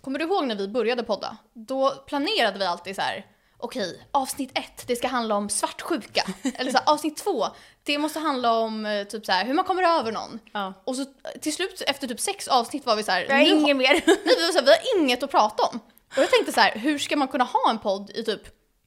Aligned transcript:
Kommer 0.00 0.18
du 0.18 0.24
ihåg 0.24 0.46
när 0.46 0.56
vi 0.56 0.68
började 0.68 1.02
podda? 1.02 1.36
Då 1.52 1.90
planerade 2.06 2.58
vi 2.58 2.64
alltid 2.64 2.96
så 2.96 3.02
här. 3.02 3.26
Okej, 3.58 4.08
avsnitt 4.10 4.58
ett, 4.58 4.86
det 4.86 4.96
ska 4.96 5.08
handla 5.08 5.34
om 5.34 5.48
svartsjuka. 5.48 6.22
Eller 6.54 6.70
så 6.70 6.78
här, 6.78 6.92
avsnitt 6.92 7.16
två, 7.16 7.46
det 7.82 7.98
måste 7.98 8.18
handla 8.18 8.52
om 8.58 8.86
eh, 8.86 9.04
typ 9.04 9.26
så 9.26 9.32
här, 9.32 9.44
hur 9.44 9.54
man 9.54 9.64
kommer 9.64 9.82
över 9.82 10.12
någon. 10.12 10.38
Ja. 10.52 10.74
Och 10.84 10.96
så 10.96 11.02
eh, 11.02 11.40
till 11.40 11.54
slut, 11.54 11.82
efter 11.86 12.08
typ 12.08 12.20
sex 12.20 12.48
avsnitt 12.48 12.86
var 12.86 12.96
vi 12.96 13.02
så 13.02 13.12
här. 13.12 13.26
Jag 13.28 13.34
har 13.34 13.42
inget 13.42 13.76
mer. 13.76 13.92
Nej, 14.06 14.34
vi, 14.36 14.46
var 14.46 14.52
så 14.52 14.58
här, 14.58 14.64
vi 14.64 14.70
har 14.70 15.00
inget 15.00 15.22
att 15.22 15.30
prata 15.30 15.62
om. 15.62 15.80
Och 16.10 16.18
jag 16.22 16.30
tänkte 16.30 16.52
så 16.52 16.60
här, 16.60 16.72
hur 16.74 16.98
ska 16.98 17.16
man 17.16 17.28
kunna 17.28 17.44
ha 17.44 17.70
en 17.70 17.78
podd 17.78 18.10
i 18.10 18.24
typ 18.24 18.42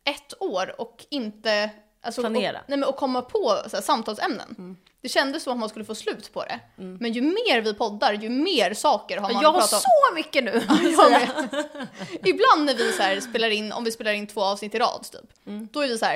ett 0.05 0.41
år 0.41 0.81
och 0.81 1.05
inte 1.09 1.69
alltså, 2.03 2.21
Planera. 2.21 2.57
Och, 2.59 2.63
nej, 2.67 2.77
men, 2.79 2.89
och 2.89 2.95
komma 2.95 3.21
på 3.21 3.61
så 3.69 3.75
här, 3.77 3.81
samtalsämnen. 3.81 4.77
Det 5.01 5.09
kändes 5.09 5.43
som 5.43 5.53
att 5.53 5.59
man 5.59 5.69
skulle 5.69 5.85
få 5.85 5.95
slut 5.95 6.33
på 6.33 6.43
det. 6.43 6.59
Men 6.75 7.11
ju 7.13 7.21
mer 7.21 7.61
vi 7.61 7.73
poddar, 7.73 8.13
ju 8.13 8.29
mer 8.29 8.73
saker 8.73 9.17
har 9.17 9.33
man 9.33 9.41
Jag 9.41 9.55
att 9.55 9.61
har 9.61 9.61
prata 9.61 9.75
om. 9.75 9.81
så 9.81 10.15
mycket 10.15 10.43
nu. 10.43 10.63
Jag 10.97 11.11
med. 11.11 11.29
Ibland 12.23 12.65
när 12.65 12.75
vi 12.75 12.91
så 12.91 13.03
här 13.03 13.19
spelar 13.19 13.49
in, 13.49 13.71
om 13.71 13.83
vi 13.83 13.91
spelar 13.91 14.13
in 14.13 14.27
två 14.27 14.41
avsnitt 14.43 14.75
i 14.75 14.79
rad 14.79 15.03
typ, 15.11 15.33
då 15.71 15.79
är 15.83 15.87
vi 15.87 15.97
så 15.97 16.05
här. 16.05 16.15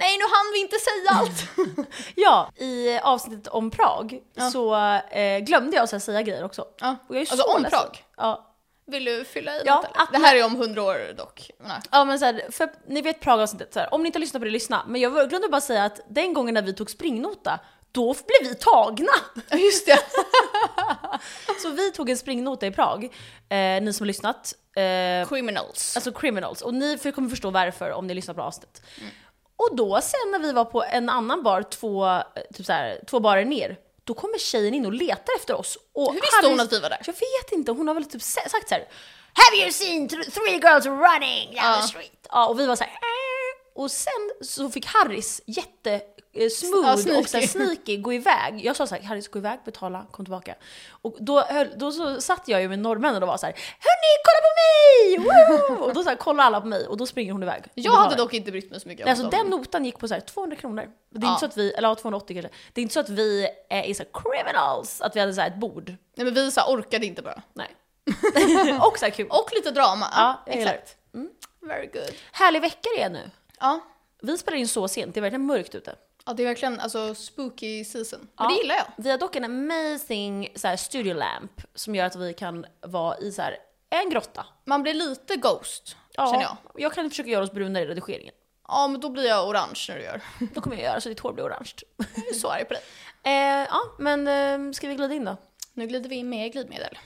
nej 0.00 0.18
nu 0.18 0.24
hann 0.24 0.52
vi 0.54 0.60
inte 0.60 0.76
säga 0.76 1.10
allt. 1.10 1.68
Ja, 2.14 2.50
i 2.56 2.98
avsnittet 2.98 3.48
om 3.48 3.70
Prag 3.70 4.20
så 4.52 4.74
eh, 5.10 5.38
glömde 5.38 5.76
jag 5.76 5.88
här 5.92 5.98
säga 5.98 6.22
grejer 6.22 6.44
också. 6.44 6.64
Ja. 6.80 6.96
Och 7.08 7.14
jag 7.16 7.22
är 7.22 7.32
Alltså 7.32 7.36
så 7.48 7.56
om 7.56 7.62
ledsen. 7.62 7.78
Prag? 7.80 8.04
Ja. 8.16 8.47
Vill 8.88 9.04
du 9.04 9.24
fylla 9.24 9.56
i 9.56 9.62
Ja, 9.64 9.74
något 9.74 9.84
eller? 9.84 10.02
att 10.02 10.12
Det 10.12 10.18
här 10.18 10.36
är 10.36 10.44
om 10.44 10.56
hundra 10.56 10.82
år 10.82 11.14
dock. 11.16 11.50
Nej. 11.60 11.80
Ja 11.90 12.04
men 12.04 12.18
så 12.18 12.24
här, 12.24 12.42
för 12.50 12.68
ni 12.86 13.02
vet 13.02 13.24
så 13.24 13.80
här, 13.80 13.94
om 13.94 14.02
ni 14.02 14.06
inte 14.06 14.16
har 14.16 14.20
lyssnat 14.20 14.40
på 14.40 14.44
det, 14.44 14.50
lyssna. 14.50 14.84
Men 14.88 15.00
jag 15.00 15.28
glömde 15.30 15.48
bara 15.48 15.60
säga 15.60 15.84
att 15.84 16.00
den 16.08 16.34
gången 16.34 16.54
när 16.54 16.62
vi 16.62 16.74
tog 16.74 16.90
springnota, 16.90 17.60
då 17.92 18.14
blev 18.14 18.50
vi 18.50 18.54
tagna! 18.54 19.12
Ja 19.50 19.56
just 19.56 19.86
det. 19.86 19.98
Så 21.62 21.68
vi 21.70 21.90
tog 21.92 22.10
en 22.10 22.16
springnota 22.16 22.66
i 22.66 22.70
Prag, 22.70 23.04
eh, 23.48 23.82
ni 23.82 23.92
som 23.92 24.04
har 24.04 24.06
lyssnat. 24.06 24.54
Eh, 24.76 25.28
Criminals. 25.28 25.96
alltså 25.96 26.12
criminals. 26.12 26.62
Och 26.62 26.74
ni 26.74 26.98
kommer 27.14 27.28
förstå 27.28 27.50
varför 27.50 27.90
om 27.92 28.06
ni 28.06 28.14
lyssnar 28.14 28.34
på 28.34 28.42
avsnittet. 28.42 28.82
Och 29.56 29.76
då 29.76 30.00
sen 30.00 30.30
när 30.30 30.38
vi 30.38 30.52
var 30.52 30.64
på 30.64 30.84
en 30.84 31.08
annan 31.08 31.42
bar, 31.42 31.62
två, 31.62 32.06
eh, 32.06 32.22
typ 32.54 32.66
så 32.66 32.72
här, 32.72 33.00
två 33.06 33.20
barer 33.20 33.44
ner, 33.44 33.76
då 34.08 34.14
kommer 34.14 34.38
tjejen 34.38 34.74
in 34.74 34.86
och 34.86 34.92
letar 34.92 35.32
efter 35.36 35.54
oss. 35.54 35.78
Och 35.94 36.12
Hur 36.14 36.20
visste 36.20 36.46
hon 36.48 36.60
att 36.60 36.72
vi 36.72 36.80
var 36.80 36.90
där? 36.90 37.02
Jag 37.06 37.12
vet 37.12 37.52
inte, 37.52 37.72
hon 37.72 37.88
har 37.88 37.94
väl 37.94 38.04
typ 38.04 38.22
sagt 38.22 38.68
så 38.68 38.74
här. 38.74 38.88
Have 39.42 39.56
you 39.62 39.72
seen 39.72 40.08
th- 40.08 40.30
three 40.30 40.58
girls 40.62 40.86
running 40.86 41.46
down 41.54 41.80
the 41.82 41.88
street? 41.88 42.26
Ja, 42.30 42.46
och 42.48 42.60
vi 42.60 42.66
var 42.66 42.76
så 42.76 42.84
här. 42.84 42.92
Och 43.78 43.90
sen 43.90 44.30
så 44.40 44.70
fick 44.70 44.86
Harris 44.86 45.40
jätte 45.46 45.92
eh, 45.92 46.00
Ja, 46.32 46.50
smooth 46.50 46.96
sneaky. 46.96 47.20
och 47.20 47.28
så 47.28 47.40
sneaky 47.48 47.96
gå 47.96 48.12
iväg. 48.12 48.64
Jag 48.64 48.76
sa 48.76 48.86
så 48.86 48.94
här, 48.94 49.02
Harris 49.02 49.28
gå 49.28 49.38
iväg, 49.38 49.58
betala, 49.64 50.06
kom 50.10 50.24
tillbaka. 50.24 50.54
Och 50.90 51.16
då, 51.20 51.40
höll, 51.40 51.68
då 51.76 51.92
så 51.92 52.20
satt 52.20 52.48
jag 52.48 52.60
ju 52.60 52.68
med 52.68 52.78
norrmännen 52.78 53.22
och 53.22 53.28
var 53.28 53.36
så 53.36 53.46
här, 53.46 53.52
hörni 53.78 54.12
kolla 54.24 54.40
på 54.46 54.52
mig! 54.58 55.18
Woo! 55.78 55.84
Och 55.84 55.94
då 55.94 56.02
så 56.02 56.08
här, 56.08 56.40
alla 56.42 56.60
på 56.60 56.66
mig 56.66 56.86
och 56.86 56.96
då 56.96 57.06
springer 57.06 57.32
hon 57.32 57.42
iväg. 57.42 57.62
Jag 57.74 57.92
hade 57.92 58.16
dock 58.16 58.34
inte 58.34 58.50
brytt 58.50 58.70
mig 58.70 58.80
så 58.80 58.88
mycket 58.88 59.06
om 59.06 59.10
Alltså 59.10 59.30
den 59.30 59.46
notan 59.46 59.84
gick 59.84 59.98
på 59.98 60.08
så 60.08 60.14
här 60.14 60.20
200 60.20 60.56
kronor. 60.56 60.88
Det 61.10 61.18
är 61.18 61.28
Ja. 61.28 61.30
inte 61.32 61.40
så 61.40 61.46
att 61.46 61.56
vi, 61.56 61.72
eller 61.72 61.88
ja, 61.88 61.94
280 61.94 62.34
kanske. 62.34 62.58
Det 62.72 62.80
är 62.80 62.82
inte 62.82 62.94
så 62.94 63.00
att 63.00 63.08
vi 63.08 63.48
är 63.70 63.94
så 63.94 64.02
här 64.02 64.10
criminals, 64.12 65.00
att 65.00 65.16
vi 65.16 65.20
hade 65.20 65.34
så 65.34 65.40
här 65.40 65.48
ett 65.48 65.56
bord. 65.60 65.88
Nej 65.88 66.24
men 66.24 66.34
vi 66.34 66.50
så 66.50 66.60
här, 66.60 66.68
orkade 66.68 67.06
inte 67.06 67.22
bara. 67.22 67.42
Nej. 67.52 67.68
och 68.80 68.98
så 68.98 69.10
kul. 69.10 69.26
Och 69.30 69.50
lite 69.54 69.70
drama. 69.70 70.06
Ja, 70.12 70.42
exakt. 70.46 70.96
Very 71.60 71.86
good. 71.86 72.14
Härlig 72.32 72.60
vecka 72.60 72.88
det 72.96 73.02
är 73.02 73.10
nu. 73.10 73.30
Ja. 73.60 73.80
Vi 74.22 74.38
spelar 74.38 74.58
in 74.58 74.68
så 74.68 74.88
sent, 74.88 75.14
det 75.14 75.20
är 75.20 75.22
verkligen 75.22 75.46
mörkt 75.46 75.74
ute. 75.74 75.94
ja, 76.26 76.32
det 76.32 76.42
är 76.42 76.46
verkligen 76.46 76.80
alltså 76.80 77.14
spooky 77.14 77.84
season. 77.84 78.20
Men 78.20 78.28
Ja. 78.38 78.48
det 78.48 78.54
gillar 78.62 78.74
jag. 78.74 78.84
Vi 78.96 79.10
har 79.10 79.18
dock 79.18 79.36
en 79.36 79.44
amazing 79.44 80.48
så 80.54 80.68
här, 80.68 80.76
studio 80.76 81.14
lamp 81.14 81.60
som 81.74 81.94
gör 81.94 82.04
att 82.06 82.16
vi 82.16 82.34
kan 82.34 82.66
vara 82.80 83.18
i 83.18 83.32
så 83.32 83.42
här, 83.42 83.56
en 83.90 84.10
grotta. 84.10 84.46
Man 84.64 84.82
blir 84.82 84.94
lite 84.94 85.36
ghost, 85.36 85.96
Ja, 86.14 86.26
känner 86.32 86.42
jag. 86.42 86.56
Jag 86.74 86.92
kan 86.92 87.10
försöka 87.10 87.30
göra 87.30 87.44
oss 87.44 87.52
brunare 87.52 87.82
i 87.82 87.86
redigeringen. 87.86 88.34
Ja, 88.68 88.88
men 88.88 89.00
då 89.00 89.08
blir 89.10 89.26
jag 89.26 89.48
orange 89.48 89.86
när 89.88 89.96
du 89.96 90.02
gör. 90.02 90.20
Då 90.54 90.60
kommer 90.60 90.76
jag 90.76 90.84
göra 90.84 91.00
så 91.00 91.08
ditt 91.08 91.20
hår 91.20 91.32
blir 91.32 91.44
orange. 91.44 91.72
Jag 91.96 92.28
är 92.28 92.34
så 92.34 92.48
arg 92.48 92.64
på 92.64 92.74
dig. 92.74 92.82
eh, 93.22 93.66
ja, 93.70 93.80
men 93.98 94.28
eh, 94.28 94.72
ska 94.72 94.88
vi 94.88 94.94
glida 94.94 95.14
in 95.14 95.24
då? 95.24 95.36
Nu 95.72 95.86
glider 95.86 96.08
vi 96.08 96.16
in 96.16 96.28
med 96.28 96.52
glidmedel. 96.52 96.98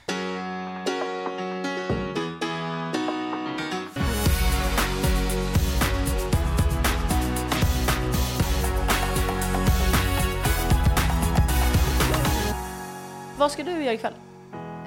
Vad 13.43 13.51
ska 13.51 13.63
du 13.63 13.83
göra 13.83 13.93
ikväll? 13.93 14.13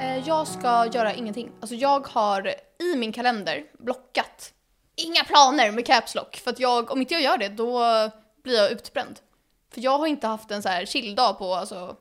Eh, 0.00 0.28
Jag 0.28 0.46
ska 0.46 0.86
göra 0.92 1.14
ingenting. 1.14 1.50
Alltså 1.60 1.74
jag 1.74 2.06
har 2.06 2.54
i 2.78 2.96
min 2.96 3.12
kalender 3.12 3.64
blockat 3.78 4.52
inga 4.94 5.24
planer 5.24 5.70
med 5.70 5.86
caps 5.86 6.14
lock. 6.14 6.36
För 6.36 6.50
att 6.50 6.60
jag, 6.60 6.90
om 6.90 7.00
inte 7.00 7.14
jag 7.14 7.22
gör 7.22 7.38
det, 7.38 7.48
då 7.48 7.80
blir 8.42 8.56
jag 8.56 8.70
utbränd. 8.70 9.20
För 9.74 9.80
jag 9.80 9.98
har 9.98 10.06
inte 10.06 10.26
haft 10.26 10.50
en 10.50 10.62
så 10.62 10.68
här 10.68 10.84
chill-dag 10.86 11.38
på 11.38 11.54
alltså 11.54 11.96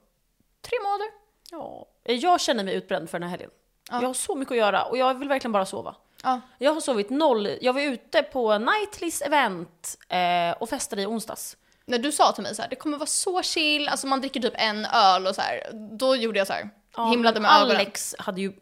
tre 0.61 0.77
månader. 0.83 1.07
Ja. 1.51 1.87
Jag 2.03 2.41
känner 2.41 2.63
mig 2.63 2.73
utbränd 2.75 3.09
för 3.09 3.19
den 3.19 3.29
här 3.29 3.37
helgen. 3.37 3.51
Ja. 3.91 4.01
Jag 4.01 4.07
har 4.09 4.13
så 4.13 4.35
mycket 4.35 4.51
att 4.51 4.57
göra 4.57 4.85
och 4.85 4.97
jag 4.97 5.13
vill 5.19 5.29
verkligen 5.29 5.51
bara 5.51 5.65
sova. 5.65 5.95
Ja. 6.23 6.41
Jag 6.57 6.73
har 6.73 6.81
sovit 6.81 7.09
noll. 7.09 7.49
Jag 7.61 7.73
var 7.73 7.81
ute 7.81 8.23
på 8.23 8.57
Nightlys 8.57 9.21
event 9.21 9.97
eh, 10.09 10.51
och 10.61 10.69
festade 10.69 11.01
i 11.01 11.05
onsdags. 11.05 11.57
När 11.87 11.97
du 11.97 12.11
sa 12.11 12.31
till 12.31 12.43
mig 12.43 12.55
så 12.55 12.61
här, 12.61 12.69
det 12.69 12.75
kommer 12.75 12.97
vara 12.97 13.07
så 13.07 13.41
chill, 13.41 13.87
alltså 13.87 14.07
man 14.07 14.21
dricker 14.21 14.39
typ 14.39 14.53
en 14.55 14.85
öl 14.85 15.27
och 15.27 15.35
så 15.35 15.41
här. 15.41 15.69
Då 15.97 16.15
gjorde 16.15 16.37
jag 16.37 16.47
så 16.47 16.53
här, 16.53 16.69
Ja, 16.97 17.09
himlade 17.09 17.39
men 17.39 17.51
med 17.51 17.61
ögonen. 17.61 17.75
Alex 17.75 18.15
hade 18.19 18.41
ju, 18.41 18.53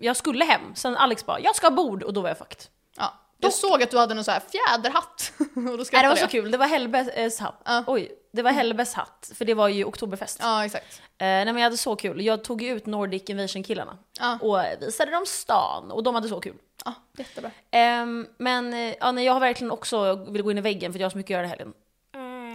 jag 0.00 0.16
skulle 0.16 0.44
hem, 0.44 0.74
sen 0.74 0.96
Alex 0.96 1.26
bara 1.26 1.40
“jag 1.40 1.56
ska 1.56 1.66
ha 1.66 1.70
bord” 1.74 2.02
och 2.02 2.12
då 2.12 2.20
var 2.20 2.28
jag 2.28 2.38
fucked. 2.38 2.58
Ja. 2.96 3.14
Jag 3.38 3.52
såg 3.52 3.82
att 3.82 3.90
du 3.90 3.98
hade 3.98 4.14
någon 4.14 4.24
så 4.24 4.30
här 4.30 4.40
fjäderhatt. 4.40 5.32
och 5.38 5.78
då 5.78 5.84
Nej, 5.92 6.02
det 6.02 6.08
var 6.08 6.16
så 6.16 6.26
kul, 6.26 6.50
det 6.50 6.58
var 6.58 6.66
Hellbes 6.66 7.38
hatt. 7.40 7.62
Ja. 7.64 7.84
Oj, 7.86 8.12
det 8.32 8.42
var 8.42 8.50
Hellbes 8.50 8.94
hatt, 8.94 9.32
för 9.34 9.44
det 9.44 9.54
var 9.54 9.68
ju 9.68 9.84
oktoberfest. 9.84 10.38
Ja, 10.42 10.64
exakt. 10.64 11.00
Eh, 11.00 11.26
nej 11.26 11.44
men 11.44 11.56
jag 11.56 11.62
hade 11.64 11.76
så 11.76 11.96
kul. 11.96 12.24
Jag 12.24 12.44
tog 12.44 12.62
ju 12.62 12.76
ut 12.76 12.86
Nordic 12.86 13.22
Invasion-killarna 13.30 13.98
Ja. 14.20 14.38
och 14.42 14.58
visade 14.80 15.10
dem 15.10 15.26
stan 15.26 15.90
och 15.90 16.02
de 16.02 16.14
hade 16.14 16.28
så 16.28 16.40
kul. 16.40 16.54
Ja, 16.84 16.94
jättebra. 17.18 17.50
Ehm, 17.70 18.26
men 18.38 18.74
eh, 18.74 18.94
ja, 19.00 19.12
nej, 19.12 19.24
jag 19.24 19.32
har 19.32 19.40
verkligen 19.40 19.70
också 19.70 20.14
vill 20.14 20.42
gå 20.42 20.50
in 20.50 20.58
i 20.58 20.60
väggen 20.60 20.92
för 20.92 21.00
jag 21.00 21.04
har 21.06 21.10
så 21.10 21.16
mycket 21.16 21.34
att 21.34 21.38
göra 21.38 21.46
i 21.46 21.48
helgen. 21.48 21.72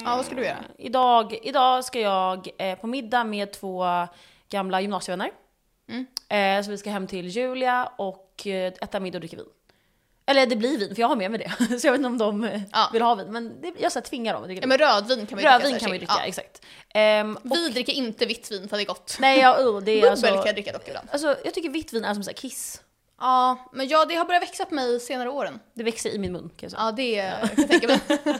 Ja, 0.06 0.16
vad 0.16 0.26
ska 0.26 0.36
du 0.36 0.44
göra? 0.46 0.64
Idag, 0.78 1.40
idag 1.44 1.86
ska 1.86 2.00
jag 2.00 2.48
eh, 2.58 2.76
på 2.80 2.88
middag 2.88 3.24
med 3.24 3.52
två 3.54 3.86
gamla 4.50 4.82
gymnasievänner. 4.82 5.32
Mm. 5.90 6.06
Eh, 6.60 6.66
så 6.66 6.72
vi 6.72 6.78
ska 6.78 6.90
hem 6.90 7.08
till 7.08 7.28
Julia 7.28 7.92
och 7.98 8.48
eh, 8.48 8.74
äta 8.82 9.00
middag 9.00 9.16
och 9.18 9.20
dricka 9.22 9.36
vin. 9.38 9.46
Eller 10.26 10.46
det 10.46 10.56
blir 10.56 10.78
vin, 10.78 10.96
för 10.96 11.02
jag 11.02 11.08
har 11.08 11.16
med 11.16 11.32
mig 11.32 11.40
det. 11.70 11.80
så 11.80 11.88
jag 11.88 11.92
vet 11.92 12.00
inte 12.06 12.08
om 12.08 12.18
de 12.42 12.62
Ja. 12.72 12.90
vill 12.94 13.02
ha 13.02 13.16
vin. 13.16 13.28
Men 13.32 13.62
det, 13.62 13.74
jag 13.80 13.92
så 13.92 14.00
här, 14.00 14.06
tvingar 14.06 14.34
dem 14.34 14.42
att 14.44 14.48
dricka 14.50 14.60
Ja, 14.60 14.62
vin. 14.62 14.70
men 14.70 14.78
rödvin 14.78 15.26
kan 15.28 15.36
man 15.36 15.44
ju 15.44 15.50
Rödvin 15.50 15.72
dricka. 15.72 15.80
kan 15.80 15.90
chill. 15.90 16.00
dricka, 16.00 16.14
Ja. 16.18 16.24
exakt. 16.26 16.66
Och, 17.46 17.56
Vi 17.58 17.70
dricker 17.70 17.94
inte 17.94 18.26
vitt 18.26 18.52
vin 18.52 18.70
för 18.70 18.78
det 18.78 18.84
är 18.84 18.86
gott. 18.86 19.18
nej, 19.20 19.40
jag, 19.40 19.68
oh, 19.68 19.81
det 19.81 19.92
är 19.92 19.96
Bubbel 20.02 20.10
alltså, 20.12 20.28
kan 20.28 20.46
jag 20.46 20.56
dricka 20.56 20.72
dock 20.72 20.88
ibland. 20.88 21.08
alltså, 21.12 21.36
jag 21.46 21.54
tycker 21.54 21.70
vitt 21.70 21.94
vin 21.94 22.06
är 22.06 22.14
som 22.14 22.24
så 22.24 22.30
här 22.30 22.36
kiss. 22.38 22.81
Ja, 23.19 23.57
men 23.72 23.88
ja, 23.88 24.06
det 24.06 24.16
har 24.16 24.25
börjat 24.25 24.44
växa 24.44 24.66
på 24.66 24.75
mig 24.75 25.00
senare 25.00 25.30
åren. 25.30 25.59
Det 25.74 25.84
växer 25.84 26.09
i 26.09 26.19
min 26.19 26.31
mun 26.31 26.50
kan 26.57 26.69
jag 26.69 26.72
säga. 26.72 26.84
Ja, 26.84 26.91
det 26.91 27.16
kan 27.56 27.63
jag 27.63 27.69
tänka 27.69 27.88
mig. 27.88 28.00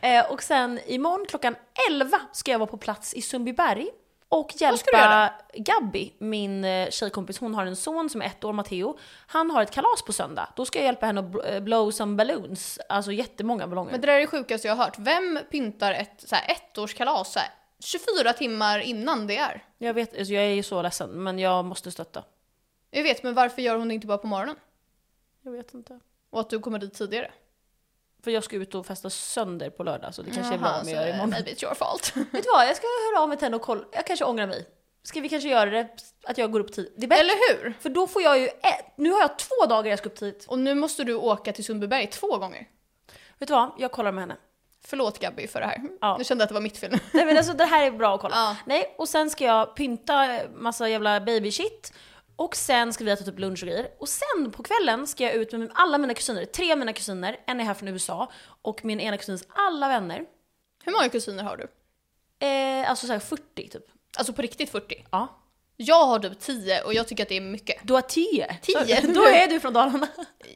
Eh, 0.00 0.30
och 0.32 0.42
sen 0.42 0.80
imorgon 0.86 1.26
klockan 1.28 1.56
11 1.90 2.20
ska 2.32 2.50
jag 2.50 2.58
vara 2.58 2.70
på 2.70 2.76
plats 2.76 3.14
i 3.14 3.22
Sundbyberg 3.22 3.88
och 4.28 4.52
hjälpa? 4.60 5.32
Gabby, 5.54 6.12
min 6.18 6.64
eh, 6.64 6.90
tjejkompis, 6.90 7.38
hon 7.38 7.54
har 7.54 7.66
en 7.66 7.76
son 7.76 8.10
som 8.10 8.22
är 8.22 8.26
ett 8.26 8.44
år, 8.44 8.52
Matteo. 8.52 8.98
Han 9.26 9.50
har 9.50 9.62
ett 9.62 9.70
kalas 9.70 10.02
på 10.06 10.12
söndag. 10.12 10.48
Då 10.56 10.64
ska 10.64 10.78
jag 10.78 10.86
hjälpa 10.86 11.06
henne 11.06 11.20
att 11.20 11.52
eh, 11.52 11.60
blow 11.60 11.90
some 11.90 12.16
balloons, 12.16 12.78
alltså 12.88 13.12
jättemånga 13.12 13.66
ballonger. 13.66 13.92
Men 13.92 14.00
det 14.00 14.06
där 14.06 14.14
är 14.14 14.20
det 14.20 14.26
sjukaste 14.26 14.68
jag 14.68 14.76
har 14.76 14.84
hört. 14.84 14.98
Vem 14.98 15.38
pyntar 15.50 15.92
ett 15.92 16.24
så 16.28 16.34
här, 16.34 16.56
ettårskalas 16.56 17.32
så 17.32 17.38
här, 17.38 17.48
24 17.84 18.32
timmar 18.32 18.78
innan 18.78 19.26
det 19.26 19.36
är? 19.36 19.64
Jag 19.78 19.94
vet, 19.94 20.18
alltså, 20.18 20.32
jag 20.32 20.44
är 20.44 20.54
ju 20.54 20.62
så 20.62 20.82
ledsen, 20.82 21.10
men 21.10 21.38
jag 21.38 21.64
måste 21.64 21.90
stötta. 21.90 22.22
Jag 22.94 23.02
vet, 23.02 23.22
men 23.22 23.34
varför 23.34 23.62
gör 23.62 23.76
hon 23.76 23.88
det 23.88 23.94
inte 23.94 24.06
bara 24.06 24.18
på 24.18 24.26
morgonen? 24.26 24.56
Jag 25.42 25.52
vet 25.52 25.74
inte. 25.74 26.00
Och 26.30 26.40
att 26.40 26.50
du 26.50 26.60
kommer 26.60 26.78
dit 26.78 26.94
tidigare? 26.94 27.30
För 28.24 28.30
jag 28.30 28.44
ska 28.44 28.56
ut 28.56 28.74
och 28.74 28.86
festa 28.86 29.10
sönder 29.10 29.70
på 29.70 29.82
lördag, 29.82 30.14
så 30.14 30.22
det 30.22 30.30
kanske 30.30 30.54
är 30.54 30.58
bra 30.58 30.80
om 30.82 30.88
jag 30.88 30.96
gör 30.96 31.06
det 31.06 31.10
imorgon. 31.10 31.30
Maybe 31.30 31.50
it's 31.50 31.64
your 31.64 31.74
fault. 31.74 32.12
Vet 32.32 32.44
du 32.44 32.50
vad, 32.52 32.66
jag 32.68 32.76
ska 32.76 32.86
höra 32.86 33.22
av 33.22 33.28
mig 33.28 33.38
till 33.38 33.46
henne 33.46 33.56
och 33.56 33.62
kolla. 33.62 33.84
Jag 33.92 34.06
kanske 34.06 34.24
ångrar 34.24 34.46
mig. 34.46 34.66
Ska 35.02 35.20
vi 35.20 35.28
kanske 35.28 35.48
göra 35.48 35.70
det, 35.70 35.88
att 36.24 36.38
jag 36.38 36.52
går 36.52 36.60
upp 36.60 36.72
tid? 36.72 36.92
Det 36.96 37.04
är 37.04 37.08
bättre. 37.08 37.20
Eller 37.20 37.62
hur? 37.62 37.74
För 37.80 37.90
då 37.90 38.06
får 38.06 38.22
jag 38.22 38.38
ju, 38.38 38.46
ett, 38.46 38.92
nu 38.96 39.10
har 39.10 39.20
jag 39.20 39.38
två 39.38 39.66
dagar 39.68 39.90
jag 39.90 39.98
ska 39.98 40.08
upp 40.08 40.16
tidigt. 40.16 40.46
Och 40.48 40.58
nu 40.58 40.74
måste 40.74 41.04
du 41.04 41.14
åka 41.14 41.52
till 41.52 41.64
Sundbyberg 41.64 42.06
två 42.06 42.38
gånger. 42.38 42.68
Vet 43.38 43.48
du 43.48 43.54
vad, 43.54 43.72
jag 43.78 43.92
kollar 43.92 44.12
med 44.12 44.22
henne. 44.22 44.36
Förlåt 44.86 45.18
Gabby 45.18 45.46
för 45.46 45.60
det 45.60 45.66
här. 45.66 45.80
Ja. 46.00 46.16
Nu 46.18 46.24
kände 46.24 46.42
jag 46.42 46.46
att 46.46 46.50
det 46.50 46.54
var 46.54 46.60
mitt 46.60 46.78
fel. 46.78 46.98
Nej 47.12 47.26
men 47.26 47.36
alltså 47.36 47.52
det 47.52 47.64
här 47.64 47.86
är 47.86 47.90
bra 47.90 48.14
att 48.14 48.20
kolla. 48.20 48.34
Ja. 48.36 48.56
Nej, 48.66 48.94
och 48.98 49.08
sen 49.08 49.30
ska 49.30 49.44
jag 49.44 49.76
pynta 49.76 50.40
massa 50.54 50.88
jävla 50.88 51.20
baby 51.20 51.52
shit. 51.52 51.92
Och 52.36 52.56
sen 52.56 52.92
ska 52.92 53.04
vi 53.04 53.10
äta 53.10 53.24
typ 53.24 53.38
lunch 53.38 53.62
och 53.62 53.68
grejer. 53.68 53.88
Och 53.98 54.08
sen 54.08 54.50
på 54.52 54.62
kvällen 54.62 55.06
ska 55.06 55.24
jag 55.24 55.34
ut 55.34 55.52
med 55.52 55.70
alla 55.74 55.98
mina 55.98 56.14
kusiner. 56.14 56.44
Tre 56.44 56.72
av 56.72 56.78
mina 56.78 56.92
kusiner, 56.92 57.36
en 57.46 57.60
är 57.60 57.64
här 57.64 57.74
från 57.74 57.88
USA. 57.88 58.32
Och 58.62 58.84
min 58.84 59.00
ena 59.00 59.16
kusins 59.16 59.44
alla 59.48 59.88
vänner. 59.88 60.24
Hur 60.84 60.92
många 60.92 61.08
kusiner 61.08 61.42
har 61.44 61.56
du? 61.56 61.68
Eh, 62.46 62.90
alltså 62.90 63.06
såhär 63.06 63.20
40 63.20 63.68
typ. 63.68 63.84
Alltså 64.18 64.32
på 64.32 64.42
riktigt 64.42 64.70
40? 64.70 65.04
Ja. 65.10 65.40
Jag 65.76 66.06
har 66.06 66.18
typ 66.18 66.40
10 66.40 66.82
och 66.82 66.94
jag 66.94 67.08
tycker 67.08 67.22
att 67.22 67.28
det 67.28 67.36
är 67.36 67.40
mycket. 67.40 67.76
Du 67.82 67.92
har 67.94 68.00
10? 68.00 68.56
10? 68.62 69.00
Då 69.14 69.24
är 69.28 69.48
du 69.48 69.60
från 69.60 69.72
Dalarna. 69.72 70.08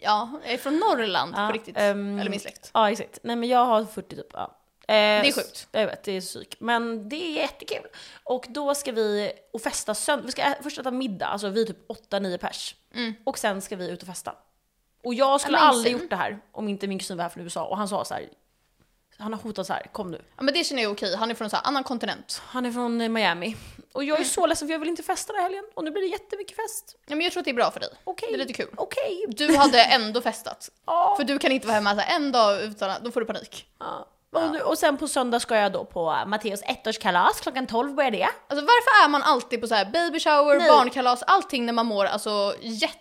Ja, 0.03 0.31
jag 0.45 0.53
är 0.55 0.59
från 0.59 0.77
Norrland 0.77 1.35
Ja, 1.37 1.47
på 1.47 1.53
riktigt. 1.53 1.77
ehm, 1.79 2.19
Eller 2.19 2.31
min 2.31 2.41
släkt. 2.41 2.71
Ja 2.75 2.91
exakt. 2.91 3.19
Nej 3.23 3.37
men 3.37 3.49
jag 3.49 3.65
har 3.65 3.85
40 3.85 4.17
typ. 4.17 4.27
Ja. 4.33 4.58
Det 4.93 5.29
är 5.29 5.33
sjukt. 5.33 5.69
Jag 5.73 5.87
vet, 5.87 6.03
det 6.05 6.13
är 6.13 6.21
psyk. 6.21 6.57
Men 6.61 7.09
det 7.09 7.17
är 7.17 7.33
jättekul. 7.43 7.87
Och 8.25 8.47
då 8.49 8.75
ska 8.75 8.93
vi 8.93 9.33
och 9.53 9.61
festa 9.63 9.95
söndag. 9.95 10.27
Vi 10.27 10.33
ska 10.33 10.43
ä- 10.43 10.59
först 10.63 10.79
äta 10.79 10.91
middag, 10.91 11.27
alltså 11.27 11.49
vi 11.49 11.63
är 11.63 11.67
typ 11.67 11.89
8-9 11.89 12.39
pers. 12.39 12.75
Och 13.25 13.39
sen 13.39 13.63
ska 13.63 13.77
vi 13.77 13.89
ut 13.91 14.03
och 14.03 14.09
festa. 14.09 14.35
Och 15.05 15.15
jag 15.15 15.41
skulle 15.41 15.59
Amazing. 15.59 15.77
aldrig 15.79 15.93
gjort 15.93 16.11
det 16.11 16.17
här 16.17 16.39
om 16.53 16.69
inte 16.69 16.87
min 16.87 16.99
kusin 16.99 17.17
var 17.17 17.23
här 17.23 17.29
från 17.31 17.43
USA. 17.45 17.65
Och 17.65 17.77
han 17.77 17.89
sa 17.89 18.05
så 18.05 18.15
här. 18.15 18.29
Han 19.21 19.33
har 19.33 19.41
hotat 19.41 19.67
så 19.67 19.73
här, 19.73 19.83
kom 19.93 20.11
nu. 20.11 20.23
Ja 20.37 20.43
men 20.43 20.55
det 20.55 20.65
känner 20.65 20.83
jag 20.83 20.91
är 20.91 20.95
okej, 20.95 21.17
han 21.17 21.31
är 21.31 21.35
från 21.35 21.49
en 21.53 21.59
annan 21.65 21.85
kontinent. 21.85 22.43
Han 22.45 22.67
är 22.67 22.73
från 22.73 23.01
eh, 23.01 23.09
Miami. 23.09 23.57
Och 23.93 24.05
jag 24.05 24.21
är 24.21 24.25
så 24.25 24.47
ledsen 24.47 24.69
för 24.69 24.73
jag 24.73 24.79
vill 24.79 24.89
inte 24.89 25.03
festa 25.03 25.33
den 25.33 25.43
här 25.43 25.49
helgen. 25.49 25.65
Och 25.75 25.85
nu 25.85 25.91
blir 25.91 26.03
det 26.03 26.09
jättemycket 26.09 26.57
fest. 26.57 26.97
Ja 27.07 27.17
men 27.17 27.21
jag 27.25 27.33
tror 27.33 27.41
att 27.41 27.45
det 27.45 27.51
är 27.51 27.55
bra 27.55 27.71
för 27.71 27.81
dig. 27.81 27.89
Okej. 28.05 28.29
Det 28.29 28.35
är 28.35 28.39
lite 28.39 28.53
kul. 28.53 28.75
Okej. 28.77 29.25
Du 29.29 29.57
hade 29.57 29.85
ändå 29.85 30.21
festat. 30.21 30.71
Ja. 30.87 31.15
För 31.17 31.25
du 31.25 31.39
kan 31.39 31.53
inte 31.53 31.67
vara 31.67 31.75
hemma 31.75 31.95
så 31.95 32.01
här 32.01 32.17
en 32.17 32.33
dag 32.33 32.63
utan 32.63 32.91
att, 32.91 33.05
då 33.05 33.11
får 33.11 33.21
du 33.21 33.27
panik. 33.27 33.67
Ja. 33.79 34.09
Och, 34.33 34.71
och 34.71 34.79
sen 34.79 34.97
på 34.97 35.09
söndag 35.09 35.41
ska 35.41 35.57
jag 35.57 35.73
då 35.73 35.85
på 35.85 36.11
eh, 36.11 36.27
Matteos 36.27 36.63
ettårskalas, 36.63 37.41
klockan 37.41 37.67
12 37.67 37.95
börjar 37.95 38.11
det. 38.11 38.29
Alltså 38.49 38.67
varför 38.67 39.05
är 39.05 39.09
man 39.09 39.23
alltid 39.23 39.61
på 39.61 39.67
så 39.67 39.75
här 39.75 39.85
baby 39.85 40.21
shower, 40.21 40.59
Nej. 40.59 40.69
barnkalas, 40.69 41.23
allting 41.23 41.67
när 41.67 41.73
man 41.73 41.87
mår 41.87 42.05
alltså 42.05 42.55
jätte? 42.61 42.99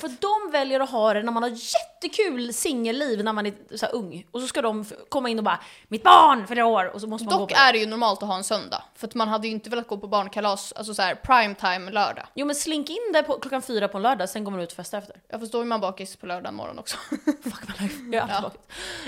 För 0.00 0.20
de 0.20 0.52
väljer 0.52 0.80
att 0.80 0.90
ha 0.90 1.14
det 1.14 1.22
när 1.22 1.32
man 1.32 1.42
har 1.42 1.50
jättekul 1.50 2.54
singelliv 2.54 3.24
när 3.24 3.32
man 3.32 3.46
är 3.46 3.76
så 3.76 3.86
ung. 3.86 4.26
Och 4.30 4.40
så 4.40 4.46
ska 4.46 4.62
de 4.62 4.84
komma 5.08 5.28
in 5.28 5.38
och 5.38 5.44
bara 5.44 5.58
“mitt 5.88 6.02
barn 6.02 6.46
fyller 6.46 6.62
år” 6.62 6.84
och 6.94 7.00
så 7.00 7.06
måste 7.06 7.24
man 7.24 7.34
gå 7.34 7.38
Dock 7.38 7.48
på 7.50 7.54
det. 7.54 7.60
är 7.60 7.72
det 7.72 7.78
ju 7.78 7.86
normalt 7.86 8.22
att 8.22 8.28
ha 8.28 8.36
en 8.36 8.44
söndag. 8.44 8.82
För 8.94 9.06
att 9.06 9.14
man 9.14 9.28
hade 9.28 9.46
ju 9.46 9.52
inte 9.52 9.70
velat 9.70 9.88
gå 9.88 9.96
på 9.96 10.06
barnkalas, 10.06 10.72
alltså 10.72 10.94
så 10.94 11.02
här 11.02 11.14
prime 11.14 11.54
time 11.54 11.90
lördag. 11.90 12.26
Jo 12.34 12.46
men 12.46 12.56
slink 12.56 12.90
in 12.90 13.12
där 13.12 13.22
på, 13.22 13.38
klockan 13.38 13.62
fyra 13.62 13.88
på 13.88 13.96
en 13.98 14.02
lördag, 14.02 14.28
sen 14.28 14.44
går 14.44 14.50
man 14.50 14.60
ut 14.60 14.70
och 14.70 14.76
festar 14.76 14.98
efter. 14.98 15.16
Jag 15.28 15.40
förstår 15.40 15.62
ju 15.62 15.68
man 15.68 15.80
bakis 15.80 16.16
på 16.16 16.26
lördag 16.26 16.54
morgon 16.54 16.78
också. 16.78 16.96
Fuck 17.24 17.68
my 17.68 17.74
life. 17.78 17.94
Jag 18.12 18.14
är 18.14 18.20
alltid 18.20 18.42
bakis. 18.42 18.60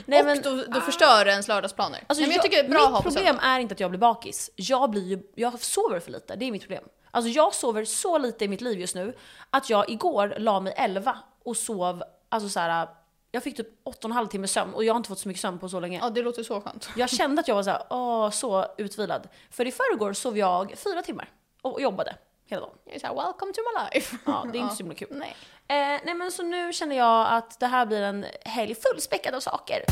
Nej, 0.07 0.21
och 0.21 0.27
men, 0.27 0.43
då, 0.43 0.65
då 0.69 0.81
förstör 0.81 1.25
det 1.25 1.31
ens 1.31 1.49
lördagsplaner. 1.55 2.05
alltså, 2.07 2.21
Nej, 2.21 2.29
men 2.29 2.35
jag 2.35 2.43
tycker 2.43 2.63
det 2.63 2.69
är 2.69 2.71
bra 2.71 2.91
mitt 2.91 3.15
problem 3.15 3.39
är 3.43 3.59
inte 3.61 3.73
att 3.73 3.81
jag 3.81 3.91
blir 3.91 4.01
bakis. 4.01 4.51
Jag, 4.57 4.91
blir 4.91 5.03
ju, 5.03 5.23
jag 5.35 5.61
sover 5.61 6.01
för 6.01 6.11
lite, 6.11 6.37
det 6.37 6.45
är 6.45 6.53
mitt 6.53 6.63
problem. 6.63 6.85
Alltså 7.11 7.31
jag 7.31 7.55
sover 7.55 7.85
så 7.85 8.19
lite 8.19 8.45
i 8.45 8.49
mitt 8.49 8.61
liv 8.61 8.81
just 8.81 8.95
nu 8.95 9.15
att 9.51 9.71
jag 9.71 9.91
igår 9.91 10.35
la 10.39 10.61
mig 10.61 10.75
11 10.77 11.19
och 11.45 11.57
sov, 11.57 12.03
alltså 12.29 12.49
så 12.49 12.61
här. 12.61 12.89
jag 13.31 13.43
fick 13.43 13.57
typ 13.57 13.69
8,5 13.85 14.29
timme 14.29 14.49
sömn 14.49 14.75
och 14.75 14.85
jag 14.85 14.95
har 14.95 14.97
inte 14.97 15.09
fått 15.09 15.19
så 15.19 15.29
mycket 15.29 15.41
sömn 15.41 15.59
på 15.59 15.69
så 15.69 15.81
länge. 15.81 15.99
Ja 15.99 16.11
det 16.11 16.23
låter 16.23 16.43
så 16.43 16.61
skönt. 16.61 16.89
Jag 16.97 17.11
kände 17.11 17.41
att 17.41 17.49
jag 17.49 17.55
var 17.55 17.63
så 17.63 17.71
här, 17.71 17.83
åh, 17.91 18.31
så 18.31 18.67
utvilad. 18.79 19.29
För 19.51 19.67
i 19.67 19.73
förrgår 19.73 20.13
sov 20.13 20.39
jag 20.39 20.75
fyra 20.79 21.03
timmar 21.03 21.29
och 21.63 21.81
jobbade 21.81 22.17
hela 22.47 22.61
dagen. 22.61 22.75
Jag 22.85 22.95
är 22.95 22.99
såhär 23.01 23.15
welcome 23.15 23.53
to 23.53 23.61
my 23.61 23.85
life. 23.95 24.17
Ja, 24.27 24.47
det 24.53 24.59
är 24.59 24.63
inte 24.63 24.75
så 24.75 24.83
himla 24.83 24.95
kul. 24.95 25.09
Nej. 25.11 25.37
Eh, 25.69 26.01
nej 26.05 26.15
men 26.15 26.33
så 26.33 26.43
nu 26.43 26.73
känner 26.73 26.97
jag 26.97 27.33
att 27.33 27.61
det 27.61 27.67
här 27.67 27.87
blir 27.87 28.03
en 28.03 28.27
helg 28.45 28.75
fullspäckad 28.75 29.35
av 29.35 29.41
saker. 29.41 29.85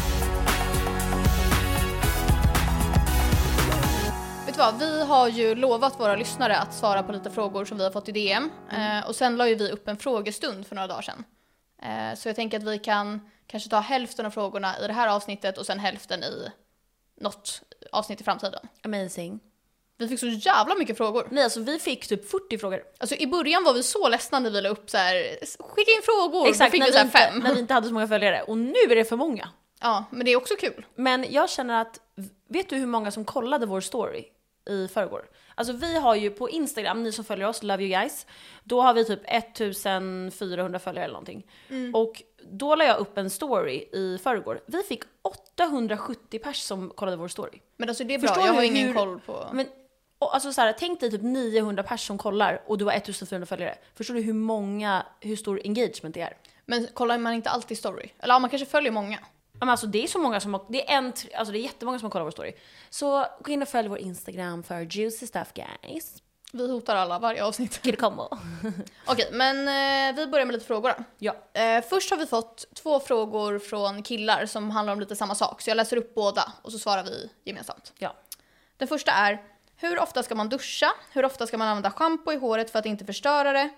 Vad, 4.60 4.78
vi 4.78 5.02
har 5.04 5.28
ju 5.28 5.54
lovat 5.54 6.00
våra 6.00 6.16
lyssnare 6.16 6.56
att 6.56 6.74
svara 6.74 7.02
på 7.02 7.12
lite 7.12 7.30
frågor 7.30 7.64
som 7.64 7.78
vi 7.78 7.84
har 7.84 7.90
fått 7.90 8.08
i 8.08 8.12
DM. 8.12 8.50
Eh, 8.72 9.08
och 9.08 9.16
sen 9.16 9.36
la 9.36 9.48
ju 9.48 9.54
vi 9.54 9.70
upp 9.70 9.88
en 9.88 9.96
frågestund 9.96 10.66
för 10.66 10.74
några 10.74 10.86
dagar 10.86 11.02
sedan. 11.02 11.24
Eh, 11.82 12.18
så 12.18 12.28
jag 12.28 12.36
tänker 12.36 12.58
att 12.58 12.64
vi 12.64 12.78
kan 12.78 13.30
kanske 13.46 13.70
ta 13.70 13.80
hälften 13.80 14.26
av 14.26 14.30
frågorna 14.30 14.74
i 14.84 14.86
det 14.86 14.92
här 14.92 15.08
avsnittet 15.08 15.58
och 15.58 15.66
sen 15.66 15.78
hälften 15.78 16.24
i 16.24 16.48
något 17.20 17.62
avsnitt 17.92 18.20
i 18.20 18.24
framtiden. 18.24 18.68
Amazing. 18.82 19.40
Vi 19.98 20.08
fick 20.08 20.20
så 20.20 20.26
jävla 20.26 20.74
mycket 20.74 20.96
frågor. 20.96 21.28
Nej 21.30 21.44
alltså 21.44 21.60
vi 21.60 21.78
fick 21.78 22.06
typ 22.06 22.30
40 22.30 22.58
frågor. 22.58 22.82
Alltså 22.98 23.16
i 23.16 23.26
början 23.26 23.64
var 23.64 23.74
vi 23.74 23.82
så 23.82 24.08
ledsna 24.08 24.38
när 24.38 24.50
vi 24.50 24.60
la 24.60 24.68
upp 24.68 24.90
så 24.90 24.96
här, 24.96 25.14
skicka 25.58 25.90
in 25.90 26.02
frågor, 26.02 26.48
Exakt, 26.48 26.70
då 26.70 26.72
fick 26.72 26.80
när 26.80 26.86
vi 26.86 26.92
vi, 26.92 26.98
så 26.98 27.04
inte, 27.04 27.18
fem. 27.18 27.38
när 27.38 27.54
vi 27.54 27.60
inte 27.60 27.74
hade 27.74 27.86
så 27.86 27.94
många 27.94 28.08
följare. 28.08 28.42
Och 28.42 28.58
nu 28.58 28.78
är 28.90 28.96
det 28.96 29.04
för 29.04 29.16
många. 29.16 29.48
Ja, 29.80 30.04
men 30.10 30.24
det 30.24 30.30
är 30.30 30.36
också 30.36 30.54
kul. 30.56 30.86
Men 30.94 31.26
jag 31.30 31.50
känner 31.50 31.80
att, 31.80 32.00
vet 32.48 32.68
du 32.68 32.76
hur 32.76 32.86
många 32.86 33.10
som 33.10 33.24
kollade 33.24 33.66
vår 33.66 33.80
story 33.80 34.24
i 34.68 34.88
förrgår? 34.88 35.28
Alltså 35.54 35.72
vi 35.72 35.98
har 35.98 36.14
ju 36.14 36.30
på 36.30 36.50
Instagram, 36.50 37.02
ni 37.02 37.12
som 37.12 37.24
följer 37.24 37.46
oss, 37.48 37.62
love 37.62 37.82
you 37.84 38.00
guys, 38.00 38.26
då 38.64 38.80
har 38.82 38.94
vi 38.94 39.04
typ 39.04 39.20
1400 39.24 40.78
följare 40.78 41.04
eller 41.04 41.12
någonting. 41.12 41.46
Och 41.94 42.22
då 42.52 42.74
la 42.74 42.84
jag 42.84 42.98
upp 42.98 43.18
en 43.18 43.30
story 43.30 43.88
i 43.92 44.18
förrgår. 44.22 44.60
Vi 44.66 44.82
fick 44.82 45.02
870 45.22 46.38
pers 46.38 46.56
som 46.62 46.90
kollade 46.90 47.16
vår 47.16 47.28
story. 47.28 47.60
Men 47.76 47.88
alltså 47.88 48.04
det 48.04 48.14
är 48.14 48.18
bra, 48.18 48.28
Förstår 48.28 48.46
jag 48.46 48.52
har 48.54 48.62
ingen 48.62 48.86
hur- 48.86 48.94
koll 48.94 49.20
på... 49.26 49.46
Men 49.52 49.66
och 50.18 50.34
alltså 50.34 50.52
så 50.52 50.60
här, 50.60 50.74
tänk 50.78 51.00
dig 51.00 51.10
typ 51.10 51.22
900 51.22 51.82
pers 51.82 52.06
som 52.06 52.18
kollar 52.18 52.62
och 52.66 52.78
du 52.78 52.84
har 52.84 52.92
1400 52.92 53.46
följare. 53.46 53.74
Förstår 53.94 54.14
du 54.14 54.20
hur 54.20 54.32
många, 54.32 55.06
hur 55.20 55.36
stor 55.36 55.60
engagement 55.64 56.14
det 56.14 56.20
är? 56.20 56.36
Men 56.66 56.86
kollar 56.94 57.18
man 57.18 57.32
inte 57.32 57.50
alltid 57.50 57.78
story? 57.78 58.10
Eller 58.18 58.34
ja, 58.34 58.38
man 58.38 58.50
kanske 58.50 58.66
följer 58.66 58.92
många. 58.92 59.18
Ja, 59.60 59.66
Men 59.66 59.68
alltså 59.68 59.86
det 59.86 60.02
är 60.02 60.06
så 60.06 60.18
många 60.18 60.40
som 60.40 60.54
har, 60.54 60.64
det 60.68 60.90
är 60.90 60.96
en, 60.96 61.12
alltså 61.34 61.52
det 61.52 61.58
är 61.58 61.62
jättemånga 61.62 61.98
som 61.98 62.06
har 62.06 62.10
kollat 62.10 62.26
vår 62.26 62.30
story. 62.30 62.52
Så 62.90 63.26
gå 63.40 63.52
in 63.52 63.62
och 63.62 63.68
följ 63.68 63.88
vår 63.88 63.98
Instagram 63.98 64.62
för 64.62 64.80
juicy 64.80 65.26
stuff 65.26 65.52
guys. 65.54 66.22
Vi 66.52 66.70
hotar 66.70 66.96
alla 66.96 67.18
varje 67.18 67.44
avsnitt. 67.44 67.80
Get 67.82 68.00
combo. 68.00 68.28
Okej, 69.06 69.28
men 69.32 69.58
eh, 69.68 70.16
vi 70.16 70.26
börjar 70.26 70.46
med 70.46 70.52
lite 70.52 70.66
frågor 70.66 70.88
då. 70.88 71.04
Ja. 71.18 71.60
Eh, 71.60 71.84
först 71.84 72.10
har 72.10 72.18
vi 72.18 72.26
fått 72.26 72.64
två 72.74 73.00
frågor 73.00 73.58
från 73.58 74.02
killar 74.02 74.46
som 74.46 74.70
handlar 74.70 74.92
om 74.92 75.00
lite 75.00 75.16
samma 75.16 75.34
sak. 75.34 75.62
Så 75.62 75.70
jag 75.70 75.76
läser 75.76 75.96
upp 75.96 76.14
båda 76.14 76.52
och 76.62 76.72
så 76.72 76.78
svarar 76.78 77.04
vi 77.04 77.30
gemensamt. 77.44 77.92
Ja. 77.98 78.16
Den 78.76 78.88
första 78.88 79.12
är, 79.12 79.42
hur 79.76 79.98
ofta 79.98 80.22
ska 80.22 80.34
man 80.34 80.48
duscha? 80.48 80.92
Hur 81.12 81.24
ofta 81.24 81.46
ska 81.46 81.58
man 81.58 81.68
använda 81.68 81.90
schampo 81.90 82.32
i 82.32 82.36
håret 82.36 82.70
för 82.70 82.78
att 82.78 82.86
inte 82.86 83.04
förstöra 83.04 83.52
det? 83.52 83.70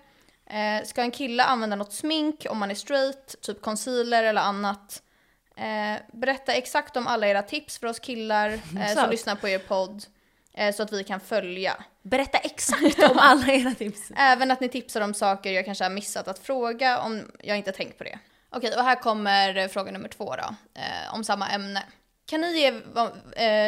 Eh, 0.45 0.85
ska 0.85 1.01
en 1.01 1.11
kille 1.11 1.43
använda 1.43 1.75
något 1.75 1.93
smink 1.93 2.45
om 2.49 2.57
man 2.57 2.71
är 2.71 2.75
straight, 2.75 3.41
typ 3.41 3.61
concealer 3.61 4.23
eller 4.23 4.41
annat? 4.41 5.01
Eh, 5.55 6.01
berätta 6.11 6.53
exakt 6.53 6.97
om 6.97 7.07
alla 7.07 7.27
era 7.27 7.41
tips 7.41 7.77
för 7.77 7.87
oss 7.87 7.99
killar 7.99 8.49
eh, 8.49 8.93
som 8.95 9.09
lyssnar 9.09 9.35
på 9.35 9.47
er 9.47 9.59
podd. 9.59 10.05
Eh, 10.53 10.75
så 10.75 10.83
att 10.83 10.93
vi 10.93 11.03
kan 11.03 11.19
följa. 11.19 11.83
Berätta 12.01 12.37
exakt 12.37 13.03
om 13.11 13.19
alla 13.19 13.47
era 13.47 13.71
tips. 13.71 14.11
Även 14.15 14.51
att 14.51 14.59
ni 14.59 14.69
tipsar 14.69 15.01
om 15.01 15.13
saker 15.13 15.51
jag 15.51 15.65
kanske 15.65 15.83
har 15.83 15.91
missat 15.91 16.27
att 16.27 16.39
fråga 16.39 16.99
om 16.99 17.31
jag 17.39 17.57
inte 17.57 17.71
tänkt 17.71 17.97
på 17.97 18.03
det. 18.03 18.19
Okej, 18.49 18.75
och 18.77 18.83
här 18.83 18.95
kommer 18.95 19.57
eh, 19.57 19.67
fråga 19.67 19.91
nummer 19.91 20.09
två 20.09 20.35
då, 20.35 20.55
eh, 20.73 21.13
om 21.13 21.23
samma 21.23 21.49
ämne. 21.49 21.83
Kan 22.25 22.41
ni 22.41 22.59
ge 22.59 22.71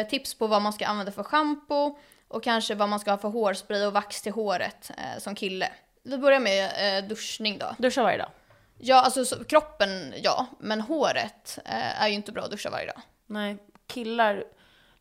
tips 0.04 0.34
på 0.34 0.46
vad 0.46 0.62
man 0.62 0.72
ska 0.72 0.86
använda 0.86 1.12
för 1.12 1.22
schampo 1.22 1.98
och 2.28 2.44
kanske 2.44 2.74
vad 2.74 2.88
man 2.88 3.00
ska 3.00 3.10
ha 3.10 3.18
för 3.18 3.28
hårspray 3.28 3.86
och 3.86 3.92
vax 3.92 4.22
till 4.22 4.32
håret 4.32 4.90
som 5.18 5.34
kille? 5.34 5.68
Vi 6.02 6.18
börjar 6.18 6.40
med 6.40 7.04
duschning 7.04 7.58
då. 7.58 7.74
Duscha 7.78 8.02
varje 8.02 8.18
dag. 8.18 8.28
Ja, 8.78 9.00
alltså 9.00 9.24
så, 9.24 9.44
kroppen 9.44 10.14
ja, 10.22 10.46
men 10.60 10.80
håret 10.80 11.58
eh, 11.64 12.02
är 12.02 12.08
ju 12.08 12.14
inte 12.14 12.32
bra 12.32 12.42
att 12.42 12.50
duscha 12.50 12.70
varje 12.70 12.86
dag. 12.86 13.00
Nej, 13.26 13.56
killar, 13.86 14.44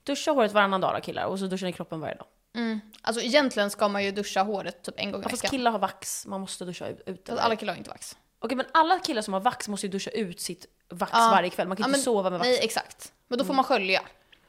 duscha 0.04 0.32
håret 0.32 0.52
varannan 0.52 0.82
dag 0.82 0.96
då, 0.96 1.02
killar 1.02 1.26
och 1.26 1.40
så 1.40 1.46
duschar 1.48 1.68
ni 1.68 1.74
kroppen 1.74 2.00
varje 2.00 2.16
dag. 2.16 2.28
Mm. 2.56 2.80
Alltså 3.02 3.22
egentligen 3.22 3.70
ska 3.70 3.88
man 3.88 4.04
ju 4.04 4.12
duscha 4.12 4.42
håret 4.44 4.84
typ 4.84 4.96
en 4.98 5.12
gång 5.12 5.22
i 5.22 5.24
Ja, 5.24 5.30
fast 5.30 5.44
veckan. 5.44 5.50
killar 5.52 5.72
har 5.72 5.80
vax, 5.80 6.26
man 6.26 6.42
måste 6.42 6.66
duscha 6.66 6.88
ut. 6.88 7.02
ut 7.06 7.28
Fast 7.30 7.42
alla 7.42 7.56
killar 7.56 7.74
har 7.74 7.78
inte 7.78 7.90
vax. 7.90 8.18
Okej 8.40 8.56
men 8.58 8.66
alla 8.72 9.00
killar 9.00 9.22
som 9.22 9.34
har 9.34 9.42
vax 9.42 9.68
måste 9.68 9.88
ju 9.88 9.92
duscha 9.92 10.12
ut 10.12 10.40
sitt 10.40 10.66
vax 10.90 11.12
Ja. 11.14 11.30
varje 11.32 11.50
kväll, 11.50 11.68
man 11.68 11.78
kan 11.78 11.84
Ja, 11.84 11.88
inte 11.88 11.98
men- 11.98 12.04
sova 12.04 12.30
med 12.30 12.40
vax. 12.40 12.48
Nej, 12.48 12.60
exakt. 12.62 13.14
Men 13.28 13.40
då 13.40 13.46
får 13.46 13.54
man 13.54 13.66
skölja. 13.66 14.02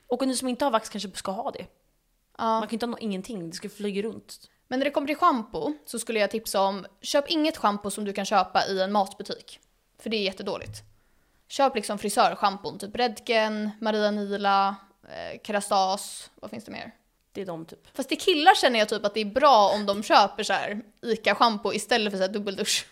Och 0.07 0.27
ni 0.27 0.37
som 0.37 0.49
inte 0.49 0.65
har 0.65 0.71
vax 0.73 0.89
kanske 0.89 1.11
ska 1.11 1.31
ha 1.33 1.51
det. 1.51 1.67
Ja. 2.39 2.45
Man 2.45 2.63
kan 2.63 2.73
inte 2.73 2.87
ha 2.87 2.91
nå- 2.91 2.99
ingenting, 2.99 3.51
det 3.51 3.57
ska 3.57 3.69
flyga 3.69 4.03
runt. 4.03 4.51
Men 4.69 4.79
när 4.79 4.85
det 4.85 4.91
kommer 4.91 5.07
till 5.07 5.17
schampo 5.17 5.75
så 5.87 5.99
skulle 5.99 6.21
jag 6.21 6.31
tipsa 6.31 6.61
om, 6.61 6.87
köp 7.01 7.31
inget 7.31 7.57
schampo 7.57 7.91
som 7.91 8.05
du 8.05 8.13
kan 8.13 8.25
köpa 8.25 8.67
i 8.67 8.81
en 8.81 8.93
matbutik. 8.93 9.61
För 9.99 10.11
det 10.11 10.17
är 10.17 10.23
jättedåligt. 10.23 10.83
Köp 11.49 11.75
liksom 11.75 11.99
frisörschampon, 11.99 12.79
typ 12.79 12.97
Redken, 12.97 13.71
Maria 13.81 14.11
Nila, 14.11 14.77
eh, 15.09 15.41
Kerastas, 15.43 16.31
vad 16.35 16.51
finns 16.51 16.65
det 16.65 16.71
mer? 16.71 16.95
Det 17.33 17.41
är 17.41 17.47
de 17.47 17.65
typ. 17.67 17.97
Fast 17.97 18.09
till 18.09 18.21
killar 18.21 18.55
känner 18.55 18.79
jag 18.79 18.89
typ 18.89 19.05
att 19.05 19.15
det 19.15 19.21
är 19.21 19.25
bra 19.25 19.71
om 19.75 19.87
de 19.87 20.03
köper 20.03 20.43
så 20.43 20.53
här 20.53 20.83
ICA-schampo 21.03 21.73
istället 21.73 22.13
för 22.13 22.19
så 22.19 22.25
här 22.25 22.33
dubbeldusch. 22.33 22.87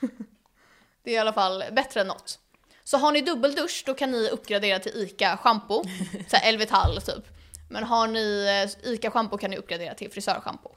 det 1.03 1.11
är 1.11 1.15
i 1.15 1.19
alla 1.19 1.33
fall 1.33 1.65
bättre 1.73 2.01
än 2.01 2.07
något. 2.07 2.39
Så 2.85 2.97
har 2.97 3.13
ni 3.13 3.21
dubbeldusch 3.21 3.83
då 3.87 3.95
kan 3.95 4.11
ni 4.11 4.29
uppgradera 4.29 4.79
till 4.79 4.93
ICA-schampo, 4.93 5.83
så 6.29 6.37
här 6.37 6.49
Elvital 6.49 7.03
typ. 7.03 7.25
Men 7.71 7.85
har 7.85 8.07
ni 8.07 8.47
eh, 8.85 8.93
ICA-schampo 8.93 9.39
kan 9.39 9.51
ni 9.51 9.57
uppgradera 9.57 9.95
till 9.95 10.11
frisörschampo. 10.11 10.71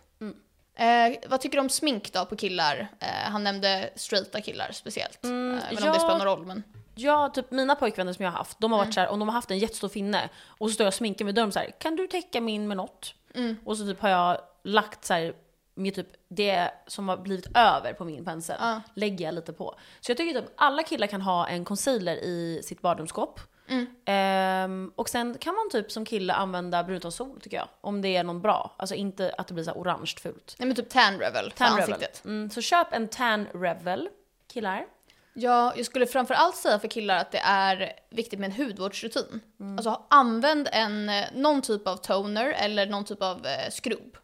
Eh, 0.80 1.30
vad 1.30 1.42
tycker 1.42 1.58
du 1.58 1.62
om 1.62 1.70
smink 1.70 2.14
då 2.14 2.26
på 2.26 2.36
killar? 2.36 2.88
Eh, 3.00 3.08
han 3.32 3.44
nämnde 3.44 3.90
straighta 3.96 4.42
killar 4.42 4.72
speciellt. 4.72 5.24
Mm, 5.24 5.58
eh, 5.58 5.64
även 5.72 5.84
om 5.84 5.88
ja. 5.88 5.94
det 5.94 6.00
spelar 6.00 6.18
någon 6.18 6.28
roll. 6.28 6.46
Men... 6.46 6.64
Ja, 6.96 7.30
typ 7.30 7.52
mina 7.52 7.76
pojkvänner 7.76 8.14
som 8.14 8.26
jag 8.26 8.32
har 8.32 8.38
haft, 8.38 8.60
de 8.60 8.72
har 8.72 8.78
varit 8.80 8.86
Mm. 8.86 8.94
så 8.94 9.00
här, 9.00 9.10
om 9.10 9.20
de 9.20 9.28
har 9.28 9.34
haft 9.36 9.52
en 9.52 9.58
jättestor 9.60 9.90
finne 9.90 10.30
och 10.48 10.70
så 10.70 10.74
står 10.74 10.84
jag 10.84 10.88
och 10.92 10.94
sminkar 10.94 11.26
med 11.26 11.36
dem 11.36 11.52
så 11.52 11.60
här, 11.60 11.72
kan 11.80 11.96
du 11.96 12.08
täcka 12.08 12.42
min 12.42 12.68
med 12.68 12.78
något? 12.78 13.14
Mm. 13.36 13.56
Och 13.66 13.78
så 13.78 13.86
typ 13.86 14.02
har 14.02 14.10
jag 14.10 14.38
lagt 14.64 15.06
så 15.06 15.14
här, 15.14 15.34
med 15.76 15.96
typ 15.96 16.08
det 16.28 16.72
som 16.88 17.10
har 17.10 17.18
blivit 17.18 17.48
över 17.58 17.94
på 17.94 18.06
min 18.06 18.26
pensel, 18.26 18.56
Ja. 18.60 18.82
lägger 18.94 19.26
jag 19.26 19.34
lite 19.34 19.54
på. 19.54 19.76
Så 20.02 20.12
jag 20.12 20.18
tycker 20.18 20.42
typ 20.42 20.50
alla 20.58 20.84
killar 20.84 21.08
kan 21.08 21.22
ha 21.22 21.48
en 21.48 21.66
concealer 21.66 22.16
i 22.16 22.62
sitt 22.64 22.82
badrumsskåp. 22.82 23.40
Ehm, 24.06 24.92
och 24.96 25.10
sen 25.10 25.38
kan 25.38 25.56
man 25.56 25.70
typ 25.70 25.92
som 25.92 26.06
kille 26.06 26.34
använda 26.34 26.84
bruntonsol 26.84 27.42
tycker 27.42 27.58
jag. 27.58 27.68
Om 27.82 28.02
det 28.02 28.16
är 28.16 28.24
någon 28.24 28.42
bra. 28.42 28.76
Alltså 28.78 28.96
inte 28.96 29.34
att 29.38 29.48
det 29.48 29.54
blir 29.54 29.64
så 29.64 29.72
här 29.72 29.78
orange 29.78 30.14
fult. 30.22 30.56
Nej 30.60 30.68
men 30.68 30.76
typ 30.76 30.90
tan 30.90 31.20
revel 31.20 31.52
för 31.52 31.58
Tan 31.58 31.78
Revel. 31.78 31.94
ansiktet. 31.94 32.26
Mm, 32.26 32.50
så 32.50 32.62
köp 32.62 32.94
en 32.94 33.08
tan 33.08 33.48
revel, 33.54 34.10
killar. 34.54 34.86
Ja, 35.34 35.74
jag 35.76 35.86
skulle 35.86 36.06
framförallt 36.08 36.56
säga 36.56 36.80
för 36.80 36.88
killar 36.88 37.18
att 37.18 37.32
det 37.32 37.42
är 37.44 37.94
viktigt 38.10 38.40
med 38.40 38.52
en 38.52 38.66
hudvårdsrutin. 38.66 39.42
Alltså 39.78 40.06
använd 40.10 40.70
en, 40.72 41.10
eh, 41.10 41.26
någon 41.34 41.62
typ 41.62 41.88
av 41.88 41.96
toner 41.96 42.46
eller 42.50 42.86
någon 42.86 43.06
typ 43.06 43.22
av 43.24 43.46
eh, 43.46 43.70
skrubb. 43.72 44.18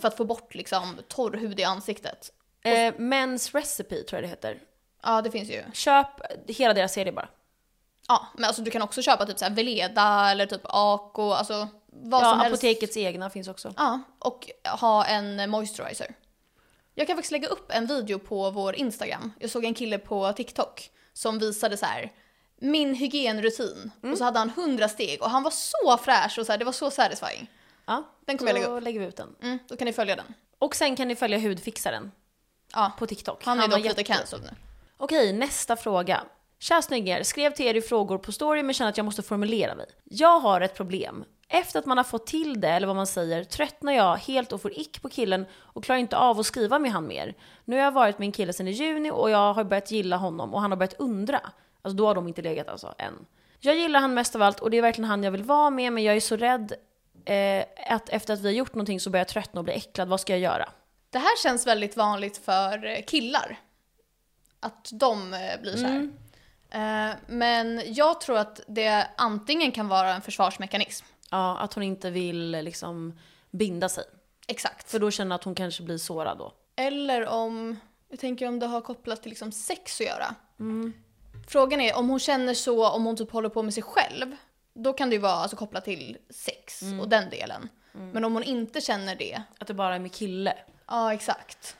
För 0.00 0.08
att 0.08 0.16
få 0.16 0.24
bort 0.24 0.54
liksom 0.54 0.96
torr 1.08 1.32
hud 1.36 1.60
i 1.60 1.64
ansiktet. 1.64 2.32
Eh, 2.62 2.70
Men's 2.96 3.52
Recipe 3.52 4.02
tror 4.02 4.16
jag 4.16 4.22
det 4.22 4.28
heter. 4.28 4.58
Ja, 5.02 5.22
det 5.22 5.30
finns 5.30 5.50
ju. 5.50 5.62
Köp 5.72 6.06
hela 6.48 6.74
deras 6.74 6.92
serie 6.92 7.12
bara. 7.12 7.28
Ja, 8.08 8.26
men 8.34 8.44
alltså 8.44 8.62
du 8.62 8.70
kan 8.70 8.82
också 8.82 9.02
köpa 9.02 9.26
typ 9.26 9.38
så 9.38 9.44
här 9.44 9.52
Veleda 9.52 10.30
eller 10.30 10.46
typ 10.46 10.60
Ako, 10.64 11.30
alltså 11.32 11.68
vad 11.86 12.22
Ja, 12.24 12.30
som 12.30 12.40
helst. 12.40 12.64
apotekets 12.64 12.96
egna 12.96 13.30
finns 13.30 13.48
också. 13.48 13.74
Ja, 13.76 14.00
och 14.18 14.50
ha 14.80 15.04
en 15.04 15.50
moisturizer. 15.50 16.14
Jag 16.94 17.06
kan 17.06 17.16
faktiskt 17.16 17.32
lägga 17.32 17.48
upp 17.48 17.72
en 17.72 17.86
video 17.86 18.18
på 18.18 18.50
vår 18.50 18.74
Instagram. 18.76 19.32
Jag 19.38 19.50
såg 19.50 19.64
en 19.64 19.74
kille 19.74 19.98
på 19.98 20.32
TikTok 20.32 20.90
som 21.12 21.38
visade 21.38 21.76
så 21.76 21.86
här 21.86 22.12
min 22.58 22.94
hygienrutin. 22.94 23.90
Och 24.12 24.18
så 24.18 24.24
hade 24.24 24.38
han 24.38 24.50
100 24.50 24.88
steg 24.88 25.22
och 25.22 25.30
han 25.30 25.42
var 25.42 25.50
så 25.50 25.96
fräsch 26.02 26.38
och 26.38 26.46
så 26.46 26.52
här, 26.52 26.58
det 26.58 26.64
var 26.64 26.72
så 26.72 26.90
satisfying. 26.90 27.50
Ja, 27.86 28.02
Den 28.26 28.38
kommer 28.38 28.50
jag 28.50 28.54
lägga 28.54 28.68
då 28.68 28.76
upp. 28.76 28.82
lägger 28.82 29.00
vi 29.00 29.06
ut 29.06 29.16
den. 29.16 29.34
Mm, 29.42 29.58
då 29.68 29.76
kan 29.76 29.86
ni 29.86 29.92
följa 29.92 30.16
den. 30.16 30.34
Och 30.58 30.76
sen 30.76 30.96
kan 30.96 31.08
ni 31.08 31.16
följa 31.16 31.38
hudfixaren 31.38 32.12
Ja, 32.72 32.92
på 32.98 33.06
TikTok. 33.06 33.44
han 33.44 33.58
är 33.58 33.62
var 33.62 33.68
dock 33.68 33.78
lite 33.78 33.88
jätte- 33.88 34.02
cancelled 34.04 34.44
nu. 34.44 34.56
Okej, 34.96 35.32
nästa 35.32 35.76
fråga. 35.76 36.24
Tja 36.58 36.82
snyggingar, 36.82 37.22
skrev 37.22 37.50
till 37.50 37.66
er 37.66 37.74
i 37.74 37.80
frågor 37.80 38.18
på 38.18 38.32
story 38.32 38.62
men 38.62 38.74
känner 38.74 38.88
att 38.88 38.96
jag 38.96 39.04
måste 39.04 39.22
formulera 39.22 39.74
mig. 39.74 39.86
Jag 40.04 40.40
har 40.40 40.60
ett 40.60 40.74
problem. 40.74 41.24
Efter 41.48 41.78
att 41.78 41.86
man 41.86 41.96
har 41.96 42.04
fått 42.04 42.26
till 42.26 42.60
det, 42.60 42.68
eller 42.68 42.86
vad 42.86 42.96
man 42.96 43.06
säger, 43.06 43.44
tröttnar 43.44 43.92
jag 43.92 44.16
helt 44.16 44.52
och 44.52 44.62
får 44.62 44.78
ick 44.78 45.02
på 45.02 45.08
killen 45.08 45.46
och 45.54 45.84
klarar 45.84 45.98
inte 45.98 46.16
av 46.16 46.40
att 46.40 46.46
skriva 46.46 46.78
med 46.78 46.92
han 46.92 47.06
mer. 47.06 47.34
Nu 47.64 47.76
har 47.76 47.82
jag 47.82 47.92
varit 47.92 48.18
med 48.18 48.26
en 48.26 48.32
kille 48.32 48.52
sedan 48.52 48.68
i 48.68 48.70
juni 48.70 49.10
och 49.10 49.30
jag 49.30 49.54
har 49.54 49.64
börjat 49.64 49.90
gilla 49.90 50.16
honom 50.16 50.54
och 50.54 50.60
han 50.60 50.70
har 50.70 50.76
börjat 50.76 50.94
undra. 50.98 51.40
Alltså 51.82 51.96
då 51.96 52.06
har 52.06 52.14
de 52.14 52.28
inte 52.28 52.42
legat 52.42 52.68
alltså, 52.68 52.94
än. 52.98 53.26
Jag 53.60 53.76
gillar 53.76 54.00
han 54.00 54.14
mest 54.14 54.34
av 54.34 54.42
allt 54.42 54.60
och 54.60 54.70
det 54.70 54.76
är 54.76 54.82
verkligen 54.82 55.10
han 55.10 55.24
jag 55.24 55.30
vill 55.30 55.42
vara 55.42 55.70
med 55.70 55.92
men 55.92 56.04
jag 56.04 56.16
är 56.16 56.20
så 56.20 56.36
rädd 56.36 56.72
eh, 57.24 57.64
att 57.94 58.08
efter 58.08 58.34
att 58.34 58.40
vi 58.40 58.48
har 58.48 58.54
gjort 58.54 58.74
någonting 58.74 59.00
så 59.00 59.10
börjar 59.10 59.20
jag 59.20 59.28
tröttna 59.28 59.60
och 59.60 59.64
bli 59.64 59.74
äcklad. 59.74 60.08
Vad 60.08 60.20
ska 60.20 60.32
jag 60.32 60.40
göra? 60.40 60.68
Det 61.10 61.18
här 61.18 61.42
känns 61.42 61.66
väldigt 61.66 61.96
vanligt 61.96 62.36
för 62.36 62.86
eh, 62.86 63.02
killar. 63.06 63.58
Att 64.60 64.90
de 64.92 65.34
eh, 65.34 65.60
blir 65.62 65.76
så 65.76 65.86
här. 65.86 66.00
Eh, 66.00 66.08
Men 67.26 67.82
jag 67.86 68.20
tror 68.20 68.38
att 68.38 68.60
det 68.68 69.06
antingen 69.16 69.72
kan 69.72 69.88
vara 69.88 70.14
en 70.14 70.22
försvarsmekanism. 70.22 71.06
Ja, 71.30 71.58
att 71.58 71.74
hon 71.74 71.82
inte 71.82 72.10
vill 72.10 72.50
liksom 72.50 73.18
binda 73.50 73.88
sig. 73.88 74.04
Exakt. 74.48 74.90
För 74.90 74.98
då 74.98 75.10
känner 75.10 75.36
att 75.36 75.44
hon 75.44 75.54
kanske 75.54 75.82
blir 75.82 75.98
sårad 75.98 76.38
då. 76.38 76.52
Eller 76.76 77.26
om, 77.26 77.80
jag 78.08 78.18
tänker 78.20 78.48
om 78.48 78.58
det 78.58 78.66
har 78.66 78.80
kopplat 78.80 79.22
till 79.22 79.30
liksom 79.30 79.52
sex 79.52 80.00
att 80.00 80.06
göra. 80.06 80.34
Frågan 81.48 81.80
är 81.80 81.96
om 81.96 82.08
hon 82.08 82.18
känner 82.20 82.54
så 82.54 82.88
om 82.90 83.04
hon 83.04 83.16
typ 83.16 83.30
håller 83.30 83.48
på 83.48 83.62
med 83.62 83.74
sig 83.74 83.82
själv. 83.82 84.36
Då 84.74 84.92
kan 84.92 85.10
det 85.10 85.16
ju 85.16 85.20
vara 85.22 85.32
alltså, 85.32 85.56
kopplat 85.56 85.84
till 85.84 86.18
sex 86.30 86.82
och 87.00 87.08
den 87.08 87.30
delen. 87.30 87.68
Men 87.92 88.24
om 88.24 88.34
hon 88.34 88.42
inte 88.42 88.80
känner 88.80 89.16
det, 89.16 89.42
Att 89.58 89.66
det 89.66 89.74
bara 89.74 89.94
är 89.94 89.98
med 89.98 90.12
kille. 90.14 90.54
ja 90.86 91.14
exakt. 91.14 91.76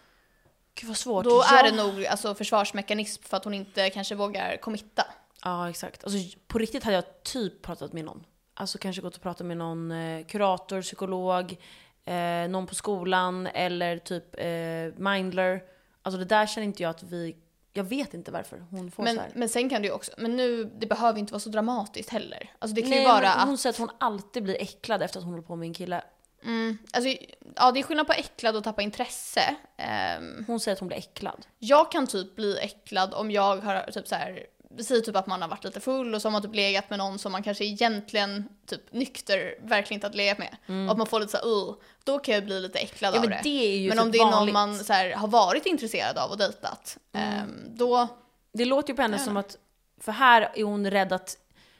Gud 0.81 0.89
vad 0.89 0.97
svårt. 0.97 1.25
Då 1.25 1.31
Ja. 1.51 1.59
är 1.59 1.71
det 1.71 1.77
nog 1.77 2.07
alltså, 2.07 2.35
försvarsmekanism 2.35 3.23
för 3.23 3.37
att 3.37 3.45
hon 3.45 3.55
inte 3.55 3.91
kanske 3.91 4.15
vågar 4.15 4.57
committa. 4.57 5.07
Ja, 5.45 5.71
exakt. 5.71 6.05
Alltså, 6.05 6.39
på 6.47 6.59
riktigt 6.59 6.85
hade 6.85 6.95
jag 6.95 7.23
typ 7.23 7.63
pratat 7.63 7.93
med 7.93 8.05
någon. 8.05 8.25
Alltså 8.55 8.79
kanske 8.79 9.03
gått 9.03 9.17
och 9.17 9.23
pratat 9.23 9.47
med 9.47 9.57
någon 9.57 9.93
eh, 9.93 10.27
kurator, 10.27 10.83
psykolog, 10.83 11.57
eh, 12.05 12.49
någon 12.49 12.67
på 12.67 12.75
skolan 12.75 13.47
eller 13.47 13.99
typ 13.99 14.35
eh, 14.39 15.05
mindler. 15.11 15.63
Alltså 16.03 16.19
det 16.19 16.25
där 16.25 16.47
känner 16.47 16.65
inte 16.67 16.83
jag 16.83 16.91
att 16.91 17.03
vi... 17.03 17.37
Jag 17.73 17.85
vet 17.85 18.15
inte 18.15 18.31
varför 18.31 18.65
hon 18.71 18.91
får 18.91 19.03
Men, 19.03 19.17
så 19.17 19.21
här. 19.23 19.31
men 19.35 19.49
sen 19.49 19.71
kan 19.71 19.83
det 19.83 19.89
ju 19.89 19.95
också, 19.95 20.13
men 20.19 20.37
nu, 20.37 20.65
det 20.65 20.87
behöver 20.87 21.19
inte 21.19 21.33
vara 21.33 21.41
så 21.41 21.49
dramatiskt 21.51 22.11
heller. 22.11 22.51
Alltså 22.59 22.75
det 22.75 22.81
kan 22.81 22.91
Nej, 22.91 22.99
ju 22.99 23.05
vara 23.05 23.21
men 23.21 23.31
att 23.31 23.47
hon 23.49 23.59
säger 23.59 23.73
att 23.73 23.79
hon 23.79 23.91
alltid 23.99 24.43
blir 24.43 24.63
äcklad 24.63 25.03
efter 25.03 25.19
att 25.19 25.25
hon 25.25 25.33
håller 25.33 25.47
på 25.47 25.57
med 25.57 25.67
en 25.67 25.75
kille. 25.75 26.03
Mm, 26.45 26.79
alltså, 26.93 27.17
ja, 27.57 27.73
det 27.73 27.81
är 27.81 27.83
skillnad 27.83 28.07
på 28.07 28.13
äcklad 28.13 28.57
och 28.57 28.65
tappa 28.65 28.83
intresse. 28.83 29.57
Ehm, 29.77 30.45
Hon 30.47 30.61
säger 30.61 30.73
att 30.73 30.81
hon 30.81 30.89
blir 30.89 30.99
äcklad. 30.99 31.47
jag 31.59 31.93
kan 31.93 32.07
typ 32.07 32.37
bli 32.37 32.59
äcklad 32.59 33.15
om 33.15 33.31
jag 33.31 33.57
har 33.57 33.91
typ 33.93 34.09
så 34.09 34.15
här, 34.15 34.47
säger 34.83 35.01
typ 35.01 35.17
att 35.17 35.27
man 35.27 35.43
har 35.43 35.49
varit 35.49 35.65
lite 35.65 35.81
full 35.81 36.15
och 36.15 36.23
så 36.23 36.29
har 36.29 36.33
man 36.33 36.43
typ 36.43 36.55
legat 36.55 36.91
med 36.91 36.99
någon 36.99 37.19
som 37.19 37.33
man 37.33 37.43
kanske 37.43 37.65
egentligen 37.65 38.49
typ 38.67 38.93
nykter 38.93 39.55
verkligen 39.63 39.97
inte 39.97 40.07
har 40.07 40.15
legat 40.15 40.39
med. 40.39 40.57
Och 40.87 40.91
att 40.93 40.99
man 40.99 41.07
får 41.07 41.21
lite 41.21 41.33
så 41.33 41.37
här, 41.39 41.47
uh, 41.69 41.75
då 42.05 42.19
kan 42.19 42.35
jag 42.35 42.45
bli 42.45 42.61
lite 42.61 42.79
äcklad 42.79 43.15
Mm. 43.15 43.23
Ja 43.23 43.27
av 43.27 43.31
men 43.31 43.45
det. 43.45 43.51
det 43.51 43.67
är 43.75 43.79
ju 43.79 43.89
Men 43.89 43.97
typ 43.99 44.05
om 44.05 44.13
det 44.13 44.19
är 44.19 44.25
någon 44.25 44.33
vanligt. 44.33 44.53
Mm. 44.57 44.71
man 44.71 44.85
så 44.85 44.93
här, 44.93 45.11
har 45.11 45.29
varit 45.29 45.67
intresserad 45.67 46.19
av 46.19 46.31
och 46.31 46.39
dejtat, 46.39 46.99
ehm, 47.13 47.65
då, 47.77 48.09
Det 48.53 48.65
låter 48.65 48.89
ju 48.93 48.97
på 48.97 49.03
henne 49.03 49.19
som 49.19 49.37
att, 49.37 49.57
för 50.01 50.13
här 50.13 50.53
är 50.55 50.65
hon 50.65 50.91
rädd 50.91 51.13
att 51.13 51.37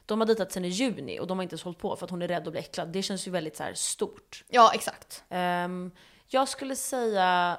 de 0.07 0.21
har 0.21 0.27
dejtat 0.27 0.53
sen 0.53 0.65
i 0.65 0.69
juni 0.69 1.21
och 1.21 1.27
de 1.27 1.39
har 1.39 1.43
inte 1.43 1.53
ens 1.55 1.63
hållit 1.63 1.79
på 1.79 1.97
för 1.97 2.05
att 2.05 2.11
hon 2.11 2.23
är 2.23 2.29
rädd 2.29 2.47
att 2.47 2.53
bli 2.53 2.61
äcklad. 2.61 2.89
Det 2.89 3.03
känns 3.03 3.27
ju 3.27 3.31
väldigt 3.31 3.57
så 3.57 3.63
här 3.63 3.75
stort. 3.75 4.45
ja 4.49 4.71
exakt. 4.75 5.25
Ehm, 5.29 5.91
jag 6.27 6.49
skulle 6.49 6.77
säga, 6.77 7.59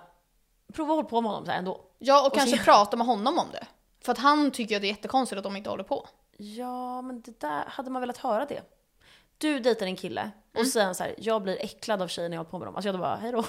prova 0.74 0.92
att 0.94 0.96
hålla 0.98 1.10
på 1.10 1.22
med 1.22 1.32
honom 1.32 1.46
så 1.46 1.52
här 1.52 1.60
ändå. 1.60 1.82
Ja, 2.00 2.22
och, 2.22 2.28
Och 2.28 2.34
kanske 2.38 2.58
så- 2.58 2.64
prata 2.64 2.98
med 2.98 3.08
honom 3.08 3.40
om 3.40 3.48
det. 3.52 3.68
För 4.02 4.12
att 4.12 4.18
han 4.18 4.52
tycker 4.52 4.76
att 4.76 4.82
det 4.82 4.88
är 4.88 4.90
jättekonstigt 4.90 5.38
att 5.38 5.44
de 5.44 5.56
inte 5.58 5.70
håller 5.70 5.84
på. 5.84 6.08
Ja, 6.38 7.02
men 7.02 7.22
det 7.22 7.40
där, 7.40 7.64
hade 7.68 7.90
man 7.90 8.00
velat 8.02 8.18
höra 8.18 8.46
det? 8.46 8.62
Du 9.38 9.60
dejtar 9.60 9.86
en 9.86 9.96
kille 9.96 10.32
och 10.52 10.56
Mm. 10.60 10.68
säger 10.72 10.94
så 10.94 11.04
här, 11.04 11.16
jag 11.18 11.42
blir 11.44 11.58
äcklad 11.62 12.02
av 12.02 12.08
tjejer 12.08 12.30
när 12.30 12.36
jag 12.38 12.40
håller 12.40 12.50
på 12.52 12.60
med 12.60 12.68
dem. 12.68 12.76
Alltså 12.76 12.88
jag 12.88 12.94
hade 12.94 13.02
bara, 13.02 13.16
hej 13.16 13.32
då. 13.32 13.44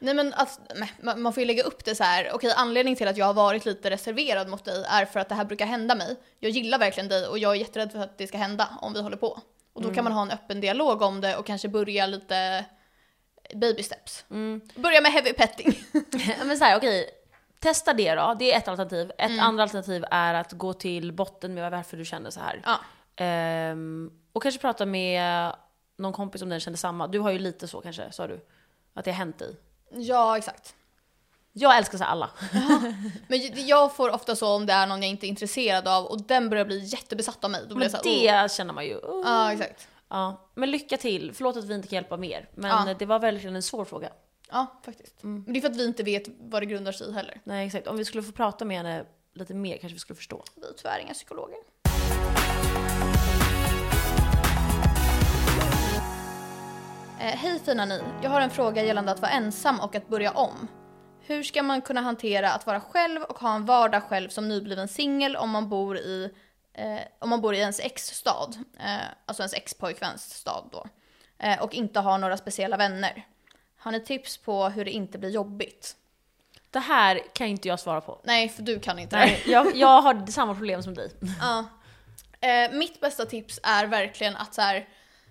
Nej 0.00 0.14
men 0.14 0.34
alltså, 0.34 0.60
nej, 0.74 0.92
man- 1.02 1.32
får 1.32 1.40
ju 1.40 1.46
lägga 1.46 1.62
upp 1.62 1.84
det 1.84 1.94
så 1.94 2.04
här. 2.04 2.30
okej 2.34 2.52
anledningen 2.56 2.96
till 2.96 3.08
att 3.08 3.16
jag 3.16 3.26
har 3.26 3.34
varit 3.34 3.64
lite 3.64 3.90
reserverad 3.90 4.48
mot 4.48 4.64
dig 4.64 4.84
är 4.88 5.04
för 5.04 5.20
att 5.20 5.28
det 5.28 5.34
här 5.34 5.44
brukar 5.44 5.66
hända 5.66 5.94
mig. 5.94 6.16
Jag 6.38 6.50
gillar 6.50 6.78
verkligen 6.78 7.08
dig 7.08 7.26
och 7.26 7.38
jag 7.38 7.50
är 7.52 7.56
jätterädd 7.56 7.92
för 7.92 7.98
att 7.98 8.18
det 8.18 8.26
ska 8.26 8.38
hända 8.38 8.68
om 8.80 8.92
vi 8.92 9.00
håller 9.02 9.16
på. 9.16 9.40
Och 9.72 9.82
då 9.82 9.94
kan 9.94 10.04
man 10.04 10.12
ha 10.12 10.22
en 10.22 10.30
öppen 10.30 10.60
dialog 10.60 11.02
om 11.02 11.20
det 11.20 11.36
och 11.36 11.46
kanske 11.46 11.68
börja 11.68 12.06
lite 12.06 12.64
baby 13.54 13.82
steps. 13.82 14.24
Börja 14.74 15.00
med 15.00 15.12
heavy 15.12 15.32
petting. 15.32 15.78
men 16.44 16.58
så 16.58 16.64
här, 16.64 16.76
okej. 16.76 17.10
Testa 17.58 17.92
det 17.92 18.14
då, 18.14 18.36
det 18.38 18.52
är 18.52 18.56
ett 18.58 18.68
alternativ. 18.68 19.10
Ett 19.18 19.30
Mm. 19.30 19.40
andra 19.40 19.62
alternativ 19.62 20.04
är 20.10 20.34
att 20.34 20.52
gå 20.52 20.72
till 20.72 21.12
botten 21.12 21.54
med 21.54 21.70
varför 21.70 21.96
du 21.96 22.04
känner 22.04 22.30
så 22.30 22.40
här. 22.40 22.62
ja. 22.64 22.78
Ehm, 23.24 24.10
och 24.32 24.42
kanske 24.42 24.60
prata 24.60 24.86
med 24.86 25.52
någon 25.98 26.12
kompis 26.12 26.42
om 26.42 26.48
den 26.48 26.60
känner 26.60 26.76
samma. 26.78 27.06
Du 27.06 27.18
har 27.18 27.30
ju 27.30 27.38
lite 27.38 27.68
så 27.68 27.80
kanske, 27.80 28.12
sa 28.12 28.26
du? 28.26 28.40
Att 28.94 29.04
det 29.04 29.10
har 29.10 29.18
hänt 29.18 29.38
dig. 29.38 29.56
Ja, 29.90 30.38
exakt. 30.38 30.74
Jag 31.52 31.78
älskar 31.78 31.98
så 31.98 32.04
alla. 32.04 32.30
Men 33.28 33.66
jag 33.66 33.96
får 33.96 34.10
ofta 34.10 34.36
så 34.36 34.48
om 34.48 34.66
det 34.66 34.72
är 34.72 34.86
någon 34.86 35.02
jag 35.02 35.10
inte 35.10 35.26
är 35.26 35.28
intresserad 35.28 35.88
av 35.88 36.04
och 36.06 36.22
den 36.22 36.50
börjar 36.50 36.64
bli 36.64 36.84
jättebesatt 36.84 37.44
av 37.44 37.50
mig. 37.50 37.60
Då 37.60 37.74
blir 37.74 37.76
Men 37.76 37.82
jag 37.82 37.90
så 37.90 38.08
här, 38.08 38.38
oh. 38.38 38.42
det 38.42 38.52
känner 38.52 38.74
man 38.74 38.86
ju. 38.86 38.94
Uh. 38.94 39.22
Ja, 39.24 39.52
exakt. 39.52 39.88
Ja, 40.08 40.50
men 40.54 40.70
lycka 40.70 40.96
till. 40.96 41.32
Förlåt 41.34 41.56
att 41.56 41.64
vi 41.64 41.74
inte 41.74 41.88
kan 41.88 41.96
hjälpa 41.96 42.16
mer. 42.16 42.48
Men 42.54 42.88
Ja. 42.88 42.94
det 42.94 43.06
var 43.06 43.18
verkligen 43.18 43.56
en 43.56 43.62
svår 43.62 43.84
fråga. 43.84 44.10
Ja, 44.50 44.66
faktiskt. 44.84 45.22
Men 45.22 45.44
det 45.52 45.58
är 45.58 45.60
för 45.60 45.68
att 45.68 45.76
vi 45.76 45.84
inte 45.84 46.02
vet 46.02 46.22
vad 46.40 46.62
det 46.62 46.66
grundar 46.66 46.92
sig 46.92 47.08
i 47.08 47.12
heller. 47.12 47.40
Nej 47.44 47.66
exakt, 47.66 47.86
om 47.86 47.96
vi 47.96 48.04
skulle 48.04 48.22
få 48.22 48.32
prata 48.32 48.64
med 48.64 48.76
henne 48.76 49.04
lite 49.34 49.54
mer 49.54 49.76
kanske 49.76 49.94
vi 49.94 50.00
skulle 50.00 50.16
förstå. 50.16 50.44
Vi 50.54 50.62
är 50.62 50.72
tyvärr 50.76 50.98
inga 50.98 51.14
psykologer. 51.14 51.58
Hej 57.22 57.60
fina 57.64 57.84
ni, 57.84 58.02
jag 58.22 58.30
har 58.30 58.40
en 58.40 58.50
fråga 58.50 58.84
gällande 58.84 59.12
att 59.12 59.20
vara 59.20 59.30
ensam 59.30 59.80
och 59.80 59.94
att 59.94 60.08
börja 60.08 60.30
om. 60.32 60.68
Hur 61.20 61.42
ska 61.42 61.62
man 61.62 61.82
kunna 61.82 62.00
hantera 62.00 62.52
att 62.52 62.66
vara 62.66 62.80
själv 62.80 63.22
och 63.22 63.38
ha 63.38 63.54
en 63.54 63.64
vardag 63.64 64.02
själv 64.02 64.28
som 64.28 64.48
nybliven 64.48 64.88
singel 64.88 65.36
om 65.36 65.50
man 65.50 65.68
bor 65.68 65.98
i 65.98 66.30
eh, 66.74 67.00
om 67.18 67.28
man 67.30 67.40
bor 67.40 67.54
i 67.54 67.58
ens 67.58 67.80
ex-stad, 67.80 68.56
eh, 68.78 69.06
alltså 69.26 69.42
ens 69.42 69.54
ex-pojkväns 69.54 70.34
stad 70.34 70.68
då, 70.72 70.86
eh, 71.38 71.62
och 71.62 71.74
inte 71.74 72.00
har 72.00 72.18
några 72.18 72.36
speciella 72.36 72.76
vänner? 72.76 73.26
Har 73.78 73.92
ni 73.92 74.00
tips 74.00 74.38
på 74.38 74.68
hur 74.68 74.84
det 74.84 74.90
inte 74.90 75.18
blir 75.18 75.30
jobbigt? 75.30 75.96
Det 76.70 76.80
här 76.80 77.20
kan 77.32 77.46
inte 77.46 77.68
jag 77.68 77.80
svara 77.80 78.00
på. 78.00 78.20
Nej, 78.24 78.48
för 78.48 78.62
du 78.62 78.80
kan 78.80 78.98
inte. 78.98 79.16
Nej, 79.16 79.42
jag, 79.46 79.76
jag 79.76 80.02
har 80.02 80.26
samma 80.26 80.54
problem 80.54 80.82
som 80.82 80.94
dig. 80.94 81.10
Ja. 81.40 81.64
Eh, 82.48 82.72
mitt 82.72 83.00
bästa 83.00 83.26
tips 83.26 83.60
är 83.62 83.86
verkligen 83.86 84.36
att 84.36 84.54
så 84.54 84.62
här, 84.62 84.88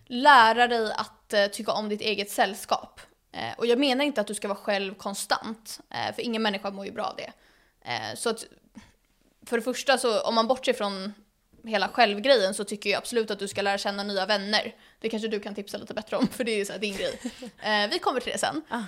lära 0.09 0.67
dig 0.67 0.93
att 0.97 1.33
eh, 1.33 1.47
tycka 1.47 1.71
om 1.71 1.89
ditt 1.89 2.01
eget 2.01 2.29
sällskap. 2.29 3.01
Eh, 3.31 3.57
och 3.57 3.65
jag 3.65 3.79
menar 3.79 4.05
inte 4.05 4.21
att 4.21 4.27
du 4.27 4.33
ska 4.33 4.47
vara 4.47 4.57
själv 4.57 4.93
konstant, 4.93 5.79
eh, 5.89 6.15
för 6.15 6.21
ingen 6.21 6.41
människa 6.41 6.71
mår 6.71 6.85
ju 6.85 6.91
bra 6.91 7.05
av 7.05 7.15
det. 7.15 7.31
Så 8.15 8.29
att, 8.29 8.45
för 9.45 9.57
det 9.57 9.63
första, 9.63 9.97
så 9.97 10.21
om 10.21 10.35
man 10.35 10.47
bortser 10.47 10.73
från 10.73 11.13
hela 11.63 11.87
självgrejen 11.87 12.53
så 12.53 12.63
tycker 12.63 12.89
jag 12.89 12.97
absolut 12.97 13.31
att 13.31 13.39
du 13.39 13.47
ska 13.47 13.61
lära 13.61 13.77
känna 13.77 14.03
nya 14.03 14.25
vänner. 14.25 14.75
Det 14.99 15.09
kanske 15.09 15.27
du 15.27 15.39
kan 15.39 15.55
tipsa 15.55 15.77
lite 15.77 15.93
bättre 15.93 16.17
om, 16.17 16.27
för 16.27 16.43
det 16.43 16.51
är 16.51 16.57
ju 16.57 16.65
så 16.65 16.77
din 16.77 16.97
grej. 16.97 17.19
Vi 17.91 17.99
kommer 17.99 18.19
till 18.19 18.31
det 18.31 18.37
sen. 18.37 18.61
Ah. 18.69 18.83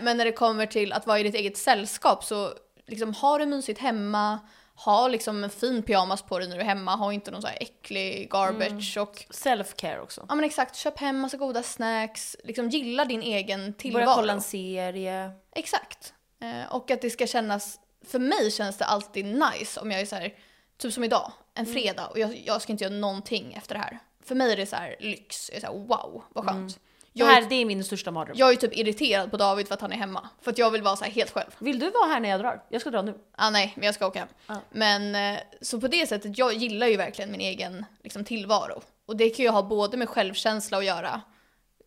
Men 0.00 0.16
när 0.16 0.24
det 0.24 0.32
kommer 0.32 0.66
till 0.66 0.92
att 0.92 1.06
vara 1.06 1.18
i 1.18 1.22
ditt 1.22 1.34
eget 1.34 1.56
sällskap 1.56 2.24
så 2.24 2.54
liksom, 2.86 3.14
ha 3.14 3.38
det 3.38 3.46
mysigt 3.46 3.80
hemma, 3.80 4.38
ha 4.76 5.08
liksom 5.08 5.44
en 5.44 5.50
fin 5.50 5.82
pyjamas 5.82 6.22
på 6.22 6.38
dig 6.38 6.48
när 6.48 6.56
du 6.56 6.60
är 6.60 6.66
hemma, 6.66 6.96
ha 6.96 7.12
inte 7.12 7.30
någon 7.30 7.42
så 7.42 7.48
här 7.48 7.58
äcklig 7.60 8.30
garbage 8.30 8.96
och 8.96 9.24
Self-care 9.30 10.00
också. 10.00 10.26
ja 10.28 10.34
men 10.34 10.44
exakt, 10.44 10.76
köp 10.76 10.98
hem 10.98 11.18
massa 11.18 11.36
goda 11.36 11.62
snacks, 11.62 12.36
liksom 12.44 12.68
gilla 12.68 13.04
din 13.04 13.22
egen 13.22 13.74
tillvaro. 13.74 14.04
Börja 14.04 14.14
kolla 14.14 14.32
en 14.32 14.40
serie. 14.40 15.30
Exakt. 15.54 16.14
Eh, 16.40 16.74
och 16.74 16.90
att 16.90 17.00
det 17.00 17.10
ska 17.10 17.26
kännas, 17.26 17.80
för 18.06 18.18
mig 18.18 18.50
känns 18.50 18.78
det 18.78 18.84
alltid 18.84 19.24
nice 19.24 19.80
om 19.80 19.90
jag 19.90 20.00
är 20.00 20.06
så 20.06 20.16
här, 20.16 20.34
typ 20.78 20.92
som 20.92 21.04
idag, 21.04 21.32
en 21.54 21.66
fredag 21.66 22.06
och 22.06 22.18
jag, 22.18 22.42
jag 22.46 22.62
ska 22.62 22.72
inte 22.72 22.84
göra 22.84 22.94
någonting 22.94 23.54
efter 23.54 23.74
det 23.74 23.80
här. 23.80 23.98
För 24.24 24.34
mig 24.34 24.52
är 24.52 24.56
det 24.56 24.66
så 24.66 24.76
här 24.76 24.96
lyx, 25.00 25.50
jag 25.50 25.56
är 25.56 25.60
så 25.60 25.66
här, 25.66 25.74
wow 25.74 26.24
vad 26.28 26.44
skönt. 26.44 26.74
Det 26.74 26.80
Jag, 27.16 27.26
här 27.26 27.42
är, 27.42 27.46
det 27.46 27.54
är 27.54 27.64
min 27.64 27.84
största 27.84 28.10
mardröm. 28.10 28.36
jag 28.38 28.52
är 28.52 28.56
typ 28.56 28.76
irriterad 28.76 29.30
på 29.30 29.36
David 29.36 29.68
för 29.68 29.74
att 29.74 29.80
han 29.80 29.92
är 29.92 29.96
hemma. 29.96 30.28
För 30.42 30.50
att 30.50 30.58
jag 30.58 30.70
vill 30.70 30.82
vara 30.82 30.96
så 30.96 31.04
här 31.04 31.12
helt 31.12 31.30
själv. 31.30 31.50
Vill 31.58 31.78
du 31.78 31.90
vara 31.90 32.06
här 32.06 32.20
när 32.20 32.28
jag 32.28 32.40
drar? 32.40 32.62
Jag 32.68 32.80
ska 32.80 32.90
dra 32.90 33.02
nu. 33.02 33.14
Ah, 33.36 33.50
nej, 33.50 33.72
men 33.76 33.84
jag 33.86 33.94
ska 33.94 34.06
åka 34.06 34.18
hem. 34.18 34.28
Ja. 34.46 34.60
Men 34.70 35.14
eh, 35.34 35.40
så 35.60 35.80
på 35.80 35.88
det 35.88 36.06
sättet, 36.06 36.38
jag 36.38 36.54
gillar 36.54 36.86
ju 36.86 36.96
verkligen 36.96 37.30
min 37.30 37.40
egen 37.40 37.84
liksom, 38.02 38.24
tillvaro. 38.24 38.82
Och 39.06 39.16
det 39.16 39.30
kan 39.30 39.44
ju 39.44 39.50
ha 39.50 39.62
både 39.62 39.96
med 39.96 40.08
självkänsla 40.08 40.78
att 40.78 40.84
göra, 40.84 41.20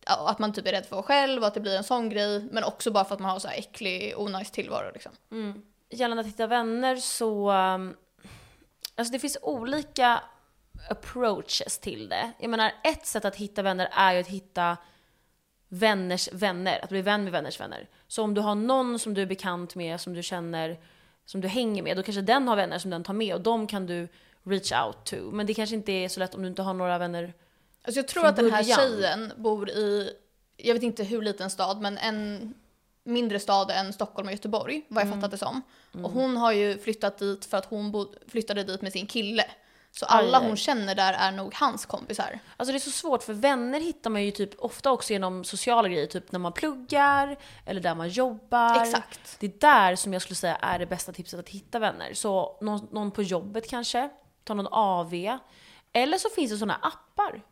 att 0.06 0.38
man 0.38 0.52
typ 0.52 0.66
är 0.66 0.72
rädd 0.72 0.82
för 0.86 0.88
att 0.88 0.92
vara 0.92 1.02
själv 1.02 1.42
och 1.42 1.48
att 1.48 1.54
det 1.54 1.60
blir 1.60 1.76
en 1.76 1.84
sån 1.84 2.08
grej, 2.08 2.48
men 2.52 2.64
också 2.64 2.90
bara 2.90 3.04
för 3.04 3.14
att 3.14 3.20
man 3.20 3.30
har 3.30 3.38
så 3.38 3.48
här 3.48 3.58
äcklig, 3.58 4.14
onajs 4.16 4.50
tillvaro 4.50 4.90
liksom. 4.92 5.12
Gällande 5.90 6.20
att 6.20 6.26
hitta 6.26 6.46
vänner 6.46 6.96
så... 6.96 7.50
um, 7.50 7.96
Alltså 8.96 9.12
det 9.12 9.18
finns 9.18 9.38
olika 9.42 10.20
approaches 10.90 11.78
till 11.78 12.08
det. 12.08 12.32
Jag 12.38 12.50
menar, 12.50 12.72
ett 12.84 13.06
sätt 13.06 13.24
att 13.24 13.36
hitta 13.36 13.62
vänner 13.62 13.88
är 13.92 14.14
ju 14.14 14.20
att 14.20 14.26
hitta 14.26 14.76
vänners 15.68 16.28
vänner, 16.32 16.84
att 16.84 16.88
bli 16.88 17.02
vän 17.02 17.24
med 17.24 17.32
vänners 17.32 17.60
vänner. 17.60 17.86
Så 18.08 18.22
om 18.22 18.34
du 18.34 18.40
har 18.40 18.54
någon 18.54 18.98
som 18.98 19.14
du 19.14 19.22
är 19.22 19.26
bekant 19.26 19.74
med, 19.74 20.00
som 20.00 20.14
du 20.14 20.22
känner, 20.22 20.78
som 21.24 21.40
du 21.40 21.48
hänger 21.48 21.82
med, 21.82 21.96
då 21.96 22.02
kanske 22.02 22.22
den 22.22 22.48
har 22.48 22.56
vänner 22.56 22.78
som 22.78 22.90
den 22.90 23.04
tar 23.04 23.14
med 23.14 23.34
och 23.34 23.40
de 23.40 23.66
kan 23.66 23.86
du 23.86 24.08
reach 24.42 24.72
out 24.72 25.04
to. 25.04 25.16
Men 25.16 25.46
det 25.46 25.54
kanske 25.54 25.76
inte 25.76 25.92
är 25.92 26.08
så 26.08 26.20
lätt 26.20 26.34
om 26.34 26.42
du 26.42 26.48
inte 26.48 26.62
har 26.62 26.74
några 26.74 26.98
vänner. 26.98 27.34
Alltså 27.82 27.98
jag 27.98 28.08
tror 28.08 28.26
att 28.26 28.36
den 28.36 28.50
här 28.50 28.64
tjejen 28.64 29.32
bor 29.36 29.70
i, 29.70 30.10
jag 30.56 30.74
vet 30.74 30.82
inte 30.82 31.04
hur 31.04 31.22
liten 31.22 31.50
stad, 31.50 31.80
men 31.80 31.98
en 31.98 32.54
mindre 33.04 33.40
stad 33.40 33.70
än 33.70 33.92
Stockholm 33.92 34.28
och 34.28 34.32
Göteborg, 34.32 34.82
vad 34.88 35.02
Mm. 35.02 35.12
jag 35.12 35.20
fattat 35.20 35.30
det 35.30 35.38
som. 35.38 35.62
Och 36.04 36.10
hon 36.10 36.36
har 36.36 36.52
ju 36.52 36.78
flyttat 36.78 37.18
dit 37.18 37.44
för 37.44 37.56
att 37.56 37.64
hon 37.64 38.06
flyttade 38.28 38.64
dit 38.64 38.82
med 38.82 38.92
sin 38.92 39.06
kille. 39.06 39.44
Så 39.90 40.06
alla 40.06 40.38
hon 40.38 40.56
känner 40.56 40.94
där 40.94 41.12
är 41.12 41.32
nog 41.32 41.54
hans 41.54 41.86
kompisar. 41.86 42.38
Alltså 42.56 42.72
det 42.72 42.76
är 42.76 42.80
så 42.80 42.90
svårt 42.90 43.22
för 43.22 43.32
vänner 43.32 43.80
hittar 43.80 44.10
man 44.10 44.24
ju 44.24 44.30
typ 44.30 44.50
ofta 44.58 44.90
också 44.90 45.12
genom 45.12 45.44
sociala 45.44 45.88
grejer, 45.88 46.06
typ 46.06 46.32
när 46.32 46.38
man 46.38 46.52
pluggar 46.52 47.36
eller 47.66 47.80
där 47.80 47.94
man 47.94 48.08
jobbar. 48.08 48.82
Exakt. 48.82 49.36
Det 49.40 49.46
är 49.46 49.52
där 49.60 49.96
som 49.96 50.12
jag 50.12 50.22
skulle 50.22 50.34
säga 50.36 50.56
är 50.56 50.78
det 50.78 50.86
bästa 50.86 51.12
tipset 51.12 51.40
att 51.40 51.48
hitta 51.48 51.78
vänner. 51.78 52.14
Så 52.14 52.58
någon, 52.60 52.88
någon 52.92 53.10
på 53.10 53.22
jobbet 53.22 53.68
kanske, 53.70 54.08
ta 54.44 54.54
någon 54.54 54.68
AV. 54.70 55.14
Eller 55.92 56.18
så 56.18 56.28
finns 56.30 56.50
det 56.50 56.58
såna 56.58 56.74
appar. 56.74 57.42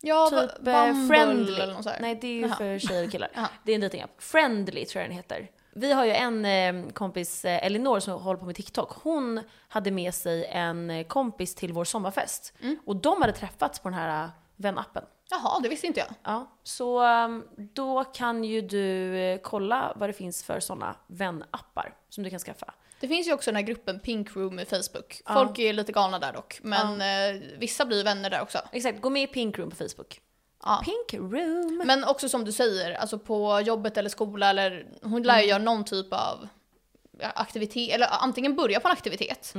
Ja, 0.00 0.30
Typ 0.30 0.56
Bumble 0.56 0.88
eh, 0.88 1.08
Friendly. 1.08 1.60
eller 1.60 1.74
något 1.74 1.84
så 1.84 1.90
här. 1.90 2.00
Nej 2.00 2.14
det 2.20 2.26
är 2.26 2.32
ju 2.32 2.40
Jaha. 2.40 2.56
för 2.56 2.78
tjejer 2.78 3.04
och 3.04 3.10
killar. 3.12 3.30
Det 3.64 3.72
är 3.72 3.74
en 3.74 3.80
datingapp. 3.80 4.10
Friendly 4.18 4.84
tror 4.84 5.00
jag 5.02 5.10
den 5.10 5.16
heter. 5.16 5.50
Vi 5.76 5.92
har 5.92 6.04
ju 6.04 6.10
en 6.10 6.44
eh, 6.44 6.92
kompis, 6.92 7.44
eh, 7.44 7.66
Elinor, 7.66 8.00
som 8.00 8.22
håller 8.22 8.40
på 8.40 8.46
med 8.46 8.56
TikTok. 8.56 8.92
Hon 9.02 9.40
hade 9.68 9.90
med 9.90 10.14
sig 10.14 10.44
en 10.44 10.90
eh, 10.90 11.06
kompis 11.06 11.54
till 11.54 11.72
vår 11.72 11.84
sommarfest. 11.84 12.52
Mm. 12.60 12.78
Och 12.86 12.96
de 12.96 13.20
hade 13.20 13.32
träffats 13.32 13.78
på 13.78 13.88
den 13.88 13.98
här 13.98 14.30
vänappen. 14.56 15.04
Jaha, 15.30 15.60
det 15.60 15.68
visste 15.68 15.86
inte 15.86 16.00
jag. 16.00 16.08
Ja, 16.22 16.50
så 16.62 17.04
um, 17.24 17.44
då 17.56 18.04
kan 18.04 18.44
ju 18.44 18.60
du 18.60 19.38
kolla 19.42 19.92
vad 19.96 20.08
det 20.08 20.12
finns 20.12 20.44
för 20.44 20.60
sådana 20.60 20.96
vänappar 21.06 21.94
som 22.08 22.24
du 22.24 22.30
kan 22.30 22.38
skaffa. 22.38 22.74
Det 23.00 23.08
finns 23.08 23.28
ju 23.28 23.32
också 23.32 23.50
den 23.50 23.56
här 23.56 23.62
gruppen 23.62 24.00
Pink 24.00 24.36
Room 24.36 24.58
i 24.58 24.64
Facebook. 24.64 25.22
Folk 25.26 25.58
är 25.58 25.72
lite 25.72 25.92
galna 25.92 26.18
där 26.18 26.32
dock, 26.32 26.58
men 26.62 27.00
eh, 27.00 27.42
vissa 27.58 27.84
blir 27.84 28.04
vänner 28.04 28.30
där 28.30 28.42
också. 28.42 28.58
Exakt, 28.72 29.00
gå 29.00 29.10
med 29.10 29.22
i 29.22 29.26
Pink 29.26 29.58
Room 29.58 29.70
på 29.70 29.76
Facebook. 29.76 30.20
Ja. 30.64 30.82
Pink 30.84 31.22
Room! 31.32 31.82
Men 31.84 32.04
också 32.04 32.28
som 32.28 32.44
du 32.44 32.52
säger, 32.52 32.94
alltså 32.94 33.18
på 33.18 33.60
jobbet 33.60 33.96
eller 33.96 34.10
skola 34.10 34.50
eller 34.50 34.86
hon 35.02 35.22
lär 35.22 35.40
ju 35.40 35.46
göra 35.46 35.62
någon 35.62 35.84
typ 35.84 36.12
av 36.12 36.48
aktivitet, 37.20 37.94
eller 37.94 38.08
antingen 38.10 38.56
börja 38.56 38.80
på 38.80 38.88
en 38.88 38.92
aktivitet. 38.92 39.54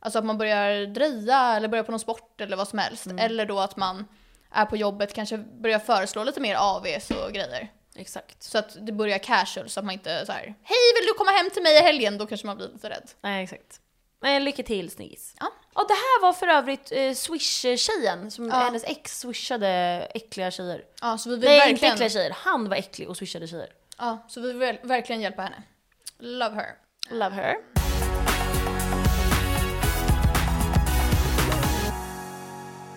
Alltså 0.00 0.18
att 0.18 0.24
man 0.24 0.38
börjar 0.38 0.86
dreja 0.86 1.56
eller 1.56 1.68
börjar 1.68 1.84
på 1.84 1.90
någon 1.90 2.00
sport 2.00 2.40
eller 2.40 2.56
vad 2.56 2.68
som 2.68 2.78
helst. 2.78 3.06
Eller 3.18 3.46
då 3.46 3.60
att 3.60 3.76
man 3.76 4.04
är 4.52 4.64
på 4.64 4.76
jobbet, 4.76 5.14
kanske 5.14 5.38
börjar 5.38 5.78
föreslå 5.78 6.24
lite 6.24 6.40
mer 6.40 6.56
AVs 6.58 7.10
och 7.10 7.32
grejer. 7.32 7.72
Exakt. 7.96 8.42
Så 8.42 8.58
att 8.58 8.76
det 8.86 8.92
börjar 8.92 9.18
casual 9.18 9.68
så 9.68 9.80
att 9.80 9.86
man 9.86 9.92
inte 9.92 10.26
så 10.26 10.32
här 10.32 10.42
Hej 10.42 10.92
vill 11.00 11.06
du 11.06 11.14
komma 11.18 11.30
hem 11.30 11.50
till 11.50 11.62
mig 11.62 11.76
i 11.78 11.80
helgen? 11.80 12.18
Då 12.18 12.26
kanske 12.26 12.46
man 12.46 12.56
blir 12.56 12.68
lite 12.68 12.90
rädd. 12.90 13.10
Nej, 13.20 13.44
exakt. 13.44 13.80
Men 14.20 14.44
lycka 14.44 14.62
till 14.62 14.90
sniggis. 14.90 15.34
Ja. 15.40 15.46
Och 15.74 15.88
det 15.88 15.94
här 15.94 16.22
var 16.22 16.32
för 16.32 16.46
övrigt 16.48 16.92
eh, 16.92 17.10
Swish-tjejen, 17.14 18.30
som 18.30 18.48
Ja. 18.48 18.54
hennes 18.54 18.84
ex 18.84 19.18
swishade 19.20 19.68
äckliga 20.14 20.50
tjejer. 20.50 20.84
Ja, 21.00 21.18
så 21.18 21.30
vi 21.30 21.36
vill 21.36 21.44
Nej, 21.44 21.56
inte 21.56 21.70
verkligen, 21.72 21.94
äckliga 21.94 22.10
tjejer. 22.10 22.30
Han 22.36 22.68
var 22.68 22.76
äcklig 22.76 23.08
och 23.08 23.16
swishade 23.16 23.46
tjejer. 23.48 23.68
ja, 23.98 24.26
så 24.28 24.40
vi 24.40 24.52
vill 24.52 24.78
verkligen 24.82 25.20
hjälpa 25.22 25.42
henne. 25.42 25.62
Love 26.18 26.54
her. 26.54 26.74
Love 27.10 27.34
her. 27.34 27.54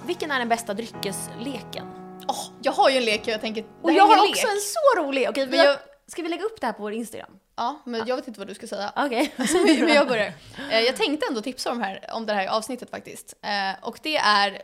Vilken 0.05 0.31
är 0.31 0.39
den 0.39 0.49
bästa 0.49 0.73
dryckesleken? 0.73 1.87
Åh, 2.27 2.45
jag 2.61 2.71
har 2.71 2.89
ju 2.89 2.97
en 2.97 3.05
lek 3.05 3.27
jag 3.27 3.41
tänker, 3.41 3.65
Och 3.81 3.91
jag 3.91 4.03
har 4.07 4.15
lek. 4.25 4.29
också 4.29 4.47
en 4.47 4.59
så 4.61 5.01
rolig! 5.03 5.29
Okej, 5.29 5.49
jag- 5.55 5.77
ska 6.07 6.21
vi 6.21 6.29
lägga 6.29 6.43
upp 6.43 6.61
det 6.61 6.67
här 6.67 6.73
på 6.73 6.81
vår 6.83 6.93
Instagram? 6.93 7.31
Ja, 7.61 7.81
men 7.85 8.07
jag 8.07 8.15
vet 8.15 8.27
inte 8.27 8.39
vad 8.39 8.47
du 8.47 8.53
ska 8.55 8.67
säga. 8.67 8.93
Okej. 8.95 9.33
Men 9.79 9.87
jag 9.93 10.07
börjar. 10.07 10.33
Eh, 10.71 10.79
Jag 10.79 10.95
tänkte 10.95 11.25
ändå 11.29 11.41
tipsa 11.41 11.71
om, 11.71 11.81
här, 11.81 12.05
om 12.13 12.25
det 12.25 12.33
här 12.33 12.47
avsnittet 12.47 12.89
faktiskt. 12.89 13.33
Eh, 13.41 13.83
Och 13.87 13.99
det 14.03 14.17
är 14.17 14.61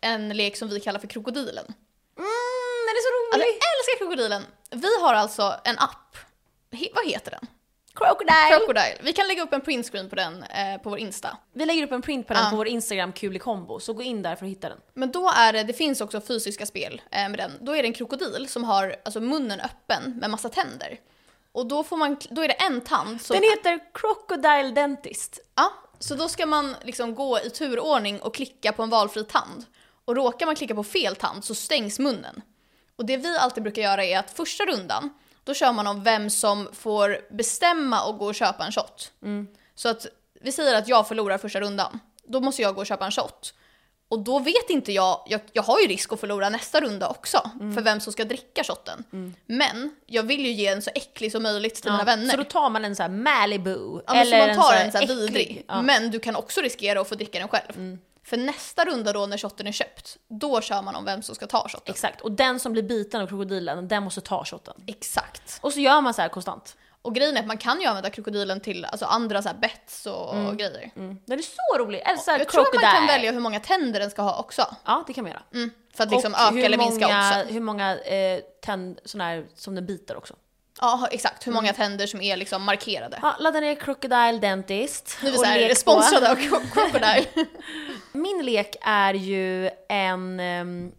en 0.00 0.28
lek 0.28 0.56
som 0.56 0.68
vi 0.68 0.80
kallar 0.80 1.00
för 1.00 1.06
krokodilen. 1.08 1.64
Mm, 1.64 2.28
den 2.86 2.94
är 2.96 3.02
så 3.02 3.34
Alltså, 3.34 3.38
rolig! 3.38 3.46
jag 3.60 3.78
älskar 3.78 3.98
krokodilen! 3.98 4.42
Vi 4.70 5.00
har 5.00 5.14
alltså 5.14 5.54
en 5.64 5.78
app. 5.78 6.16
He, 6.72 6.86
vad 6.94 7.06
heter 7.06 7.30
den? 7.30 7.46
Crocodile! 7.94 8.56
Crocodile. 8.58 8.96
Vi 9.02 9.12
kan 9.12 9.28
lägga 9.28 9.42
upp 9.42 9.52
en 9.52 9.60
printscreen 9.60 10.08
på 10.08 10.16
den 10.16 10.42
eh, 10.42 10.78
på 10.82 10.90
vår 10.90 10.98
Insta. 10.98 11.36
Vi 11.52 11.66
lägger 11.66 11.82
upp 11.84 11.92
en 11.92 12.02
print 12.02 12.26
på 12.26 12.34
den 12.34 12.42
Ja. 12.44 12.50
på 12.50 12.56
vår 12.56 12.68
Instagram, 12.68 13.12
kul 13.12 13.36
i 13.36 13.38
kombo, 13.38 13.80
så 13.80 13.92
gå 13.92 14.02
in 14.02 14.22
där 14.22 14.36
för 14.36 14.46
att 14.46 14.50
hitta 14.50 14.68
den. 14.68 14.78
Men 14.94 15.12
då 15.12 15.30
är 15.36 15.52
det, 15.52 15.62
det 15.62 15.72
finns 15.72 16.00
också 16.00 16.20
fysiska 16.20 16.66
spel 16.66 17.02
eh, 17.10 17.28
med 17.28 17.38
den. 17.38 17.52
Då 17.60 17.72
är 17.76 17.82
det 17.82 17.88
en 17.88 17.92
krokodil 17.94 18.48
som 18.48 18.64
har 18.64 18.96
alltså, 19.04 19.20
munnen 19.20 19.60
öppen 19.60 20.16
med 20.20 20.30
massa 20.30 20.48
tänder. 20.48 20.98
Och 21.54 21.66
då, 21.66 21.84
får 21.84 21.96
man, 21.96 22.16
då 22.30 22.42
är 22.42 22.48
det 22.48 22.54
en 22.54 22.80
tand 22.80 23.20
som... 23.20 23.34
Den 23.34 23.50
heter 23.50 23.80
Crocodile 23.94 24.70
Dentist. 24.70 25.40
Ja, 25.54 25.72
så 25.98 26.14
då 26.14 26.28
ska 26.28 26.46
man 26.46 26.76
liksom 26.82 27.14
gå 27.14 27.40
i 27.40 27.50
turordning 27.50 28.20
och 28.20 28.34
klicka 28.34 28.72
på 28.72 28.82
en 28.82 28.90
valfri 28.90 29.24
tand. 29.24 29.64
Och 30.04 30.16
råkar 30.16 30.46
man 30.46 30.56
klicka 30.56 30.74
på 30.74 30.84
fel 30.84 31.16
tand 31.16 31.44
så 31.44 31.54
stängs 31.54 31.98
munnen. 31.98 32.42
Och 32.96 33.06
det 33.06 33.16
vi 33.16 33.38
alltid 33.38 33.62
brukar 33.62 33.82
göra 33.82 34.04
är 34.04 34.18
att 34.18 34.30
första 34.30 34.64
rundan, 34.64 35.10
då 35.44 35.54
kör 35.54 35.72
man 35.72 35.86
om 35.86 36.02
vem 36.02 36.30
som 36.30 36.68
får 36.72 37.34
bestämma 37.36 38.04
och 38.04 38.18
gå 38.18 38.26
och 38.26 38.34
köpa 38.34 38.64
en 38.64 38.72
shot. 38.72 39.12
Så 39.74 39.88
att 39.88 40.06
vi 40.40 40.52
säger 40.52 40.78
att 40.78 40.88
jag 40.88 41.08
förlorar 41.08 41.38
första 41.38 41.60
rundan, 41.60 42.00
då 42.24 42.40
måste 42.40 42.62
jag 42.62 42.74
gå 42.74 42.80
och 42.80 42.86
köpa 42.86 43.04
en 43.04 43.12
shot. 43.12 43.54
Och 44.08 44.18
då 44.18 44.38
vet 44.38 44.70
inte 44.70 44.92
jag, 44.92 45.22
jag, 45.26 45.40
jag 45.52 45.62
har 45.62 45.80
ju 45.80 45.86
risk 45.86 46.12
att 46.12 46.20
förlora 46.20 46.48
nästa 46.48 46.80
runda 46.80 47.08
också, 47.08 47.50
för 47.74 47.82
vem 47.82 48.00
som 48.00 48.12
ska 48.12 48.24
dricka 48.24 48.64
shotten. 48.64 49.04
Men 49.46 49.90
jag 50.06 50.22
vill 50.22 50.46
ju 50.46 50.52
ge 50.52 50.66
en 50.66 50.82
så 50.82 50.90
äcklig 50.94 51.32
som 51.32 51.42
möjligt 51.42 51.74
till 51.74 51.90
mina 51.90 52.04
vänner. 52.04 52.30
Så 52.30 52.36
då 52.36 52.44
tar 52.44 52.70
man 52.70 52.84
en 52.84 52.96
sån 52.96 53.02
här 53.02 53.10
Malibu. 53.10 54.00
Ja, 54.06 54.14
men 54.14 54.26
så 54.26 54.36
man 54.36 54.56
tar 54.56 54.74
en, 54.74 54.92
sån 54.92 55.00
så 55.00 55.06
här 55.06 55.06
vidrig. 55.06 55.64
Ja. 55.68 55.82
Men 55.82 56.10
du 56.10 56.20
kan 56.20 56.36
också 56.36 56.60
riskera 56.60 57.00
att 57.00 57.08
få 57.08 57.14
dricka 57.14 57.38
den 57.38 57.48
själv. 57.48 57.76
Mm. 57.76 57.98
För 58.24 58.36
nästa 58.36 58.84
runda 58.84 59.12
då 59.12 59.26
när 59.26 59.38
shotten 59.38 59.66
är 59.66 59.72
köpt, 59.72 60.16
då 60.28 60.60
kör 60.60 60.82
man 60.82 60.94
om 60.94 61.04
vem 61.04 61.22
som 61.22 61.34
ska 61.34 61.46
ta 61.46 61.68
shotten. 61.68 61.94
Exakt, 61.94 62.20
och 62.20 62.32
den 62.32 62.60
som 62.60 62.72
blir 62.72 62.82
biten 62.82 63.20
av 63.20 63.26
krokodilen, 63.26 63.88
den 63.88 64.02
måste 64.02 64.20
ta 64.20 64.44
shotten. 64.44 64.74
Exakt. 64.86 65.58
Och 65.60 65.72
så 65.72 65.80
gör 65.80 66.00
man 66.00 66.14
så 66.14 66.22
här 66.22 66.28
konstant. 66.28 66.76
Och 67.04 67.14
grejen 67.14 67.36
är 67.36 67.40
att 67.40 67.46
man 67.46 67.58
kan 67.58 67.80
ju 67.80 67.86
använda 67.86 68.10
krokodilen 68.10 68.60
till 68.60 68.84
alltså, 68.84 69.06
andra 69.06 69.42
så 69.42 69.48
här 69.48 69.56
bets 69.56 70.06
och 70.06 70.56
grejer. 70.56 70.90
Mm. 70.96 71.18
Den 71.26 71.38
är 71.38 71.42
så 71.42 71.78
rolig! 71.84 71.98
Eller 72.06 72.16
så 72.16 72.30
här 72.30 72.38
Jag 72.38 72.48
tror 72.48 72.60
att 72.62 72.66
man 72.74 72.80
crocodile. 72.82 72.98
kan 72.98 73.06
välja 73.06 73.32
hur 73.32 73.40
många 73.40 73.60
tänder 73.60 74.00
den 74.00 74.10
ska 74.10 74.22
ha 74.22 74.38
också. 74.38 74.66
Ja, 74.84 75.04
det 75.06 75.12
kan 75.12 75.24
man 75.24 75.30
göra. 75.32 75.42
Mm. 75.54 75.70
För 75.94 76.04
att 76.04 76.10
liksom 76.10 76.32
och 76.34 76.40
öka 76.40 76.66
eller 76.66 76.78
minska 76.78 77.06
många, 77.08 77.28
oddsen. 77.28 77.54
hur 77.54 77.60
många 77.60 77.96
eh, 77.98 78.40
tänd, 78.64 79.00
såna 79.04 79.24
här 79.24 79.46
som 79.54 79.74
den 79.74 79.86
biter 79.86 80.16
också. 80.16 80.34
Ja, 80.80 81.08
exakt. 81.10 81.46
Hur 81.46 81.52
många 81.52 81.68
Mm. 81.68 81.76
tänder 81.76 82.06
som 82.06 82.20
är 82.20 82.36
liksom 82.36 82.62
markerade. 82.62 83.18
Ja, 83.22 83.36
ladda 83.38 83.60
ner 83.60 83.74
Crocodile 83.74 84.38
Dentist. 84.40 85.18
Nu 85.22 85.28
är 85.28 85.32
vi 85.32 85.38
så 85.38 85.44
här, 85.44 85.74
sponsrade 85.74 86.30
av 86.30 86.36
Cro- 86.38 86.62
Crocodile. 86.72 87.26
Min 88.12 88.44
lek 88.44 88.76
är 88.82 89.14
ju 89.14 89.70
en 89.88 90.40
um, 90.40 90.92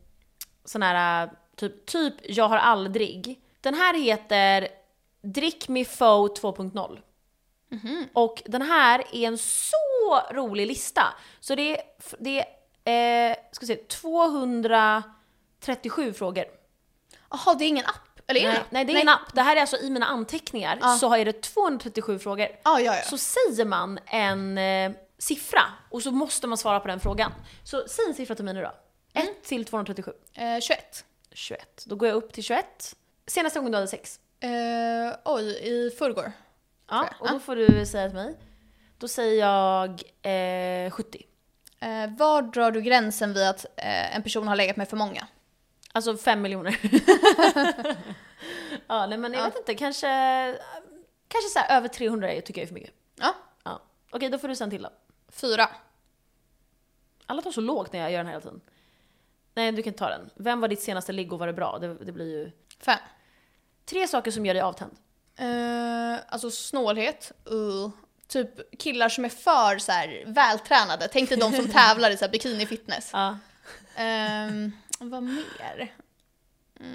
sån 0.66 0.82
här 0.82 1.30
typ, 1.56 1.86
typ 1.86 2.14
jag 2.24 2.48
har 2.48 2.58
aldrig. 2.58 3.40
Den 3.62 3.74
här 3.74 3.94
heter 4.02 4.68
Drick 5.26 5.68
Me 5.68 5.86
Fo 5.86 6.28
2.0. 6.28 7.00
Och 8.14 8.42
den 8.46 8.62
här 8.62 9.00
är 9.12 9.28
en 9.28 9.38
så 9.38 10.22
rolig 10.32 10.68
lista. 10.68 11.04
Så 11.40 11.56
det 11.56 11.80
är, 11.80 11.84
det 12.20 12.46
är 12.86 13.30
eh, 13.32 13.36
ska 13.52 13.66
se, 13.66 13.76
237 13.76 16.14
frågor. 16.14 16.46
Jaha, 17.30 17.54
det 17.54 17.66
är 17.66 17.68
ingen 17.68 17.86
app? 17.86 18.20
Eller 18.28 18.42
är 18.42 18.46
det 18.46 18.52
Nej, 18.54 18.64
nej, 18.70 18.86
det 18.86 18.92
är 18.92 18.96
ingen 18.96 19.10
app. 19.10 19.34
Det 19.34 19.42
här 19.42 19.56
är 19.56 19.62
alltså 19.62 19.78
i 19.78 19.90
mina 19.90 20.06
anteckningar 20.06 20.78
Ja. 20.82 20.98
så 20.98 21.08
har 21.08 21.18
jag 21.18 21.28
det 21.28 21.42
237 21.42 22.20
frågor. 22.20 22.48
Ja, 22.64 22.80
ja, 22.80 22.96
ja. 22.96 23.02
Så 23.02 23.18
säger 23.18 23.66
man 23.66 24.00
en, 24.06 24.58
eh, 24.58 24.92
siffra 25.18 25.62
och 25.92 26.04
så 26.04 26.12
måste 26.12 26.48
man 26.48 26.58
svara 26.58 26.80
på 26.80 26.88
den 26.88 27.00
frågan. 27.00 27.32
Så 27.64 27.84
säg 27.88 28.06
en 28.08 28.14
siffra 28.14 28.36
till 28.36 28.46
mig 28.46 28.54
nu 28.54 28.62
då. 28.62 28.72
1 29.14 29.44
till 29.44 29.66
237. 29.66 30.12
Eh, 30.34 30.60
21. 30.60 31.06
21. 31.32 31.84
Då 31.86 31.96
går 31.96 32.08
jag 32.08 32.16
upp 32.16 32.34
till 32.34 32.44
21. 32.44 32.96
Senaste 33.28 33.60
gången 33.60 33.72
du 33.72 33.78
hade 33.78 33.88
sex? 33.88 34.20
Eh, 34.46 35.16
oj, 35.26 35.46
i 35.62 35.90
förrgår. 35.98 36.32
Ja, 36.90 37.10
och 37.20 37.28
då 37.30 37.40
får 37.40 37.56
du 37.56 37.86
säga 37.86 38.08
till 38.10 38.18
mig. 38.18 38.36
Då 38.98 39.08
säger 39.08 39.40
jag 39.46 39.90
eh, 40.86 40.92
70. 40.92 41.26
Eh, 41.80 42.10
var 42.18 42.42
drar 42.42 42.72
du 42.72 42.82
gränsen 42.82 43.34
vid 43.34 43.48
att 43.48 43.66
eh, 43.78 44.16
en 44.16 44.24
person 44.24 44.48
har 44.48 44.56
legat 44.56 44.78
med 44.78 44.90
för 44.90 44.98
många? 44.98 45.28
Alltså 45.92 46.18
5 46.18 46.42
miljoner. 46.42 46.80
ja, 48.88 49.06
nej 49.08 49.18
men 49.18 49.34
jag 49.34 49.42
Ja. 49.42 49.46
vet 49.46 49.58
inte, 49.58 49.76
kanske, 49.76 50.08
kanske 51.28 51.50
så 51.50 51.60
här 51.60 51.78
över 51.78 51.88
300 51.88 52.32
är- 52.32 52.42
tycker 52.42 52.62
jag 52.62 52.64
är 52.64 52.68
för 52.68 52.74
mycket. 52.74 52.94
Ja, 53.16 53.36
Ja. 53.64 53.82
Okej, 54.12 54.30
då 54.30 54.38
får 54.38 54.48
du 54.48 54.56
sen 54.56 54.70
till 54.70 54.82
då. 54.82 54.90
fyra. 55.30 55.70
Alla 57.26 57.42
tar 57.42 57.52
så 57.52 57.62
lågt 57.62 57.94
när 57.94 58.00
jag 58.00 58.12
gör 58.12 58.18
den 58.18 58.26
här 58.26 58.34
hela 58.34 58.42
tiden. 58.42 58.62
Nej, 59.54 59.72
du 59.72 59.84
kan 59.84 59.94
ta 59.94 60.10
den. 60.10 60.30
Vem 60.36 60.62
var 60.62 60.68
ditt 60.68 60.82
senaste 60.82 61.12
ligg 61.12 61.34
och 61.34 61.40
var 61.40 61.48
det 61.48 61.54
bra? 61.54 61.78
Det, 61.80 61.94
det 61.94 62.12
blir 62.12 62.26
ju... 62.26 62.52
Fem. 62.80 63.00
Tre 63.86 64.08
saker 64.08 64.32
som 64.32 64.46
gör 64.46 64.54
dig 64.54 64.64
avtänd. 64.64 64.92
Eh, 65.40 66.20
alltså 66.30 66.52
snålhet. 66.52 67.32
Uh. 67.52 67.90
Typ 68.28 68.80
killar 68.80 69.10
som 69.10 69.26
är 69.26 69.30
för 69.30 69.78
så 69.78 69.92
här, 69.92 70.24
vältränade. 70.28 71.08
Tänk 71.12 71.30
dig 71.30 71.38
de 71.38 71.54
som 71.54 71.68
tävlar 71.72 72.12
i 72.12 72.18
så 72.18 72.26
här, 72.26 72.32
bikini 72.32 72.66
fitness. 72.66 73.10
Ja. 73.14 73.38
Ehm, 73.96 74.72
vad 75.00 75.24
mer? 75.24 75.94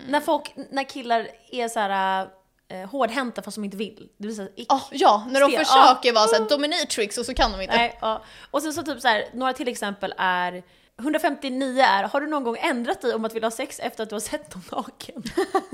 När 0.08 0.20
folk, 0.20 0.52
när 0.70 0.84
killar 0.84 1.28
är 1.50 1.68
så 1.68 1.80
här 1.80 2.28
eh, 2.68 2.88
hårdhänta 2.90 3.42
fast 3.42 3.54
de 3.54 3.64
inte 3.64 3.76
vill. 3.76 4.08
Det 4.16 4.32
så 4.32 4.42
här, 4.42 4.52
ick. 4.56 4.72
Oh, 4.72 4.82
ja, 4.90 5.26
när 5.30 5.40
de 5.40 5.50
Stel. 5.50 5.64
försöker 5.64 6.12
vara 6.12 6.26
så 6.26 6.36
här, 6.36 6.48
dominatrix 6.48 7.18
och 7.18 7.26
så 7.26 7.34
kan 7.34 7.52
de 7.52 7.60
inte. 7.60 7.76
Nej, 7.76 7.98
ja. 8.00 8.24
Och 8.50 8.62
sen 8.62 8.72
så 8.72 8.82
typ 8.82 9.00
så 9.00 9.08
här, 9.08 9.24
några 9.32 9.52
till 9.52 9.68
exempel 9.68 10.14
är 10.18 10.62
159 11.00 11.82
är, 11.82 12.02
har 12.04 12.20
du 12.20 12.26
någon 12.26 12.44
gång 12.44 12.56
ändrat 12.60 13.00
dig 13.00 13.14
om 13.14 13.24
att 13.24 13.34
vilja 13.34 13.46
ha 13.46 13.50
sex 13.50 13.80
efter 13.80 14.02
att 14.02 14.08
du 14.08 14.14
har 14.14 14.20
sett 14.20 14.54
någon 14.54 14.64
naken? 14.72 15.22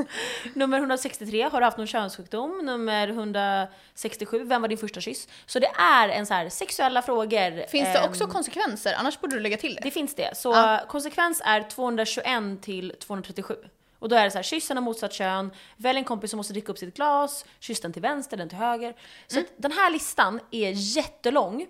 Nummer 0.55 0.79
163, 0.79 1.43
har 1.43 1.61
du 1.61 1.65
haft 1.65 1.79
någon 1.79 1.87
könssjukdom? 1.87 2.59
Nummer 2.65 3.09
167, 3.09 4.45
vem 4.45 4.63
var 4.63 4.69
din 4.69 4.79
första 4.79 5.01
kyss? 5.01 5.29
Så 5.47 5.59
det 5.59 5.71
är 5.79 6.09
en 6.09 6.27
så 6.27 6.35
här 6.35 6.49
sexuella 6.49 7.03
frågor. 7.03 7.67
Finns 7.69 7.93
det 7.93 7.99
ehm, 7.99 8.11
också 8.11 8.27
konsekvenser? 8.27 8.95
Annars 8.99 9.21
borde 9.21 9.37
du 9.37 9.41
lägga 9.41 9.57
till 9.57 9.75
det. 9.75 9.81
Det 9.83 9.91
finns 9.91 10.15
det. 10.15 10.37
Så 10.37 10.53
Ja. 10.53 10.81
konsekvens 10.89 11.43
är 11.45 11.63
221 11.63 12.63
till 12.63 12.95
237. 13.01 13.55
Och 13.99 14.09
då 14.09 14.17
är 14.17 14.25
det 14.25 14.31
så 14.31 14.39
här, 14.39 14.43
kyss 14.43 14.71
en 14.71 14.77
av 14.79 14.83
motsatt 14.83 15.13
kön, 15.13 15.51
välj 15.77 15.99
en 15.99 16.05
kompis 16.05 16.31
som 16.31 16.37
måste 16.37 16.53
dricka 16.53 16.73
upp 16.73 16.79
sitt 16.79 16.97
glas, 16.97 17.45
kyss 17.61 17.81
den 17.81 17.93
till 17.93 18.03
vänster, 18.03 18.37
den 18.37 18.49
till 18.49 18.59
höger. 18.59 18.95
Så 19.27 19.41
att 19.41 19.47
den 19.57 19.73
här 19.73 19.91
listan 19.91 20.41
är 20.51 20.71
jättelång. 20.75 21.67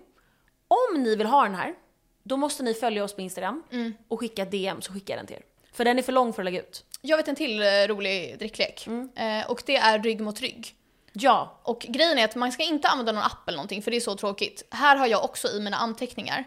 Om 0.67 1.03
ni 1.03 1.15
vill 1.15 1.27
ha 1.27 1.43
den 1.43 1.55
här, 1.55 1.73
då 2.27 2.37
måste 2.37 2.63
ni 2.63 2.73
följa 2.73 3.03
oss 3.03 3.13
på 3.13 3.21
Instagram 3.21 3.63
och 4.07 4.19
skicka 4.19 4.45
DM 4.45 4.81
så 4.81 4.93
skickar 4.93 5.13
jag 5.13 5.19
den 5.19 5.27
till 5.27 5.35
er. 5.35 5.43
För 5.73 5.85
den 5.85 5.99
är 5.99 6.03
för 6.03 6.11
lång 6.11 6.33
för 6.33 6.41
att 6.41 6.45
lägga 6.45 6.61
ut. 6.61 6.85
Jag 7.01 7.17
vet 7.17 7.27
en 7.27 7.35
till 7.35 7.61
eh, 7.61 7.67
rolig 7.87 8.39
dricklek. 8.39 8.87
Eh, 9.15 9.49
och 9.51 9.63
det 9.65 9.77
är 9.77 9.99
rygg 9.99 10.21
mot 10.21 10.41
rygg. 10.41 10.73
Ja, 11.13 11.59
Och 11.63 11.79
grejen 11.79 12.17
är 12.17 12.25
att 12.25 12.35
man 12.35 12.51
ska 12.51 12.63
inte 12.63 12.87
använda 12.87 13.11
någon 13.11 13.23
app 13.23 13.47
eller 13.47 13.57
någonting 13.57 13.81
för 13.81 13.91
det 13.91 13.97
är 13.97 14.01
så 14.01 14.15
tråkigt. 14.15 14.63
Här 14.71 14.95
har 14.95 15.07
jag 15.07 15.23
också 15.23 15.47
i 15.47 15.59
mina 15.59 15.77
anteckningar 15.77 16.43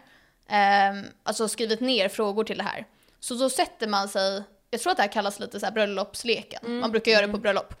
ehm, 0.47 1.05
alltså 1.23 1.47
skrivit 1.47 1.79
ner 1.79 2.09
frågor 2.09 2.43
till 2.43 2.57
det 2.57 2.63
här. 2.63 2.85
Så 3.19 3.33
då 3.33 3.49
sätter 3.49 3.87
man 3.87 4.09
sig, 4.09 4.43
jag 4.69 4.81
tror 4.81 4.91
att 4.91 4.97
det 4.97 5.03
här 5.03 5.11
kallas 5.11 5.39
lite 5.39 5.59
så 5.59 5.65
här 5.65 5.73
bröllopsleken, 5.73 6.79
man 6.79 6.91
brukar 6.91 7.11
göra 7.11 7.27
det 7.27 7.33
på 7.33 7.39
bröllop. 7.39 7.73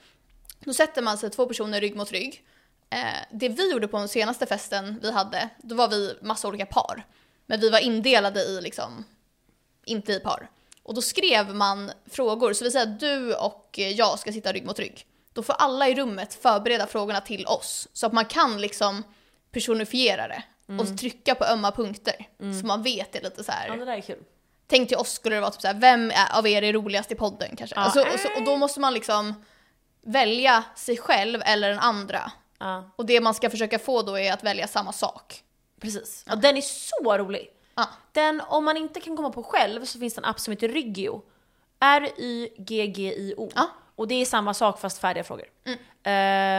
Då 0.59 0.73
sätter 0.73 1.01
man 1.01 1.17
sig 1.17 1.29
två 1.29 1.45
personer 1.45 1.81
rygg 1.81 1.95
mot 1.95 2.11
rygg. 2.11 2.43
Eh, 2.89 2.99
det 3.31 3.49
vi 3.49 3.71
gjorde 3.71 3.87
på 3.87 3.97
den 3.97 4.07
senaste 4.07 4.45
festen 4.45 4.99
vi 5.01 5.11
hade, 5.11 5.49
då 5.57 5.75
var 5.75 5.87
vi 5.87 6.17
massa 6.21 6.47
olika 6.47 6.65
par. 6.65 7.03
Men 7.51 7.59
vi 7.59 7.69
var 7.69 7.79
indelade 7.79 8.39
i 8.41 8.61
liksom, 8.61 9.05
inte 9.85 10.13
i 10.13 10.19
par. 10.19 10.49
Och 10.83 10.93
då 10.93 11.01
skrev 11.01 11.55
man 11.55 11.91
frågor, 12.11 12.53
så 12.53 12.63
vi 12.63 12.71
säger 12.71 12.87
att 12.87 12.99
du 12.99 13.35
och 13.35 13.75
jag 13.77 14.19
ska 14.19 14.31
sitta 14.31 14.51
rygg 14.51 14.65
mot 14.65 14.79
rygg. 14.79 15.05
Då 15.33 15.43
får 15.43 15.53
alla 15.53 15.87
i 15.87 15.95
rummet 15.95 16.33
förbereda 16.33 16.87
frågorna 16.87 17.21
till 17.21 17.45
oss. 17.45 17.87
Så 17.93 18.05
att 18.05 18.13
man 18.13 18.25
kan 18.25 18.61
liksom 18.61 19.03
personifiera 19.51 20.27
det. 20.27 20.43
Och 20.79 20.97
trycka 20.97 21.35
på 21.35 21.45
ömma 21.45 21.71
punkter. 21.71 22.27
Så 22.61 22.65
man 22.65 22.83
vet 22.83 23.11
det 23.11 23.23
lite 23.23 23.43
så 23.43 23.51
här. 23.51 23.67
ja 23.67 23.75
det 23.75 23.85
där 23.85 23.97
är 23.97 24.01
kul. 24.01 24.23
Tänk 24.67 24.87
till 24.87 24.97
oss 24.97 25.11
skulle 25.11 25.35
det 25.35 25.41
vara 25.41 25.51
typ 25.51 25.61
så 25.61 25.67
här, 25.67 25.79
vem 25.79 26.11
är, 26.11 26.37
av 26.37 26.47
er 26.47 26.61
är 26.61 26.73
roligast 26.73 27.11
i 27.11 27.15
podden 27.15 27.55
kanske? 27.55 27.75
Ja. 27.75 27.81
Alltså, 27.81 28.01
och, 28.01 28.19
så, 28.19 28.39
och 28.39 28.45
då 28.45 28.57
måste 28.57 28.79
man 28.79 28.93
liksom 28.93 29.45
välja 30.01 30.63
sig 30.75 30.97
själv 30.97 31.41
eller 31.45 31.69
den 31.69 31.79
andra. 31.79 32.31
Ja, 32.59 32.91
Och 32.95 33.05
det 33.05 33.21
man 33.21 33.33
ska 33.33 33.49
försöka 33.49 33.79
få 33.79 34.01
då 34.01 34.19
är 34.19 34.33
att 34.33 34.43
välja 34.43 34.67
samma 34.67 34.93
sak. 34.93 35.43
Precis. 35.81 36.25
Och 36.31 36.37
den 36.37 36.57
är 36.57 36.61
så 36.61 37.17
rolig. 37.17 37.49
Ja. 37.75 37.87
Den, 38.11 38.41
om 38.47 38.65
man 38.65 38.77
inte 38.77 38.99
kan 39.01 39.15
komma 39.17 39.29
på 39.29 39.43
själv 39.43 39.85
så 39.85 39.99
finns 39.99 40.13
det 40.13 40.19
en 40.21 40.25
app 40.25 40.39
som 40.39 40.51
heter 40.51 40.67
Ryggio. 40.69 41.21
R-Y-G-G-I-O. 41.79 43.51
Ja. 43.55 43.69
Och 43.95 44.07
det 44.07 44.15
är 44.21 44.25
samma 44.25 44.53
sak 44.53 44.79
fast 44.79 44.99
färdiga 44.99 45.23
frågor. 45.23 45.45
Eh, 45.65 45.71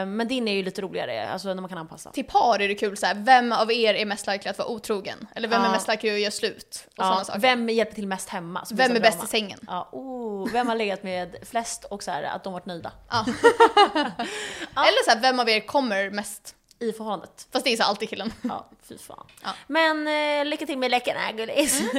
men 0.07 0.29
din 0.29 0.49
är 0.49 0.53
ju 0.53 0.63
lite 0.63 0.83
roligare, 0.83 1.29
alltså 1.29 1.49
när 1.49 1.55
man 1.61 1.69
kan 1.69 1.79
anpassa. 1.79 2.11
Till 2.11 2.25
par 2.25 2.63
är 2.63 2.69
det 2.69 2.75
kul 2.75 2.97
så 2.97 3.07
här, 3.07 3.15
vem 3.15 3.53
av 3.53 3.73
er 3.73 3.95
är 3.95 4.07
mest 4.07 4.27
likely 4.27 4.51
att 4.51 4.59
vara 4.59 4.69
otrogen? 4.69 5.29
Eller 5.35 5.49
vem 5.49 5.61
Ja. 5.63 5.69
är 5.69 5.73
mest 5.73 5.89
likely 5.89 6.15
att 6.15 6.21
göra 6.21 6.31
slut? 6.31 6.85
Och 6.87 6.93
Ja, 7.05 7.25
saker. 7.25 7.41
vem 7.41 7.69
hjälper 7.69 7.95
till 7.95 8.07
mest 8.07 8.29
hemma? 8.29 8.65
Så 8.65 8.75
Vem 8.75 8.97
är 8.97 9.01
bäst 9.01 9.13
drama. 9.19 9.25
i 9.25 9.29
sängen? 9.29 9.59
Ja, 9.67 9.89
oh, 9.93 10.53
vem 10.53 10.69
har 10.69 10.75
legat 10.75 11.03
med 11.03 11.37
flest 11.43 11.85
och 11.85 12.03
så 12.03 12.11
här, 12.11 12.23
att 12.23 12.45
de 12.45 12.53
varit 12.53 12.67
nöjda 12.67 12.93
Ja. 13.11 13.25
Eller 14.77 15.05
så 15.05 15.11
här, 15.11 15.21
vem 15.21 15.41
av 15.41 15.49
er 15.49 15.61
kommer 15.61 16.11
mest? 16.11 16.55
I 16.83 16.93
förhållandet. 16.93 17.47
Fast 17.53 17.65
det 17.65 17.73
är 17.73 17.77
så 17.77 17.83
alltid 17.83 18.09
killen. 18.11 18.33
Ja, 18.43 18.69
fy 18.89 18.99
fan. 18.99 19.27
Ja. 19.43 19.51
Men 19.67 20.09
eh, 20.09 20.45
lycka 20.45 20.67
till 20.67 20.79
med 20.79 20.91
läckarna 20.91 21.33
gullis. 21.33 21.83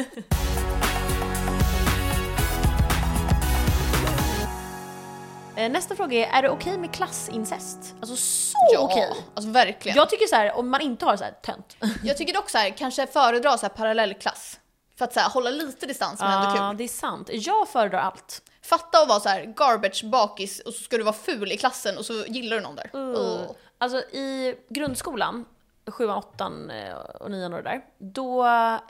Eh, 5.55 5.71
Nästa 5.71 5.95
fråga 5.95 6.27
är, 6.27 6.37
är 6.37 6.41
det 6.41 6.49
okej 6.49 6.77
med 6.77 6.93
klassincest? 6.93 7.95
Alltså 8.01 8.15
så 8.15 8.57
okej! 8.79 9.13
alltså 9.35 9.51
verkligen. 9.51 9.97
Jag 9.97 10.09
tycker 10.09 10.27
så 10.27 10.35
här, 10.35 10.53
om 10.57 10.69
man 10.69 10.81
inte 10.81 11.05
har 11.05 11.17
så 11.17 11.23
här 11.23 11.31
tönt. 11.31 11.77
Jag 12.03 12.17
tycker 12.17 12.33
dock 12.33 12.49
så 12.49 12.57
här, 12.57 12.69
kanske 12.69 13.07
föredra 13.07 13.57
så 13.57 13.61
här 13.65 13.69
parallellklass. 13.73 14.59
För 14.97 15.05
att 15.05 15.13
så 15.13 15.19
här, 15.19 15.29
hålla 15.29 15.49
lite 15.49 15.85
distans 15.85 16.19
men 16.19 16.31
ändå 16.31 16.57
Ja, 16.57 16.69
kul. 16.69 16.77
det 16.77 16.83
är 16.83 16.87
sant. 16.87 17.29
Jag 17.31 17.69
föredrar 17.69 17.99
allt. 17.99 18.41
Fatta 18.63 19.01
att 19.01 19.07
vara 19.07 19.19
så 19.19 19.29
här 19.29 19.45
garbage 19.45 20.03
bakis 20.03 20.59
och 20.59 20.73
så 20.73 20.83
ska 20.83 20.97
du 20.97 21.03
vara 21.03 21.15
ful 21.15 21.51
i 21.51 21.57
klassen 21.57 21.97
och 21.97 22.05
så 22.05 22.13
gillar 22.13 22.55
du 22.55 22.61
någon 22.61 22.75
där. 22.75 22.89
Uh. 22.95 23.41
Alltså 23.83 23.97
i 23.97 24.55
grundskolan, 24.69 25.45
sjuan, 25.87 26.17
åttan 26.17 26.69
eh, 26.69 26.93
och 26.93 27.31
nian 27.31 27.53
och 27.53 27.63
det 27.63 27.69
där, 27.69 27.81
då 27.97 28.45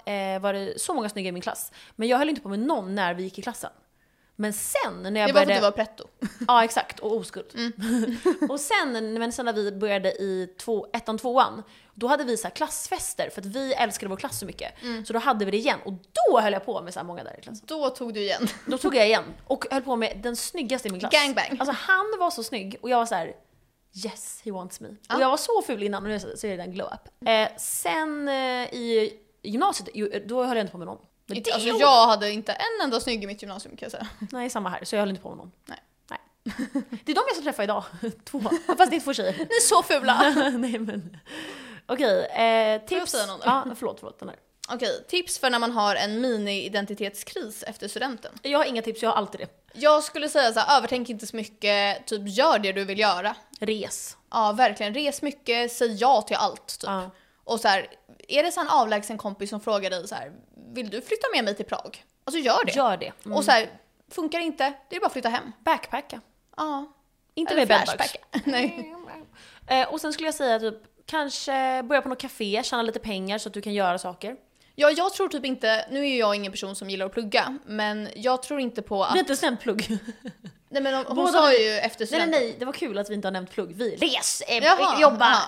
eh, 0.05 0.39
var 0.41 0.53
det 0.53 0.81
så 0.81 0.93
många 0.93 1.09
snygga 1.09 1.29
i 1.29 1.31
min 1.31 1.41
klass. 1.41 1.71
Men 1.95 2.07
jag 2.07 2.17
höll 2.17 2.29
inte 2.29 2.41
på 2.41 2.49
med 2.49 2.59
någon 2.59 2.95
när 2.95 3.13
vi 3.13 3.23
gick 3.23 3.39
i 3.39 3.41
klassen. 3.41 3.71
Men 4.35 4.53
sen 4.53 5.03
när 5.03 5.19
jag 5.19 5.29
Det 5.29 5.33
var 5.33 5.41
för 5.41 5.45
började... 5.45 5.67
att 5.67 5.75
du 5.75 5.81
var 5.81 5.85
pretto. 5.85 6.07
Ja 6.47 6.63
exakt, 6.63 6.99
och 6.99 7.15
oskuld. 7.15 7.45
Mm. 7.55 8.17
och 8.49 8.59
sen, 8.59 9.13
men 9.13 9.31
sen 9.31 9.45
när 9.45 9.53
vi 9.53 9.71
började 9.71 10.11
i 10.11 10.55
två, 10.59 10.87
ettan, 10.93 11.17
tvåan, 11.17 11.63
då 11.93 12.07
hade 12.07 12.23
vi 12.23 12.37
så 12.37 12.49
klassfester 12.49 13.29
för 13.29 13.41
att 13.41 13.45
vi 13.45 13.73
älskade 13.73 14.09
vår 14.09 14.17
klass 14.17 14.39
så 14.39 14.45
mycket. 14.45 14.83
Mm. 14.83 15.05
Så 15.05 15.13
då 15.13 15.19
hade 15.19 15.45
vi 15.45 15.51
det 15.51 15.57
igen 15.57 15.79
och 15.85 15.93
då 15.93 16.39
höll 16.39 16.53
jag 16.53 16.65
på 16.65 16.81
med 16.81 16.93
så 16.93 16.99
här 16.99 17.07
många 17.07 17.23
där 17.23 17.39
i 17.39 17.41
klassen. 17.41 17.65
Då 17.67 17.89
tog 17.89 18.13
du 18.13 18.19
igen. 18.19 18.47
Då 18.65 18.77
tog 18.77 18.95
jag 18.95 19.07
igen 19.07 19.23
och 19.47 19.65
höll 19.71 19.81
på 19.81 19.95
med 19.95 20.19
den 20.23 20.35
snyggaste 20.35 20.87
i 20.87 20.91
min 20.91 20.99
klass. 20.99 21.13
Gangbang. 21.13 21.57
Alltså 21.59 21.75
han 21.77 22.05
var 22.19 22.29
så 22.29 22.43
snygg 22.43 22.77
och 22.81 22.89
jag 22.89 22.97
var 22.97 23.05
så 23.05 23.15
här. 23.15 23.33
Yes, 24.05 24.41
he 24.45 24.51
wants 24.51 24.79
me. 24.79 24.87
Och 24.89 25.21
jag 25.21 25.29
var 25.29 25.37
så 25.37 25.61
ful 25.61 25.83
innan 25.83 26.03
och 26.03 26.09
nu 26.09 26.19
så 26.19 26.37
så 26.37 26.47
är 26.47 26.57
det 26.57 26.63
en 26.63 26.71
glow 26.71 26.87
up. 26.93 27.27
Eh, 27.27 27.49
sen 27.57 28.27
eh, 28.27 28.33
i 28.73 29.19
gymnasiet, 29.43 29.89
ju, 29.93 30.23
då 30.27 30.43
höll 30.43 30.57
jag 30.57 30.63
inte 30.63 30.71
på 30.71 30.77
med 30.77 30.87
någon. 30.87 30.97
Men 31.25 31.37
Inte, 31.37 31.53
alltså, 31.53 31.69
jag 31.69 32.07
hade 32.07 32.31
inte 32.31 32.51
en 32.53 32.83
enda 32.83 32.99
snygg 32.99 33.23
i 33.23 33.27
mitt 33.27 33.41
gymnasium 33.41 33.77
kan 33.77 33.85
jag 33.85 33.91
säga. 33.91 34.07
Nej, 34.31 34.49
samma 34.49 34.69
här. 34.69 34.83
Så 34.85 34.95
jag 34.95 34.99
höll 35.01 35.09
inte 35.09 35.21
på 35.21 35.29
med 35.29 35.37
någon. 35.37 35.51
Nej. 35.65 35.79
Nej. 36.09 36.19
Det 37.05 37.11
är 37.11 37.15
de 37.15 37.23
jag 37.27 37.35
ska 37.35 37.43
träffa 37.43 37.63
idag. 37.63 37.83
Två. 38.25 38.39
Fast 38.77 38.89
det 38.91 38.95
är 38.95 38.99
två 38.99 39.13
tjejer. 39.13 39.33
Ni 39.37 39.43
är 39.43 39.61
så 39.61 39.83
fula! 39.83 40.33
Nej 40.57 40.79
men. 40.79 41.17
Okej, 41.85 42.19
eh, 42.25 42.33
Får 42.33 42.41
jag 42.41 42.87
tips. 42.87 43.11
säga 43.11 43.25
någon 43.25 43.39
då? 43.39 43.45
Ja, 43.45 43.65
förlåt, 43.75 43.99
förlåt. 43.99 44.19
Den 44.19 44.29
här. 44.29 44.37
Okej, 44.69 45.03
tips 45.07 45.39
för 45.39 45.49
när 45.49 45.59
man 45.59 45.71
har 45.71 45.95
en 45.95 46.21
mini-identitetskris 46.21 47.63
efter 47.67 47.87
studenten. 47.87 48.31
Jag 48.41 48.59
har 48.59 48.65
inga 48.65 48.81
tips, 48.81 49.01
jag 49.01 49.09
har 49.09 49.17
alltid 49.17 49.41
det. 49.41 49.47
Jag 49.73 50.03
skulle 50.03 50.29
säga 50.29 50.53
så 50.53 50.59
här, 50.59 50.77
övertänk 50.77 51.09
inte 51.09 51.27
så 51.27 51.35
mycket, 51.35 52.07
typ 52.07 52.21
gör 52.25 52.59
det 52.59 52.71
du 52.71 52.85
vill 52.85 52.99
göra. 52.99 53.35
Res. 53.59 54.17
Ja, 54.31 54.51
verkligen. 54.51 54.93
Res 54.93 55.21
mycket, 55.21 55.71
säg 55.71 55.93
ja 55.93 56.21
till 56.21 56.35
allt. 56.35 56.67
Typ. 56.67 56.89
Ja. 56.89 57.11
Och 57.43 57.59
så 57.59 57.67
här, 57.67 57.87
är 58.27 58.43
det 58.43 58.51
så 58.51 58.61
en 58.61 58.69
avlägsen 58.69 59.17
kompis 59.17 59.49
som 59.49 59.61
frågar 59.61 59.89
dig 59.89 60.07
så 60.07 60.15
här, 60.15 60.31
vill 60.73 60.89
du 60.89 61.01
flytta 61.01 61.27
med 61.35 61.43
mig 61.43 61.55
till 61.55 61.65
Prag? 61.65 62.05
Alltså 62.25 62.39
gör 62.39 62.65
det. 62.65 62.75
Gör 62.75 62.97
det. 62.97 63.11
Mm. 63.25 63.37
Och 63.37 63.45
så 63.45 63.51
här, 63.51 63.69
funkar 64.11 64.39
det 64.39 64.45
inte, 64.45 64.73
det 64.89 64.95
är 64.95 64.99
bara 64.99 65.05
att 65.05 65.13
flytta 65.13 65.29
hem. 65.29 65.51
Backpacka. 65.59 66.21
Ja. 66.57 66.93
Inte 67.33 67.53
Eller 67.53 67.65
med 67.65 67.85
bedbugs. 67.87 68.15
Nej. 68.45 68.95
Eh, 69.67 69.93
och 69.93 70.01
sen 70.01 70.13
skulle 70.13 70.27
jag 70.27 70.35
säga 70.35 70.59
typ, 70.59 70.77
kanske 71.05 71.83
börja 71.83 72.01
på 72.01 72.09
något 72.09 72.21
café, 72.21 72.61
tjäna 72.63 72.83
lite 72.83 72.99
pengar 72.99 73.37
så 73.37 73.49
att 73.49 73.53
du 73.53 73.61
kan 73.61 73.73
göra 73.73 73.97
saker. 73.97 74.37
Ja, 74.75 74.89
jag 74.91 75.13
tror 75.13 75.29
typ 75.29 75.45
inte, 75.45 75.85
nu 75.91 75.99
är 75.99 76.05
ju 76.09 76.17
jag 76.17 76.35
ingen 76.35 76.51
person 76.51 76.75
som 76.75 76.89
gillar 76.89 77.05
att 77.05 77.11
plugga, 77.13 77.57
men 77.65 78.09
jag 78.15 78.43
tror 78.43 78.59
inte 78.59 78.81
på 78.81 78.95
Det 79.03 79.07
är 79.09 79.11
att... 79.11 79.17
inte 79.17 79.35
snällt 79.35 79.59
plugg. 79.61 79.97
Nej 80.69 80.81
men 80.81 80.93
hon, 80.93 81.17
hon 81.17 81.27
sa 81.31 81.47
vi- 81.47 81.65
ju 81.71 81.77
efter 81.79 81.99
Nej, 82.01 82.07
studenten. 82.07 82.31
nej, 82.31 82.47
nej, 82.49 82.55
det 82.59 82.65
var 82.65 82.73
kul 82.73 82.97
att 82.97 83.09
vi 83.09 83.13
inte 83.13 83.27
har 83.27 83.31
nämnt 83.31 83.51
plugg. 83.51 83.75
Vi 83.75 83.95
res, 83.95 84.41
eh, 84.47 84.63
Jaha, 84.63 85.01
jobba. 85.01 85.25
aha. 85.25 85.45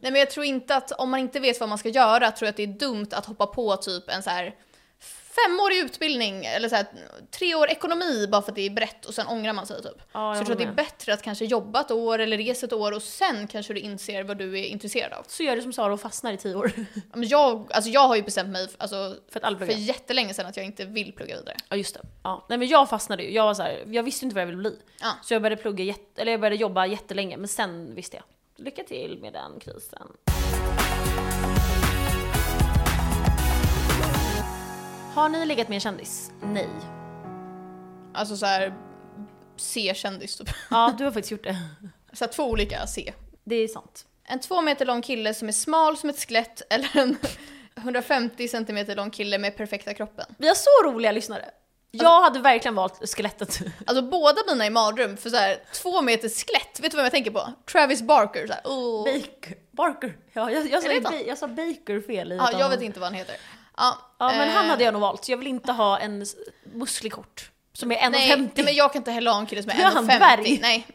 Nej 0.00 0.12
men 0.12 0.14
jag 0.14 0.30
tror 0.30 0.44
inte 0.46 0.76
att 0.76 0.92
om 0.92 1.10
man 1.10 1.20
inte 1.20 1.40
vet 1.40 1.60
vad 1.60 1.68
man 1.68 1.78
ska 1.78 1.88
göra 1.88 2.30
tror 2.30 2.46
jag 2.46 2.50
att 2.50 2.56
det 2.56 2.62
är 2.62 2.66
dumt 2.66 3.06
att 3.12 3.26
hoppa 3.26 3.46
på 3.46 3.76
typ 3.76 4.08
en 4.10 4.22
så 4.22 4.30
här 4.30 4.54
femårig 5.44 5.78
utbildning 5.78 6.44
eller 6.44 6.68
så 6.68 6.76
här, 6.76 6.86
tre 7.30 7.54
år 7.54 7.68
ekonomi 7.68 8.26
bara 8.26 8.42
för 8.42 8.50
att 8.50 8.56
det 8.56 8.66
är 8.66 8.70
brett 8.70 9.04
och 9.04 9.14
sen 9.14 9.26
ångrar 9.26 9.52
man 9.52 9.66
sig 9.66 9.82
typ. 9.82 9.92
Ja, 9.98 10.02
så 10.12 10.18
jag 10.18 10.36
jag 10.36 10.46
tror 10.46 10.52
att 10.52 10.76
det 10.76 10.82
är 10.82 10.84
bättre 10.84 11.12
att 11.12 11.22
kanske 11.22 11.44
jobba 11.44 11.80
ett 11.80 11.90
år 11.90 12.18
eller 12.18 12.36
resa 12.36 12.66
ett 12.66 12.72
år 12.72 12.92
och 12.92 13.02
sen 13.02 13.46
kanske 13.46 13.74
du 13.74 13.80
inser 13.80 14.24
vad 14.24 14.38
du 14.38 14.58
är 14.58 14.64
intresserad 14.64 15.12
av. 15.12 15.24
Så 15.28 15.42
gör 15.42 15.56
du 15.56 15.62
som 15.62 15.72
Sara 15.72 15.92
och 15.92 16.00
fastnar 16.00 16.32
i 16.32 16.36
tio 16.36 16.54
år. 16.54 16.72
Men 17.12 17.28
jag, 17.28 17.72
alltså 17.72 17.90
jag 17.90 18.08
har 18.08 18.16
ju 18.16 18.22
bestämt 18.22 18.48
mig 18.48 18.68
alltså, 18.78 19.16
För 19.32 19.46
att 19.46 19.58
för 19.58 19.66
jättelänge 19.66 20.34
sedan 20.34 20.46
att 20.46 20.56
jag 20.56 20.66
inte 20.66 20.84
vill 20.84 21.12
plugga 21.12 21.36
vidare. 21.36 21.56
Ja 21.68 21.76
just 21.76 21.94
det. 21.94 22.00
Ja. 22.22 22.46
Nej 22.48 22.58
men 22.58 22.68
jag 22.68 22.88
fastnade 22.88 23.22
ju. 23.22 23.32
Jag 23.32 23.44
var 23.44 23.54
så 23.54 23.62
här, 23.62 23.84
jag 23.86 24.02
visste 24.02 24.24
inte 24.24 24.34
vad 24.34 24.42
jag 24.42 24.46
ville 24.46 24.58
bli. 24.58 24.78
Ja. 25.00 25.12
Så 25.22 25.34
jag 25.34 25.42
började 25.42 25.62
plugga 25.62 25.84
jätte, 25.84 26.22
eller 26.22 26.32
jag 26.32 26.40
började 26.40 26.56
jobba 26.56 26.86
jättelänge 26.86 27.36
men 27.36 27.48
sen 27.48 27.94
visste 27.94 28.16
jag. 28.16 28.24
Lycka 28.64 28.84
till 28.84 29.18
med 29.20 29.32
den 29.32 29.60
krisen. 29.60 30.08
Har 35.18 35.28
ni 35.28 35.46
legat 35.46 35.68
med 35.68 35.74
en 35.76 35.80
kändis? 35.80 36.30
Nej. 36.42 36.68
Alltså 38.14 38.36
så 38.36 38.46
här 38.46 38.74
C-kändis 39.56 40.36
typ. 40.36 40.48
Ja, 40.70 40.94
du 40.98 41.04
har 41.04 41.10
faktiskt 41.10 41.30
gjort 41.30 41.44
det. 41.44 41.56
Så 42.12 42.24
här, 42.24 42.32
två 42.32 42.44
olika 42.44 42.86
C. 42.86 43.12
Det 43.44 43.54
är 43.56 43.68
sant. 43.68 44.06
En 44.24 44.40
två 44.40 44.60
meter 44.60 44.86
lång 44.86 45.02
kille 45.02 45.34
som 45.34 45.48
är 45.48 45.52
smal 45.52 45.96
som 45.96 46.10
ett 46.10 46.20
skelett 46.20 46.62
eller 46.72 46.96
en 46.98 47.16
150 47.76 48.48
centimeter 48.48 48.96
lång 48.96 49.10
kille 49.10 49.38
med 49.38 49.56
perfekta 49.56 49.94
kroppen. 49.94 50.26
Vi 50.38 50.48
har 50.48 50.54
så 50.54 50.90
roliga 50.90 51.12
lyssnare. 51.12 51.44
Jag 51.90 52.22
hade 52.22 52.38
verkligen 52.38 52.74
valt 52.74 53.08
skelettet. 53.14 53.58
Alltså 53.86 54.02
båda 54.02 54.36
mina 54.48 54.66
är 54.66 54.70
mardröm 54.70 55.16
för 55.16 55.30
så 55.30 55.36
här 55.36 55.62
två 55.74 56.02
meter 56.02 56.28
skelett, 56.28 56.80
vet 56.80 56.90
du 56.90 56.96
vad 56.96 57.04
jag 57.04 57.12
tänker 57.12 57.30
på? 57.30 57.52
Travis 57.72 58.02
Barker 58.02 58.46
så 58.46 58.52
här, 58.52 58.62
oh. 58.64 59.04
Baker. 59.04 59.54
Barker. 59.70 60.16
Ja, 60.32 60.50
jag, 60.50 60.70
jag, 60.70 60.82
sa, 60.82 61.00
ba- 61.00 61.10
han? 61.10 61.26
jag 61.26 61.38
sa 61.38 61.48
Baker 61.48 62.00
fel 62.00 62.32
i 62.32 62.36
Ja, 62.36 62.52
jag 62.58 62.68
vet 62.68 62.82
inte 62.82 63.00
vad 63.00 63.06
han 63.06 63.14
heter. 63.14 63.36
Ja, 63.78 63.98
Ja, 64.18 64.28
men 64.28 64.48
eh, 64.48 64.54
han 64.54 64.66
hade 64.70 64.84
jag 64.84 64.92
nog 64.92 65.02
valt. 65.02 65.28
Jag 65.28 65.36
vill 65.36 65.46
inte 65.48 65.72
ha 65.72 65.98
en 65.98 66.26
musklig 66.74 67.12
kort. 67.12 67.50
Som 67.72 67.92
är 67.92 67.96
1,50. 67.96 68.10
Nej, 68.10 68.36
nej, 68.54 68.64
men 68.64 68.74
jag 68.74 68.92
kan 68.92 69.00
inte 69.00 69.10
heller 69.10 69.30
ha 69.30 69.38
en 69.38 69.46
kille 69.46 69.62
som 69.62 69.70
är 69.70 69.74
Du 69.76 69.82
är 69.82 69.86
han 69.86 70.10
1,50. 70.10 70.16
dvärg. 70.18 70.58
Nej. 70.62 70.86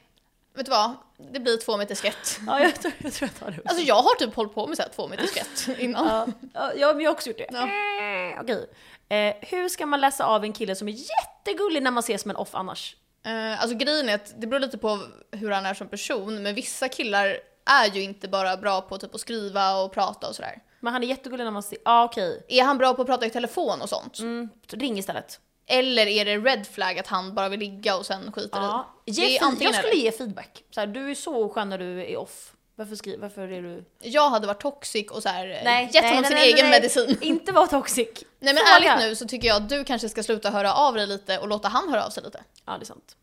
Vet 0.55 0.65
du 0.65 0.69
vad? 0.69 0.91
Det 1.33 1.39
blir 1.39 1.57
två 1.57 1.77
meter 1.77 1.95
skelett. 1.95 2.39
Ja, 2.47 2.59
jag 2.59 2.75
tror 2.81 2.93
jag, 2.97 3.13
tror 3.13 3.29
jag 3.33 3.39
tar 3.39 3.51
det. 3.51 3.57
också. 3.57 3.69
Alltså 3.69 3.83
jag 3.85 3.95
har 3.95 4.15
typ 4.15 4.35
hållit 4.35 4.53
på 4.53 4.67
med 4.67 4.77
så 4.77 4.83
här 4.83 4.89
två 4.89 5.07
meter 5.07 5.27
skelett 5.27 5.79
innan. 5.79 6.33
Ja, 6.53 6.71
ja, 6.75 6.93
men 6.93 7.01
jag 7.03 7.09
har 7.09 7.15
också 7.15 7.29
gjort 7.29 7.37
det. 7.37 7.47
Ja. 7.51 7.61
Eh, 7.63 8.41
Okej. 8.41 8.69
Eh, 9.09 9.35
hur 9.49 9.69
ska 9.69 9.85
man 9.85 10.01
läsa 10.01 10.25
av 10.25 10.43
en 10.43 10.53
kille 10.53 10.75
som 10.75 10.87
är 10.87 10.91
jättegullig 10.91 11.83
när 11.83 11.91
man 11.91 12.01
ses 12.03 12.21
som 12.21 12.31
en 12.31 12.37
off 12.37 12.55
annars? 12.55 12.95
Eh, 13.25 13.61
alltså 13.61 13.77
grejen 13.77 14.09
är 14.09 14.15
att 14.15 14.41
det 14.41 14.47
beror 14.47 14.59
lite 14.59 14.77
på 14.77 14.99
hur 15.31 15.51
han 15.51 15.65
är 15.65 15.73
som 15.73 15.87
person, 15.87 16.43
men 16.43 16.55
vissa 16.55 16.89
killar 16.89 17.37
är 17.65 17.85
ju 17.95 18.01
inte 18.01 18.27
bara 18.27 18.57
bra 18.57 18.81
på 18.81 18.97
typ 18.97 19.15
att 19.15 19.21
skriva 19.21 19.75
och 19.75 19.93
prata 19.93 20.27
och 20.27 20.35
sådär. 20.35 20.61
Men 20.83 20.93
han 20.93 21.03
är 21.03 21.07
jättegullig 21.07 21.43
när 21.43 21.51
man 21.51 21.63
ser... 21.63 21.77
Ja, 21.85 22.03
okej. 22.03 22.45
Är 22.47 22.63
han 22.63 22.77
bra 22.77 22.93
på 22.93 23.01
att 23.01 23.07
prata 23.07 23.25
i 23.25 23.29
telefon 23.29 23.81
och 23.81 23.89
sånt? 23.89 24.19
Mm, 24.19 24.49
ring 24.67 24.97
istället. 24.99 25.39
Eller 25.67 26.07
är 26.07 26.25
det 26.25 26.37
red 26.37 26.67
flag 26.67 26.99
att 26.99 27.07
han 27.07 27.35
bara 27.35 27.49
vill 27.49 27.59
ligga 27.59 27.95
och 27.97 28.05
sen 28.05 28.31
skiter 28.31 28.59
Ja. 28.59 28.87
i? 29.05 29.11
Ge 29.11 29.37
jag 29.37 29.57
skulle 29.57 29.69
eller. 29.69 29.93
ge 29.93 30.11
feedback. 30.11 30.63
Så 30.71 30.79
här, 30.79 30.87
du 30.87 31.11
är 31.11 31.15
så 31.15 31.49
skön 31.49 31.69
när 31.69 31.77
du 31.77 32.01
är 32.05 32.17
off. 32.17 32.53
Varför, 32.75 32.95
skri- 32.95 33.17
varför 33.17 33.41
är 33.51 33.61
du... 33.61 33.85
Jag 33.99 34.29
hade 34.29 34.47
varit 34.47 34.61
toxic 34.61 35.11
och 35.11 35.23
så 35.23 35.29
här, 35.29 35.47
eh, 35.49 35.57
Nej, 35.63 35.89
gett 35.93 36.03
nej, 36.03 36.15
honom 36.15 36.21
nej, 36.21 36.29
sin 36.29 36.37
nej, 36.37 36.53
egen 36.53 36.69
medicin. 36.69 37.17
Inte 37.21 37.51
vara 37.51 37.67
toxic. 37.67 38.07
Nej 38.39 38.53
men 38.53 38.55
Fråga. 38.55 38.91
ärligt 38.93 39.09
nu 39.09 39.15
så 39.15 39.25
tycker 39.27 39.47
jag 39.47 39.57
att 39.57 39.69
du 39.69 39.83
kanske 39.83 40.09
ska 40.09 40.23
sluta 40.23 40.49
höra 40.49 40.73
av 40.73 40.93
dig 40.95 41.07
lite 41.07 41.39
och 41.39 41.47
låta 41.47 41.67
han 41.67 41.89
höra 41.89 42.05
av 42.05 42.09
sig 42.09 42.23
lite. 42.23 42.43
Ja, 42.65 42.77
det 42.77 42.83
är 42.83 42.85
sant. 42.85 43.15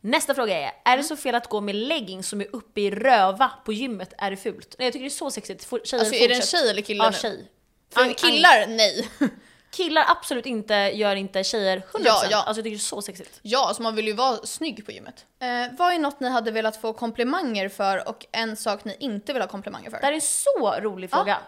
Nästa 0.00 0.34
fråga 0.34 0.58
är, 0.58 0.72
är 0.84 0.96
det 0.96 1.02
så 1.02 1.16
fel 1.16 1.34
att 1.34 1.46
gå 1.48 1.60
med 1.60 1.74
leggings 1.74 2.28
som 2.28 2.40
är 2.40 2.46
uppe 2.56 2.80
i 2.80 2.90
röva 2.90 3.50
på 3.64 3.72
gymmet? 3.72 4.12
Är 4.18 4.30
det 4.30 4.36
fult? 4.36 4.74
Nej, 4.78 4.86
jag 4.86 4.92
tycker 4.92 5.04
det 5.04 5.08
är 5.08 5.10
så 5.10 5.30
sexigt. 5.30 5.68
Tjejer 5.84 6.00
Alltså 6.00 6.14
är 6.14 6.28
det 6.28 6.34
en 6.34 6.40
fortsätt. 6.40 6.60
tjej 6.60 6.70
eller 6.70 6.82
kille 6.82 7.04
Ja, 7.04 7.10
nu? 7.10 7.16
tjej. 7.16 7.50
För 7.94 8.12
killar, 8.14 8.66
nej. 8.66 9.08
Killar 9.70 10.04
absolut 10.08 10.46
inte, 10.46 10.74
gör 10.74 11.16
inte 11.16 11.44
tjejer 11.44 11.78
100%. 11.78 11.82
Ja, 12.04 12.22
ja. 12.30 12.36
Alltså 12.42 12.48
jag 12.48 12.54
tycker 12.56 12.70
det 12.70 12.76
är 12.76 12.78
så 12.78 13.02
sexigt. 13.02 13.38
Ja, 13.42 13.66
alltså 13.68 13.82
man 13.82 13.94
vill 13.94 14.06
ju 14.06 14.12
vara 14.12 14.36
snygg 14.46 14.86
på 14.86 14.92
gymmet. 14.92 15.26
Eh, 15.40 15.76
vad 15.78 15.94
är 15.94 15.98
något 15.98 16.20
ni 16.20 16.28
hade 16.28 16.50
velat 16.50 16.80
få 16.80 16.92
komplimanger 16.92 17.68
för 17.68 18.08
och 18.08 18.26
en 18.32 18.56
sak 18.56 18.84
ni 18.84 18.96
inte 19.00 19.32
vill 19.32 19.42
ha 19.42 19.48
komplimanger 19.48 19.90
för? 19.90 19.98
Det 20.00 20.04
här 20.06 20.12
är 20.12 20.16
en 20.16 20.20
så 20.20 20.74
rolig 20.80 21.10
fråga. 21.10 21.38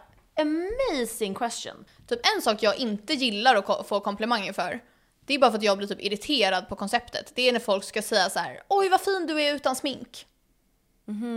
Amazing 0.40 1.34
question. 1.34 1.84
Typ 2.08 2.20
en 2.36 2.42
sak 2.42 2.62
jag 2.62 2.76
inte 2.76 3.14
gillar 3.14 3.56
att 3.56 3.66
ko- 3.66 3.84
få 3.84 4.00
komplimanger 4.00 4.52
för, 4.52 4.80
det 5.28 5.34
är 5.34 5.38
bara 5.38 5.50
för 5.50 5.58
att 5.58 5.64
jag 5.64 5.78
blir 5.78 5.88
typ 5.88 6.00
irriterad 6.00 6.68
på 6.68 6.76
konceptet. 6.76 7.32
Det 7.34 7.48
är 7.48 7.52
när 7.52 7.60
folk 7.60 7.84
ska 7.84 8.02
säga 8.02 8.30
så 8.30 8.38
här: 8.38 8.62
oj 8.68 8.88
vad 8.88 9.00
fin 9.00 9.26
du 9.26 9.42
är 9.42 9.54
utan 9.54 9.76
smink. 9.76 10.26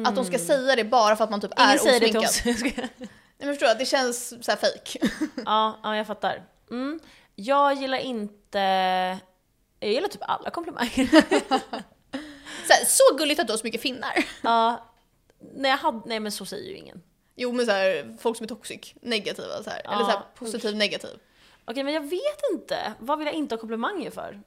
Att 0.05 0.15
de 0.15 0.25
ska 0.25 0.39
säga 0.39 0.75
det 0.75 0.83
bara 0.83 1.15
för 1.15 1.23
att 1.23 1.29
man 1.29 1.41
typ 1.41 1.51
Ingen 1.59 1.69
är 1.69 1.77
säger 1.77 1.99
det 1.99 2.07
till 2.07 2.17
osminkad. 2.17 2.83
oss. 2.85 2.99
Nej, 2.99 3.09
men 3.47 3.47
förstår 3.55 3.67
du? 3.67 3.73
Det 3.73 3.85
känns 3.85 4.45
så 4.45 4.51
här 4.51 4.57
fake. 4.57 4.99
ja, 5.45 5.79
ja, 5.83 5.95
jag 5.97 6.07
fattar. 6.07 6.43
Mm. 6.71 6.99
Jag 7.35 7.73
gillar 7.73 7.97
inte... 7.97 8.59
Jag 9.79 9.91
gillar 9.91 10.07
typ 10.07 10.21
alla 10.21 10.49
komplimanger. 10.49 11.09
Så, 12.67 12.73
här, 12.73 12.85
så 12.85 13.17
gulligt 13.17 13.39
att 13.39 13.47
du 13.47 13.53
har 13.53 13.57
så 13.57 13.63
mycket 13.63 13.81
finnar. 13.81 14.25
ja, 14.41 14.91
nej, 15.55 15.71
jag 15.71 15.77
hade, 15.77 16.01
nej 16.05 16.19
men 16.19 16.31
så 16.31 16.45
säger 16.45 16.69
ju 16.69 16.75
ingen. 16.77 17.01
Jo 17.35 17.51
men 17.51 17.65
så 17.65 17.71
här, 17.71 18.17
folk 18.21 18.37
som 18.37 18.43
är 18.43 18.47
toxic, 18.47 18.93
negativa 19.01 19.63
så 19.63 19.69
här. 19.69 19.79
Eller 19.79 19.93
Ja, 19.93 19.99
så 19.99 20.05
här, 20.11 20.21
positiv 20.35 20.75
negativ. 20.75 21.09
Okej, 21.65 21.83
men 21.83 21.93
jag 21.93 22.01
vet 22.01 22.41
inte. 22.53 22.93
Vad 22.99 23.17
vill 23.17 23.27
jag 23.27 23.35
inte 23.35 23.55
ha 23.55 23.59
komplimanger 23.59 24.11
för? 24.11 24.41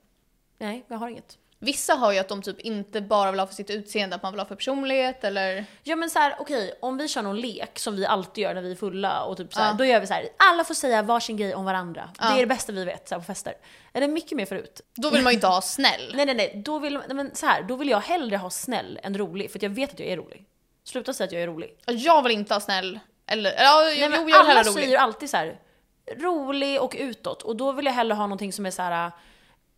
Nej, 0.58 0.84
jag 0.88 0.96
har 0.96 1.08
inget. 1.08 1.38
Vissa 1.58 1.94
har 1.94 2.12
ju 2.12 2.18
att 2.18 2.28
de 2.28 2.42
typ 2.42 2.60
inte 2.60 3.00
bara 3.00 3.30
vill 3.30 3.40
ha 3.40 3.46
för 3.46 3.54
sitt 3.54 3.70
utseende, 3.70 4.16
att 4.16 4.22
man 4.22 4.32
vill 4.32 4.40
ha 4.40 4.46
för 4.46 4.54
personlighet 4.54 5.24
eller... 5.24 5.64
Ja 5.82 5.96
men 5.96 6.10
så 6.10 6.18
här, 6.18 6.36
okej, 6.38 6.78
om 6.82 6.96
vi 6.98 7.08
kör 7.08 7.22
någon 7.22 7.40
lek 7.40 7.78
som 7.78 7.96
vi 7.96 8.06
alltid 8.06 8.42
gör 8.44 8.54
när 8.54 8.62
vi 8.62 8.70
är 8.70 8.76
fulla 8.76 9.22
och 9.24 9.36
typ 9.36 9.54
så 9.54 9.60
här, 9.60 9.68
Ja. 9.68 9.74
då 9.74 9.84
gör 9.84 10.00
vi 10.00 10.06
så 10.06 10.14
här, 10.14 10.28
alla 10.36 10.64
får 10.64 10.74
säga 10.74 11.02
varsin 11.02 11.36
grej 11.36 11.54
om 11.54 11.64
varandra. 11.64 12.10
Ja. 12.20 12.28
Det 12.28 12.34
är 12.34 12.40
det 12.40 12.46
bästa 12.46 12.72
vi 12.72 12.84
vet 12.84 13.08
så 13.08 13.14
här, 13.14 13.20
på 13.20 13.26
fester. 13.26 13.54
Eller 13.92 14.08
mycket 14.08 14.36
mer 14.36 14.46
förut. 14.46 14.80
Då 14.94 15.10
vill 15.10 15.22
man 15.22 15.32
ju 15.32 15.34
inte 15.34 15.46
ha 15.46 15.62
snäll. 15.62 16.12
Nej 16.16 16.26
nej 16.26 16.34
nej, 16.34 16.62
då 16.64 16.78
vill, 16.78 16.94
nej, 16.94 17.14
men 17.16 17.34
så 17.34 17.46
här, 17.46 17.62
då 17.62 17.76
vill 17.76 17.88
jag 17.88 18.00
hellre 18.00 18.36
ha 18.36 18.50
snäll 18.50 19.00
än 19.02 19.18
rolig 19.18 19.50
för 19.50 19.58
att 19.58 19.62
jag 19.62 19.70
vet 19.70 19.92
att 19.92 19.98
jag 19.98 20.08
är 20.08 20.16
rolig. 20.16 20.44
Sluta 20.84 21.12
säga 21.12 21.26
att 21.26 21.32
jag 21.32 21.42
är 21.42 21.46
rolig. 21.46 21.76
Jag 21.86 22.22
vill 22.22 22.32
inte 22.32 22.54
ha 22.54 22.60
snäll. 22.60 22.98
Eller, 23.26 23.54
ja, 23.58 23.80
Nej, 23.84 23.96
jo, 24.00 24.10
jag 24.12 24.24
vill 24.24 24.34
alla 24.34 24.62
rolig. 24.62 24.72
säger 24.74 24.88
ju 24.88 24.96
alltid 24.96 25.30
så 25.30 25.36
här 25.36 25.58
rolig 26.06 26.82
och 26.82 26.96
utåt 26.98 27.42
och 27.42 27.56
då 27.56 27.72
vill 27.72 27.86
jag 27.86 27.92
hellre 27.92 28.14
ha 28.14 28.26
någonting 28.26 28.52
som 28.52 28.66
är 28.66 28.70
så 28.70 28.82
här 28.82 29.12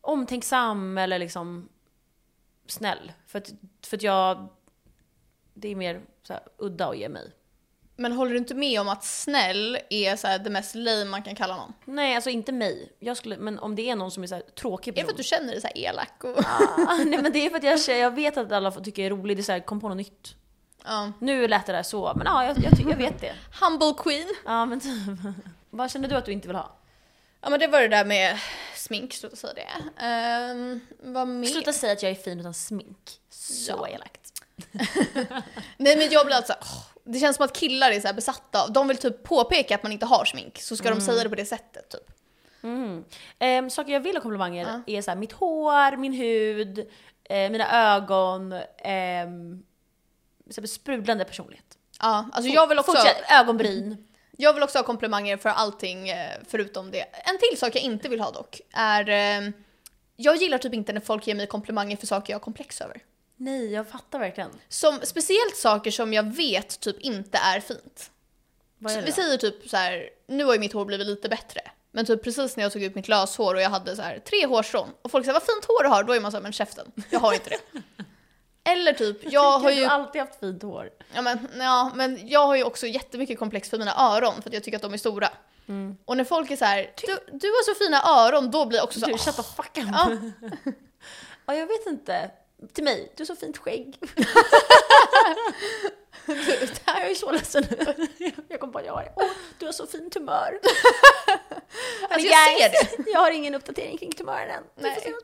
omtänksam 0.01 0.99
eller 0.99 1.19
liksom 1.19 1.69
snäll. 2.67 3.13
För 3.27 3.39
att, 3.39 3.53
för 3.87 3.97
att 3.97 4.03
jag, 4.03 4.49
det 5.55 5.69
är 5.69 5.77
mer 5.77 6.01
så 6.23 6.33
här, 6.33 6.43
udda 6.59 6.89
att 6.89 6.99
ge 6.99 7.09
mig. 7.09 7.33
Men 7.99 8.13
håller 8.13 8.33
du 8.33 8.39
inte 8.39 8.55
med 8.55 8.81
om 8.81 8.89
att 8.89 9.05
snäll 9.05 9.79
är 9.91 10.17
så 10.17 10.27
här 10.27 10.39
det 10.39 10.51
mest 10.51 10.75
lame 10.75 11.05
man 11.05 11.23
kan 11.23 11.35
kalla 11.35 11.57
någon? 11.57 11.73
Nej, 11.85 12.15
alltså 12.15 12.31
inte 12.31 12.53
mig. 12.53 12.93
Jag 12.99 13.17
skulle, 13.17 13.37
men 13.37 13.59
om 13.59 13.75
det 13.75 13.91
är 13.91 13.97
någon 13.97 14.11
som 14.11 14.23
är 14.23 14.27
så 14.27 14.35
här 14.35 14.43
tråkig 14.43 14.91
Är 14.91 14.95
det 14.95 15.01
person. 15.01 15.07
för 15.07 15.13
att 15.13 15.17
du 15.17 15.23
känner 15.23 15.53
dig 15.53 15.61
så 15.61 15.67
här 15.67 15.79
elak 15.79 16.25
och... 16.25 16.39
Ah, 16.39 16.97
nej 17.07 17.23
men 17.23 17.33
det 17.33 17.47
är 17.47 17.51
för 17.51 17.57
att 17.57 17.89
jag, 17.89 17.99
jag 17.99 18.11
vet 18.11 18.37
att 18.37 18.53
alla 18.53 18.71
tycka 18.71 19.03
jag 19.03 19.07
är 19.07 19.11
rolig, 19.11 19.37
det 19.37 19.41
är 19.41 19.43
så 19.43 19.53
här, 19.53 19.61
kom 19.61 19.81
på 19.81 19.89
något 19.89 19.97
nytt. 19.97 20.35
Ja. 20.85 21.13
Nu 21.21 21.49
lät 21.49 21.67
det 21.67 21.73
där 21.73 21.83
så, 21.83 22.13
men 22.17 22.27
ja, 22.27 22.45
jag, 22.45 22.59
jag, 22.59 22.91
jag 22.91 22.97
vet 22.97 23.21
det. 23.21 23.35
Humble 23.61 23.95
queen. 23.99 24.29
Ja 24.45 24.67
men 24.67 24.81
typ. 24.81 25.19
Vad 25.71 25.91
känner 25.91 26.09
du 26.09 26.15
att 26.17 26.25
du 26.25 26.33
inte 26.33 26.49
vill 26.49 26.57
ha? 26.57 26.77
Ja 27.41 27.51
men 27.51 27.61
det 27.61 27.67
var 27.67 27.81
det 27.81 27.89
där 27.89 28.05
med 28.05 28.39
smink, 28.75 29.13
sluta 29.15 29.37
säga 29.37 29.55
det. 29.55 30.05
Um, 30.53 30.81
vad 31.13 31.29
mer? 31.29 31.47
Sluta 31.47 31.73
säga 31.73 31.93
att 31.93 32.03
jag 32.03 32.11
är 32.11 32.15
fin 32.15 32.41
utan 32.41 32.55
smink. 32.55 33.21
Så 33.31 33.73
Ja. 33.73 33.89
elakt. 33.89 34.33
Nej 35.77 35.97
men 35.97 36.09
jag 36.11 36.27
blir 36.27 36.37
alltså, 36.37 36.55
åh, 36.61 36.85
det 37.05 37.19
känns 37.19 37.37
som 37.37 37.45
att 37.45 37.53
killar 37.53 37.91
är 37.91 38.01
så 38.01 38.15
besatta 38.15 38.63
av, 38.63 38.73
de 38.73 38.89
vill 38.89 38.97
typ 38.97 39.23
påpeka 39.23 39.75
att 39.75 39.83
man 39.83 39.93
inte 39.93 40.07
har 40.07 40.25
smink, 40.25 40.59
så 40.59 40.77
ska 40.77 40.91
de 40.91 41.01
säga 41.01 41.23
det 41.23 41.29
på 41.29 41.35
det 41.35 41.45
sättet 41.47 41.89
typ. 41.89 42.11
Mm. 42.63 43.05
Ehm, 43.39 43.71
saker 43.71 43.93
jag 43.93 44.01
vill 44.01 44.17
ha 44.17 44.23
komplimanger 44.23 44.83
är 44.87 45.03
så 45.03 45.11
här, 45.11 45.19
mitt 45.19 45.33
hår, 45.33 45.97
min 45.97 46.13
hud, 46.13 46.79
eh, 47.25 47.51
mina 47.51 47.95
ögon, 47.95 48.53
ehm, 48.79 49.63
så 50.51 50.61
här, 50.61 50.67
sprudlande 50.69 51.25
personlighet. 51.25 51.79
Ja, 52.01 52.29
alltså 52.33 52.51
jag 52.51 52.67
vill 52.67 52.79
också, 52.79 52.93
Fortsätt, 52.93 53.17
ögonbryn. 53.31 54.07
Jag 54.37 54.53
vill 54.55 54.63
också 54.63 54.79
ha 54.79 54.85
komplimanger 54.85 55.37
för 55.37 55.49
allting 55.49 56.09
eh, 56.09 56.31
förutom 56.49 56.91
det. 56.91 57.01
En 57.01 57.39
till 57.39 57.59
sak 57.59 57.77
jag 57.77 57.83
inte 57.83 58.09
vill 58.09 58.21
ha 58.21 58.31
dock 58.31 58.61
är, 58.73 59.09
eh, 59.09 59.51
jag 60.17 60.37
gillar 60.37 60.59
typ 60.59 60.75
inte 60.75 60.93
när 60.93 61.01
folk 61.01 61.27
ger 61.27 61.35
mig 61.35 61.47
komplimanger 61.47 61.97
för 61.97 62.07
saker 62.07 62.33
jag 62.33 62.39
har 62.39 62.45
komplex 62.45 62.81
över. 62.81 63.03
Nej, 63.37 63.73
jag 63.73 63.89
fattar 63.89 64.19
verkligen. 64.19 64.51
Som, 64.69 64.99
speciellt 65.03 65.57
saker 65.57 65.91
som 65.91 66.13
jag 66.13 66.37
vet 66.37 66.81
typ 66.81 67.01
inte 67.01 67.39
är 67.39 67.61
fint. 67.61 68.11
Vad 68.79 68.93
är 68.93 68.97
det 68.97 69.03
Vi 69.03 69.11
då? 69.11 69.15
säger 69.15 69.37
typ 69.37 69.69
så 69.69 69.77
här, 69.77 70.09
nu 70.27 70.45
har 70.45 70.53
ju 70.55 70.61
mitt 70.61 70.73
hår 70.73 70.85
blivit 70.85 71.07
lite 71.07 71.29
bättre. 71.29 71.61
Men 71.91 72.07
typ 72.07 72.25
precis 72.25 72.57
när 72.57 72.65
jag 72.65 72.73
tog 72.73 72.83
ut 72.83 72.95
mitt 72.95 73.09
löshår 73.09 73.55
och 73.55 73.61
jag 73.61 73.71
hade 73.71 73.97
så 73.97 74.03
här 74.03 74.19
tre 74.19 74.47
hårstrån 74.47 74.89
och 75.03 75.11
folk 75.11 75.25
säger 75.25 75.33
vad 75.33 75.43
fint 75.43 75.65
hår 75.65 75.83
du 75.83 75.89
har, 75.89 76.05
då 76.05 76.13
är 76.13 76.21
man 76.21 76.31
så 76.31 76.37
här, 76.37 76.43
men 76.43 76.53
käften, 76.53 76.93
jag 77.11 77.21
har 77.21 77.33
inte 77.33 77.51
det. 77.51 77.83
Eller 78.67 78.93
typ, 78.93 79.19
jag 79.33 79.59
har 79.59 79.71
Du 79.71 79.77
ju, 79.77 79.85
har 79.87 79.95
alltid 79.95 80.21
haft 80.21 80.41
fint 80.41 80.63
hår. 80.63 80.91
ja 81.15 81.23
men, 81.23 81.49
ja, 81.59 81.91
men 81.95 82.29
jag 82.29 82.47
har 82.47 82.57
ju 82.57 82.65
också 82.65 82.87
jättemycket 82.87 83.39
komplex 83.39 83.71
för 83.71 83.79
mina 83.79 83.95
öron 84.15 84.43
för 84.43 84.51
att 84.51 84.55
jag 84.55 84.65
tycker 84.65 84.77
att 84.79 84.83
de 84.83 84.93
är 84.93 84.99
stora. 84.99 85.29
Och 86.05 86.17
när 86.17 86.25
folk 86.25 86.51
är 86.51 86.57
så 86.57 86.65
här, 86.65 86.93
du, 87.07 87.19
du 87.39 87.49
har 87.49 87.75
så 87.75 87.79
fina 87.85 88.03
öron, 88.03 88.51
då 88.51 88.67
blir 88.67 88.79
jag 88.79 88.85
också 88.85 89.01
så 89.01 89.07
Du, 89.07 89.13
här, 89.13 89.19
shut 89.19 89.37
the 89.37 89.43
fuck 89.43 89.79
up. 89.79 89.85
Ja. 89.93 90.11
ja, 91.47 91.55
jag 91.55 91.67
vet 91.67 91.87
inte. 91.87 92.31
till 92.73 92.85
mig, 92.85 93.13
du 93.17 93.21
har 93.23 93.27
så 93.27 93.37
fint 93.37 93.59
skägg. 93.59 93.99
jag 96.87 97.11
är 97.11 97.15
så 97.15 97.33
ledsen 97.33 97.65
nu. 97.71 98.07
Jag 98.49 98.61
kom 98.61 98.73
på 98.73 98.79
att 98.79 98.87
jag 98.87 98.93
har. 98.93 99.13
Åh, 99.17 99.25
du 99.59 99.67
har 99.67 99.73
så 99.73 99.87
fint 99.87 100.15
humör. 100.15 100.61
Alltså 102.11 102.29
jag 102.29 102.59
ser 102.59 102.69
det. 102.69 103.11
Jag 103.11 103.21
har 103.21 103.31
ingen 103.31 103.55
uppdatering 103.55 103.99
kring 103.99 104.13
tumören 104.13 104.51
än. 104.51 104.63
Nej. 104.77 105.15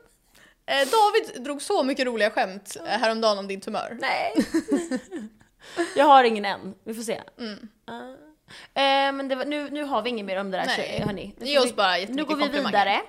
Eh, 0.65 0.75
David 0.75 1.43
drog 1.43 1.61
så 1.61 1.83
mycket 1.83 2.05
roliga 2.05 2.29
skämt 2.29 2.77
eh, 2.85 2.99
häromdagen 2.99 3.37
om 3.37 3.47
din 3.47 3.61
tumör. 3.61 3.97
Nej. 4.01 4.33
jag 5.95 6.05
har 6.05 6.23
ingen 6.23 6.45
än, 6.45 6.75
vi 6.83 6.93
får 6.93 7.03
se. 7.03 7.21
Mm. 7.39 7.51
Uh. 7.89 8.11
Eh, 8.73 9.13
men 9.13 9.37
var, 9.37 9.45
nu, 9.45 9.69
nu 9.69 9.83
har 9.83 10.01
vi 10.01 10.09
inget 10.09 10.25
mer 10.25 10.39
om 10.39 10.51
det 10.51 10.57
där 10.57 10.65
Nej. 10.65 11.03
hörni. 11.05 11.35
Ge 11.39 11.59
oss 11.59 11.71
vi- 11.71 11.73
bara 11.73 11.95
Nu 12.09 12.25
går 12.25 12.35
vi 12.35 12.47
vidare. 12.49 13.01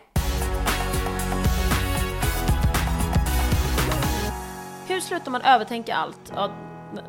Hur 4.89 5.01
slutar 5.01 5.31
man 5.31 5.43
övertänka 5.43 5.95
allt? 5.95 6.33
Ja, 6.35 6.51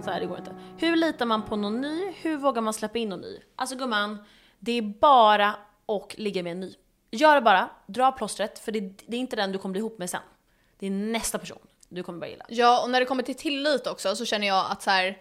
så 0.03 0.11
här, 0.11 0.19
det 0.19 0.25
går 0.25 0.37
inte. 0.37 0.55
Hur 0.77 0.95
litar 0.95 1.25
man 1.25 1.45
på 1.45 1.55
någon 1.55 1.81
ny? 1.81 2.13
Hur 2.21 2.37
vågar 2.37 2.61
man 2.61 2.73
släppa 2.73 2.97
in 2.97 3.09
någon 3.09 3.21
ny? 3.21 3.39
Alltså 3.55 3.75
gumman, 3.75 4.17
det 4.59 4.71
är 4.71 4.81
bara 4.81 5.55
och 5.85 6.15
ligga 6.17 6.43
med 6.43 6.51
en 6.51 6.59
ny. 6.59 6.73
Gör 7.11 7.35
det 7.35 7.41
bara, 7.41 7.69
dra 7.87 8.11
plåstret, 8.11 8.59
för 8.59 8.71
det, 8.71 8.79
det 9.07 9.17
är 9.17 9.19
inte 9.19 9.35
den 9.35 9.51
du 9.51 9.57
kommer 9.57 9.71
bli 9.71 9.79
ihop 9.79 9.97
med 9.97 10.09
sen. 10.09 10.21
Det 10.79 10.85
är 10.85 10.91
nästa 10.91 11.37
person 11.37 11.59
du 11.89 12.03
kommer 12.03 12.19
börja 12.19 12.31
gilla. 12.31 12.45
Ja, 12.49 12.83
och 12.83 12.89
när 12.89 12.99
det 12.99 13.05
kommer 13.05 13.23
till 13.23 13.35
tillit 13.35 13.87
också 13.87 14.15
så 14.15 14.25
känner 14.25 14.47
jag 14.47 14.65
att 14.71 14.81
så 14.83 14.89
här, 14.89 15.17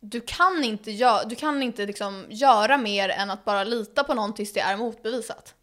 du 0.00 0.20
kan 0.20 0.64
inte, 0.64 0.90
gö- 0.90 1.24
du 1.26 1.34
kan 1.36 1.62
inte 1.62 1.86
liksom 1.86 2.26
göra 2.28 2.76
mer 2.78 3.08
än 3.08 3.30
att 3.30 3.44
bara 3.44 3.64
lita 3.64 4.04
på 4.04 4.14
någon 4.14 4.34
tills 4.34 4.52
det 4.52 4.60
är 4.60 4.76
motbevisat. 4.76 5.54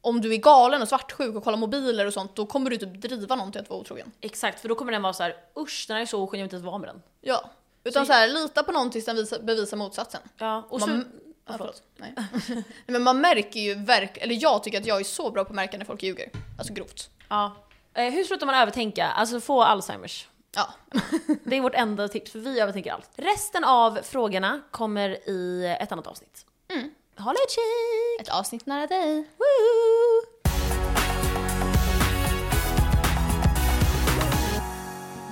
Om 0.00 0.20
du 0.20 0.32
är 0.34 0.36
galen 0.36 0.82
och 0.82 0.88
svartsjuk 0.88 1.36
och 1.36 1.44
kollar 1.44 1.58
mobiler 1.58 2.06
och 2.06 2.12
sånt, 2.12 2.36
då 2.36 2.46
kommer 2.46 2.70
du 2.70 2.76
typ 2.76 2.94
driva 3.02 3.36
någon 3.36 3.52
till 3.52 3.60
att 3.60 3.70
vara 3.70 3.80
otrogen. 3.80 4.12
Exakt, 4.20 4.60
för 4.60 4.68
då 4.68 4.74
kommer 4.74 4.92
den 4.92 5.02
vara 5.02 5.12
så 5.12 5.22
här: 5.22 5.36
usch 5.56 5.84
den 5.88 5.94
här 5.94 6.02
är 6.02 6.06
så 6.06 6.22
oskön, 6.22 6.40
jag 6.40 6.46
vill 6.48 6.54
inte 6.54 6.66
vara 6.66 6.78
med 6.78 6.88
den. 6.88 7.02
Ja. 7.20 7.50
Utan 7.84 8.06
så, 8.06 8.12
här, 8.12 8.28
lita 8.28 8.62
på 8.62 8.72
någon 8.72 8.90
tills 8.90 9.04
den 9.04 9.16
visa, 9.16 9.38
bevisar 9.38 9.76
motsatsen. 9.76 10.20
Ja, 10.38 10.66
och 10.68 10.80
så... 10.80 10.86
Man, 10.86 11.04
Ja, 11.46 11.52
ja, 11.52 11.58
förlåt. 11.58 11.82
Nej. 11.96 12.14
Nej, 12.48 12.64
Men 12.86 13.02
man 13.02 13.20
märker 13.20 13.60
ju 13.60 13.74
verk, 13.74 14.16
eller 14.20 14.42
jag 14.42 14.62
tycker 14.64 14.80
att 14.80 14.86
jag 14.86 15.00
är 15.00 15.04
så 15.04 15.30
bra 15.30 15.44
på 15.44 15.48
att 15.50 15.54
märka 15.54 15.78
när 15.78 15.84
folk 15.84 16.02
ljuger. 16.02 16.30
Alltså 16.58 16.72
grovt. 16.74 17.10
Ja. 17.28 17.56
Eh, 17.94 18.12
hur 18.12 18.24
slutar 18.24 18.46
man 18.46 18.54
övertänka? 18.54 19.06
Alltså 19.06 19.40
få 19.40 19.62
Alzheimers. 19.62 20.28
Ja. 20.54 20.68
Det 21.44 21.56
är 21.56 21.60
vårt 21.60 21.74
enda 21.74 22.08
tips, 22.08 22.32
för 22.32 22.38
vi 22.38 22.60
övertänker 22.60 22.92
allt. 22.92 23.10
Resten 23.16 23.64
av 23.64 23.98
frågorna 24.02 24.60
kommer 24.70 25.28
i 25.28 25.76
ett 25.80 25.92
annat 25.92 26.06
avsnitt. 26.06 26.46
Mm. 26.68 26.90
Håll 27.18 27.34
utkik! 27.34 28.20
Ett 28.20 28.38
avsnitt 28.38 28.66
nära 28.66 28.86
dig. 28.86 29.16
Woo! 29.16 30.40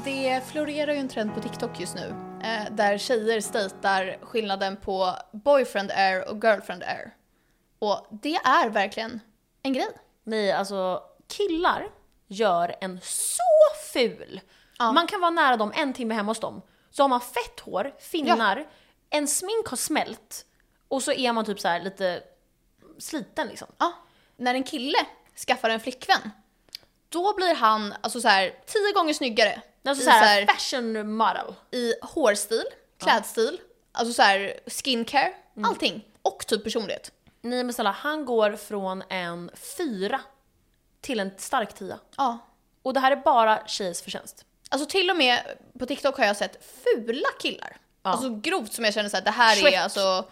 Det 0.05 0.43
florerar 0.47 0.93
ju 0.93 0.99
en 0.99 1.09
trend 1.09 1.35
på 1.35 1.41
TikTok 1.41 1.81
just 1.81 1.95
nu 1.95 2.15
eh, 2.43 2.73
där 2.75 2.99
tjejer 2.99 3.41
statar 3.41 4.19
skillnaden 4.23 4.77
på 4.77 5.15
boyfriend 5.33 5.91
air 5.91 6.29
och 6.31 6.45
girlfriend 6.45 6.83
air. 6.83 7.15
Och 7.79 8.07
det 8.11 8.35
är 8.35 8.69
verkligen 8.71 9.21
en 9.63 9.73
grej. 9.73 9.89
Nej, 10.25 10.53
alltså 10.53 11.03
killar 11.29 11.89
gör 12.29 12.77
en 12.81 13.01
så 13.03 13.43
ful. 13.93 14.41
Ja. 14.79 14.93
Man 14.93 15.07
kan 15.07 15.21
vara 15.21 15.31
nära 15.31 15.57
dem 15.57 15.73
en 15.75 15.93
timme 15.93 16.15
hemma 16.15 16.31
hos 16.31 16.41
dem. 16.41 16.63
Så 16.91 17.03
har 17.03 17.09
man 17.09 17.21
fett 17.21 17.61
hår, 17.61 17.95
finnar, 17.99 18.67
en 19.11 19.29
smink 19.29 19.67
har 19.67 19.77
smält 19.77 20.45
och 20.89 21.03
så 21.03 21.13
är 21.13 21.33
man 21.33 21.45
typ 21.45 21.61
så 21.61 21.69
här 21.69 21.81
lite 21.81 22.23
sliten 22.99 23.49
liksom. 23.49 23.69
Ja. 23.79 23.93
När 24.37 24.55
en 24.55 24.65
kille 24.65 24.99
skaffar 25.47 25.71
en 25.71 25.81
flickvän, 25.81 26.31
då 27.09 27.35
blir 27.35 27.55
han 27.55 27.95
alltså 28.01 28.21
så 28.21 28.29
här 28.29 28.55
tio 28.67 28.93
gånger 28.93 29.15
snyggare. 29.15 29.63
Alltså 29.85 30.05
så 30.05 30.11
här, 30.11 30.47
fashion 30.47 31.13
model. 31.13 31.55
I 31.71 31.95
hårstil, 32.03 32.65
klädstil, 32.99 33.61
alltså 33.93 34.15
så 34.15 34.23
här 34.23 34.61
skincare, 34.67 35.35
allting. 35.65 36.05
Och 36.23 36.47
typ 36.47 36.65
personlighet. 36.65 37.13
Nej 37.41 37.65
men 37.65 37.73
snälla, 37.73 37.91
han 37.91 38.25
går 38.25 38.53
från 38.53 39.03
en 39.09 39.51
fyra 39.77 40.21
till 41.01 41.21
en 41.21 41.31
stark 41.39 41.75
tia. 41.75 41.99
Ja. 42.17 42.39
Och 42.83 42.95
det 42.95 43.01
här 43.01 43.13
är 43.13 43.17
bara 43.17 43.67
tjejs 43.67 44.03
förtjänst. 44.03 44.45
Alltså 44.71 44.89
till 44.89 45.11
och 45.11 45.17
med 45.17 45.41
på 45.79 45.87
TikTok 45.87 46.19
har 46.19 46.25
jag 46.25 46.37
sett 46.37 46.65
fula 46.85 47.29
killar. 47.41 47.77
Ja. 48.03 48.11
Alltså 48.11 48.31
grovt 48.31 48.73
som 48.73 48.85
jag 48.85 48.95
känner 48.95 49.09
så 49.09 49.17
här, 49.17 49.25
det 49.25 49.31
här 49.31 49.57
Shrek. 49.57 49.75
är 49.75 49.81
alltså 49.81 50.25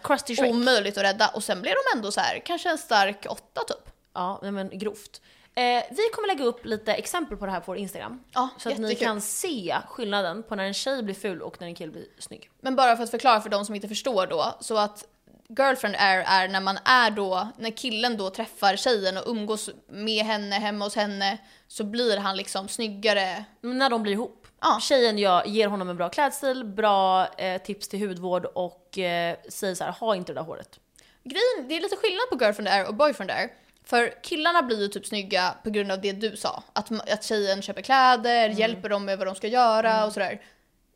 omöjligt 0.49 0.97
att 0.97 1.03
rädda. 1.03 1.27
Och 1.27 1.43
sen 1.43 1.61
blir 1.61 1.71
de 1.71 1.97
ändå 1.97 2.11
så 2.11 2.21
här, 2.21 2.39
kanske 2.39 2.69
en 2.69 2.77
stark 2.77 3.25
åtta 3.29 3.61
typ. 3.67 3.93
Ja, 4.13 4.39
men 4.41 4.79
grovt. 4.79 5.21
Eh, 5.55 5.83
vi 5.91 6.09
kommer 6.13 6.27
lägga 6.27 6.45
upp 6.45 6.65
lite 6.65 6.93
exempel 6.93 7.37
på 7.37 7.45
det 7.45 7.51
här 7.51 7.59
på 7.59 7.65
vår 7.71 7.77
Instagram. 7.77 8.23
Ja, 8.33 8.49
så 8.57 8.69
att 8.69 8.77
ni 8.77 8.87
jättekul. 8.87 9.07
kan 9.07 9.21
se 9.21 9.77
skillnaden 9.87 10.43
på 10.43 10.55
när 10.55 10.63
en 10.63 10.73
tjej 10.73 11.03
blir 11.03 11.15
ful 11.15 11.41
och 11.41 11.61
när 11.61 11.67
en 11.67 11.75
kille 11.75 11.91
blir 11.91 12.05
snygg. 12.19 12.49
Men 12.61 12.75
bara 12.75 12.95
för 12.95 13.03
att 13.03 13.11
förklara 13.11 13.41
för 13.41 13.49
de 13.49 13.65
som 13.65 13.75
inte 13.75 13.87
förstår 13.87 14.27
då, 14.27 14.57
så 14.59 14.77
att 14.77 15.05
girlfriend 15.49 15.95
är, 15.99 16.19
är 16.19 16.47
när 16.47 16.61
man 16.61 16.77
är 16.85 17.11
då, 17.11 17.47
när 17.57 17.71
killen 17.71 18.17
då 18.17 18.29
träffar 18.29 18.75
tjejen 18.75 19.17
och 19.17 19.23
umgås 19.27 19.69
med 19.87 20.25
henne, 20.25 20.55
hemma 20.55 20.85
hos 20.85 20.95
henne, 20.95 21.37
så 21.67 21.83
blir 21.83 22.17
han 22.17 22.37
liksom 22.37 22.67
snyggare. 22.67 23.45
När 23.61 23.89
de 23.89 24.03
blir 24.03 24.13
ihop. 24.13 24.47
Ja. 24.61 24.79
Tjejen 24.81 25.17
gör, 25.17 25.45
ger 25.45 25.67
honom 25.67 25.89
en 25.89 25.97
bra 25.97 26.09
klädstil, 26.09 26.65
bra 26.65 27.27
eh, 27.27 27.61
tips 27.61 27.87
till 27.87 28.07
hudvård 28.07 28.45
och 28.45 28.97
eh, 28.97 29.37
säger 29.49 29.75
så 29.75 29.83
här: 29.83 29.91
ha 29.91 30.15
inte 30.15 30.33
det 30.33 30.39
där 30.39 30.45
håret. 30.45 30.79
Grejen, 31.23 31.67
det 31.69 31.77
är 31.77 31.81
lite 31.81 31.95
skillnad 31.95 32.29
på 32.29 32.37
girlfriend 32.45 32.67
är 32.67 32.87
och 32.87 32.95
boyfriend 32.95 33.31
är. 33.31 33.49
För 33.83 34.23
killarna 34.23 34.61
blir 34.61 34.81
ju 34.81 34.87
typ 34.87 35.05
snygga 35.05 35.55
på 35.63 35.69
grund 35.69 35.91
av 35.91 36.01
det 36.01 36.11
du 36.11 36.37
sa. 36.37 36.63
Att, 36.73 37.11
att 37.11 37.23
tjejen 37.23 37.61
köper 37.61 37.81
kläder, 37.81 38.49
hjälper 38.49 38.89
dem 38.89 39.05
med 39.05 39.17
vad 39.17 39.27
de 39.27 39.35
ska 39.35 39.47
göra 39.47 40.05
och 40.05 40.13
sådär. 40.13 40.41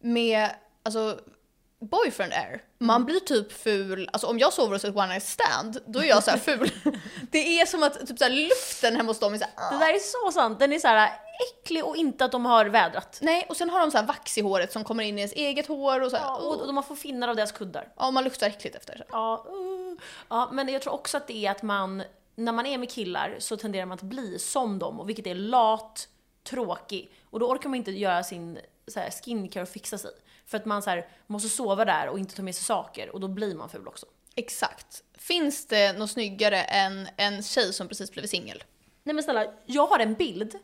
Med, 0.01 0.49
alltså, 0.83 1.19
boyfriend 1.81 2.33
är, 2.33 2.61
man 2.77 3.05
blir 3.05 3.19
typ 3.19 3.51
ful, 3.51 4.09
alltså 4.13 4.27
om 4.27 4.39
jag 4.39 4.53
sover 4.53 4.73
hos 4.73 4.85
ett 4.85 4.95
one 4.95 5.07
night 5.07 5.23
stand, 5.23 5.77
då 5.85 5.99
är 5.99 6.03
jag 6.03 6.23
så 6.23 6.31
här 6.31 6.37
ful. 6.47 6.71
det 7.31 7.61
är 7.61 7.65
som 7.65 7.83
att 7.83 8.07
typ 8.07 8.17
så 8.17 8.23
här, 8.23 8.31
luften 8.31 8.95
hemma 8.95 9.09
hos 9.09 9.19
dem 9.19 9.33
är 9.33 9.37
så 9.37 9.45
här, 9.55 9.71
Det 9.71 9.85
där 9.85 9.93
är 9.93 9.99
så 9.99 10.31
sant, 10.31 10.59
den 10.59 10.73
är 10.73 10.79
så 10.79 10.87
här 10.87 11.11
äcklig 11.51 11.85
och 11.85 11.95
inte 11.95 12.25
att 12.25 12.31
de 12.31 12.45
har 12.45 12.65
vädrat. 12.65 13.19
Nej, 13.21 13.45
och 13.49 13.57
sen 13.57 13.69
har 13.69 13.79
de 13.79 13.91
så 13.91 13.97
här 13.97 14.05
vax 14.05 14.37
i 14.37 14.41
håret 14.41 14.71
som 14.71 14.83
kommer 14.83 15.03
in 15.03 15.17
i 15.17 15.21
ens 15.21 15.33
eget 15.33 15.67
hår 15.67 16.01
och 16.01 16.11
så 16.11 16.17
här, 16.17 16.25
Ja, 16.25 16.35
och, 16.37 16.61
och 16.61 16.73
man 16.73 16.83
får 16.83 16.95
finnar 16.95 17.27
av 17.27 17.35
deras 17.35 17.51
kuddar. 17.51 17.87
ja, 17.97 18.07
och 18.07 18.13
man 18.13 18.23
luktar 18.23 18.47
äckligt 18.47 18.75
efter. 18.75 18.97
Så. 18.97 19.03
Ja, 19.11 19.45
uh. 19.49 19.97
ja, 20.29 20.49
men 20.51 20.69
jag 20.69 20.81
tror 20.81 20.93
också 20.93 21.17
att 21.17 21.27
det 21.27 21.45
är 21.45 21.51
att 21.51 21.61
man, 21.63 22.03
när 22.35 22.51
man 22.51 22.65
är 22.65 22.77
med 22.77 22.91
killar 22.91 23.35
så 23.39 23.57
tenderar 23.57 23.85
man 23.85 23.95
att 23.95 24.01
bli 24.01 24.39
som 24.39 24.79
dem, 24.79 24.99
och 24.99 25.09
vilket 25.09 25.27
är 25.27 25.35
lat, 25.35 26.07
tråkig. 26.49 27.11
Och 27.29 27.39
då 27.39 27.47
orkar 27.49 27.69
man 27.69 27.77
inte 27.77 27.91
göra 27.91 28.23
sin 28.23 28.59
så 28.87 28.99
här, 28.99 29.09
skincare 29.11 29.63
och 29.63 29.69
fixa 29.69 29.97
sig. 29.97 30.11
För 30.51 30.57
att 30.57 30.65
man 30.65 30.81
så 30.81 30.89
här, 30.89 31.07
måste 31.27 31.49
sova 31.49 31.85
där 31.85 32.07
och 32.07 32.19
inte 32.19 32.35
ta 32.35 32.43
med 32.43 32.55
sig 32.55 32.63
saker, 32.63 33.09
och 33.09 33.19
då 33.19 33.27
blir 33.27 33.55
man 33.55 33.69
ful 33.69 33.87
också. 33.87 34.05
Exakt. 34.35 35.03
Finns 35.17 35.65
det 35.67 35.93
något 35.93 36.11
snyggare 36.11 36.63
än 36.63 37.07
en 37.17 37.43
tjej 37.43 37.73
som 37.73 37.87
precis 37.87 38.11
blivit 38.11 38.29
singel? 38.29 38.63
Nej 39.03 39.15
men 39.15 39.23
snälla, 39.23 39.45
jag 39.65 39.87
har 39.87 39.99
en 39.99 40.13
bild, 40.13 40.55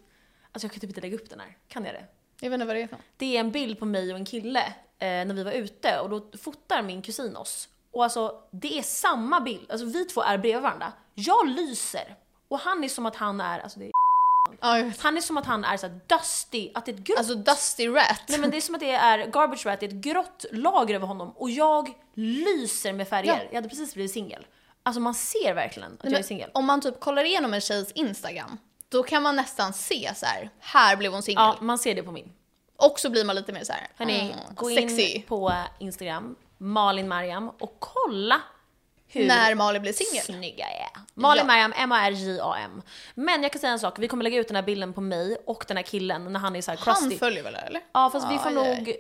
alltså 0.52 0.66
jag 0.66 0.72
kan 0.72 0.80
typ 0.80 0.90
inte 0.90 1.02
lägga 1.02 1.16
upp 1.16 1.30
den 1.30 1.40
här, 1.40 1.58
kan 1.68 1.86
jag 1.86 1.94
det? 1.94 2.06
Jag 2.40 2.50
vet 2.50 2.56
inte 2.56 2.66
vad 2.66 2.76
det 2.76 2.82
är 2.82 2.88
för. 2.88 2.98
Det 3.18 3.36
är 3.36 3.40
en 3.40 3.52
bild 3.52 3.80
på 3.80 3.86
mig 3.86 4.12
och 4.12 4.20
en 4.20 4.26
kille 4.26 4.66
eh, 5.00 5.08
när 5.08 5.34
vi 5.34 5.44
var 5.44 5.52
ute 5.52 6.00
och 6.00 6.10
då 6.10 6.38
fotar 6.38 6.82
min 6.82 7.02
kusin 7.02 7.36
oss. 7.36 7.70
Och 7.92 8.04
alltså 8.04 8.44
det 8.52 8.78
är 8.78 8.84
samma 8.84 9.42
bild, 9.42 9.72
alltså 9.72 9.86
vi 9.86 10.06
två 10.06 10.22
är 10.22 10.38
bredvid 10.38 10.64
varandra. 10.64 10.94
Jag 11.14 11.48
lyser 11.48 12.16
och 12.48 12.60
han 12.60 12.84
är 12.84 12.90
som 12.90 13.06
att 13.06 13.16
han 13.16 13.42
är, 13.42 13.60
alltså 13.60 13.80
det 13.80 13.86
är, 13.86 13.92
Ja, 14.62 14.92
han 15.00 15.18
är 15.18 15.22
som 15.22 15.38
att 15.38 15.46
han 15.46 15.64
är 15.64 15.78
så 15.78 15.88
här 15.88 16.00
dusty, 16.08 16.70
att 16.74 16.86
det 16.86 16.92
är 16.92 16.96
ett 16.96 17.02
grått, 17.02 17.18
Alltså 17.18 17.36
Dusty 17.36 17.88
Rat. 17.88 18.22
nej 18.28 18.40
men 18.40 18.52
det 18.52 18.58
är 18.58 18.62
som 18.62 18.76
att 18.76 18.82
det 18.82 18.92
är 18.92 19.26
garbage 19.28 19.66
rat, 19.66 19.80
det 19.80 19.86
är 19.86 19.88
ett 19.88 19.96
grått 19.96 20.46
lager 20.52 20.96
över 20.96 21.08
honom 21.08 21.30
och 21.36 21.50
jag 21.50 21.94
lyser 22.14 22.94
med 22.94 23.08
färger. 23.08 23.34
Ja. 23.34 23.40
Jag 23.50 23.56
hade 23.56 23.70
precis 23.70 23.94
blivit 23.94 24.12
singel. 24.12 24.46
Alltså 24.84 25.00
man 25.00 25.14
ser 25.14 25.54
verkligen 25.54 25.94
att 25.94 26.04
Nej, 26.04 26.12
jag 26.14 26.20
är 26.20 26.24
singel. 26.24 26.50
Om 26.54 26.66
man 26.66 26.82
typ 26.82 27.00
kollar 27.00 27.24
igenom 27.24 27.54
en 27.54 27.62
tjejs 27.62 27.92
Instagram, 27.92 28.58
då 28.90 29.04
kan 29.04 29.24
man 29.24 29.36
nästan 29.36 29.74
se 29.74 30.12
så 30.16 30.26
här. 30.26 30.50
här 30.60 30.96
blev 30.96 31.12
hon 31.12 31.24
singel. 31.24 31.44
Ja, 31.44 31.58
man 31.62 31.78
ser 31.78 31.96
det 31.96 32.04
på 32.04 32.12
min. 32.12 32.34
Och 32.76 33.00
så 33.00 33.10
blir 33.10 33.26
man 33.26 33.36
lite 33.36 33.54
mer 33.54 33.64
så 33.64 33.74
här. 33.74 33.88
Hörni, 33.96 34.20
mm, 34.20 34.56
gå 34.56 34.70
sexy. 34.70 35.02
in 35.02 35.22
på 35.24 35.54
Instagram, 35.80 36.36
Malin 36.58 37.08
Mariam 37.08 37.50
och 37.50 37.76
kolla 37.80 38.42
hur 39.08 39.28
När 39.28 39.56
Malin 39.56 39.82
blir 39.82 39.94
singel. 39.94 40.24
snygga 40.26 40.66
jag 40.66 40.82
är. 40.82 40.90
Malin 41.14 41.40
Ja. 41.42 41.48
Mariam, 41.48 41.74
M-A-R-J-A-M. 41.78 42.82
Men 43.16 43.44
jag 43.44 43.52
kan 43.52 43.60
säga 43.62 43.72
en 43.74 43.80
sak, 43.80 43.96
vi 44.00 44.08
kommer 44.08 44.24
lägga 44.24 44.38
ut 44.40 44.48
den 44.48 44.56
här 44.56 44.64
bilden 44.64 44.94
på 44.94 45.02
mig 45.02 45.38
och 45.46 45.66
den 45.68 45.78
här 45.78 45.84
killen 45.84 46.34
när 46.34 46.40
han 46.40 46.56
är 46.56 46.62
så 46.62 46.72
här 46.72 46.80
Han 46.86 46.96
crusty. 46.96 47.18
följer 47.18 47.44
väl 47.44 47.56
eller? 47.56 47.82
Ja 47.94 48.10
fast 48.10 48.30
vi 48.32 48.34
Ja, 48.36 48.40
får 48.40 48.50
aj, 48.50 48.58
aj. 48.58 48.76
nog... 48.78 48.96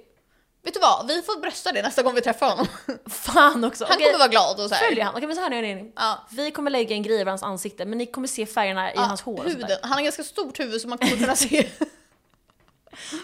Vet 0.63 0.73
du 0.73 0.79
vad? 0.79 1.07
Vi 1.07 1.21
får 1.21 1.39
brösta 1.41 1.71
det 1.71 1.81
nästa 1.81 2.03
gång 2.03 2.15
vi 2.15 2.21
träffar 2.21 2.49
honom. 2.49 2.67
Fan 3.09 3.63
också! 3.63 3.85
Han 3.85 3.95
Okej, 3.95 4.05
kommer 4.05 4.17
vara 4.19 4.27
glad 4.27 4.59
och 4.59 4.69
så 4.69 4.75
här. 4.75 4.87
Följ 4.87 5.01
han, 5.01 5.15
okej 5.15 5.27
men 5.27 5.35
så 5.35 5.41
här 5.41 5.49
nu 5.49 5.61
ni. 5.61 5.91
Ja. 5.95 6.25
Vi 6.31 6.51
kommer 6.51 6.71
lägga 6.71 6.95
en 6.95 7.03
grej 7.03 7.21
över 7.21 7.31
hans 7.31 7.43
ansikte 7.43 7.85
men 7.85 7.97
ni 7.97 8.05
kommer 8.05 8.27
se 8.27 8.45
färgerna 8.45 8.91
i 8.93 8.95
Ja, 8.95 9.01
hans 9.01 9.21
hår 9.21 9.43
huden. 9.43 9.77
Han 9.81 9.91
har 9.91 10.01
ganska 10.01 10.23
stort 10.23 10.59
huvud 10.59 10.81
så 10.81 10.87
man 10.87 10.97
kommer 10.97 11.17
kunna 11.17 11.35
se. 11.35 11.67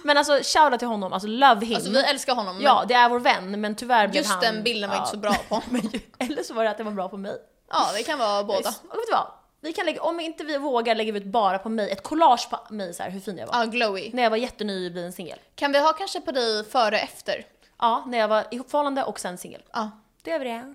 Men 0.03 0.17
alltså 0.17 0.39
shoutout 0.43 0.79
till 0.79 0.87
honom, 0.87 1.13
alltså 1.13 1.27
love 1.27 1.65
him. 1.65 1.75
Alltså 1.75 1.91
vi 1.91 2.03
älskar 2.03 2.35
honom. 2.35 2.55
men 2.55 2.65
ja, 2.65 2.85
det 2.87 2.93
är 2.93 3.09
vår 3.09 3.19
vän 3.19 3.61
men 3.61 3.75
tyvärr 3.75 4.07
blev 4.07 4.23
just 4.23 4.31
han... 4.33 4.41
den 4.41 4.63
bilden 4.63 4.89
var 4.89 4.97
ja. 4.97 5.01
inte 5.01 5.11
så 5.11 5.17
bra 5.17 5.35
på 5.49 5.55
honom. 5.55 5.91
Eller 6.17 6.43
så 6.43 6.53
var 6.53 6.63
det 6.63 6.69
att 6.69 6.77
det 6.77 6.83
var 6.83 6.91
bra 6.91 7.09
på 7.09 7.17
mig. 7.17 7.37
Ja, 7.69 7.89
det 7.95 8.03
kan 8.03 8.19
vara 8.19 8.43
båda. 8.43 8.69
Och 8.89 8.97
vet 8.97 9.07
du 9.07 9.11
vad? 9.11 9.27
Vi 9.61 9.73
kan 9.73 9.85
lägga, 9.85 10.01
om 10.01 10.19
inte 10.19 10.43
vi 10.43 10.57
vågar 10.57 10.95
lägger 10.95 11.13
vi 11.13 11.19
ut 11.19 11.25
bara 11.25 11.59
på 11.59 11.69
mig, 11.69 11.91
ett 11.91 12.03
collage 12.03 12.49
på 12.49 12.73
mig 12.73 12.93
så 12.93 13.03
här, 13.03 13.09
hur 13.09 13.19
fin 13.19 13.37
jag 13.37 13.47
var. 13.47 13.59
Ja, 13.59 13.65
glowy. 13.65 14.11
När 14.13 14.23
jag 14.23 14.29
var 14.29 14.37
jättenybliven 14.37 15.13
singel. 15.13 15.39
Kan 15.55 15.71
vi 15.71 15.79
ha 15.79 15.93
kanske 15.93 16.21
på 16.21 16.31
dig 16.31 16.63
före 16.63 16.99
efter? 16.99 17.45
Ja, 17.79 18.03
när 18.07 18.17
jag 18.17 18.27
var 18.27 18.45
i 18.51 18.59
förhållande 18.69 19.03
och 19.03 19.19
sen 19.19 19.37
singel. 19.37 19.61
Ja. 19.73 19.91
Det 20.21 20.31
gör 20.31 20.39
vi 20.39 20.45
det. 20.45 20.73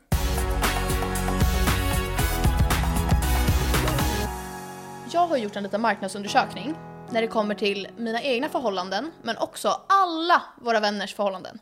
Jag 5.12 5.26
har 5.26 5.36
gjort 5.36 5.56
en 5.56 5.62
liten 5.62 5.80
marknadsundersökning 5.80 6.74
när 7.10 7.20
det 7.22 7.28
kommer 7.28 7.54
till 7.54 7.88
mina 7.96 8.22
egna 8.22 8.48
förhållanden, 8.48 9.12
men 9.22 9.38
också 9.38 9.80
alla 9.88 10.42
våra 10.60 10.80
vänners 10.80 11.14
förhållanden. 11.14 11.58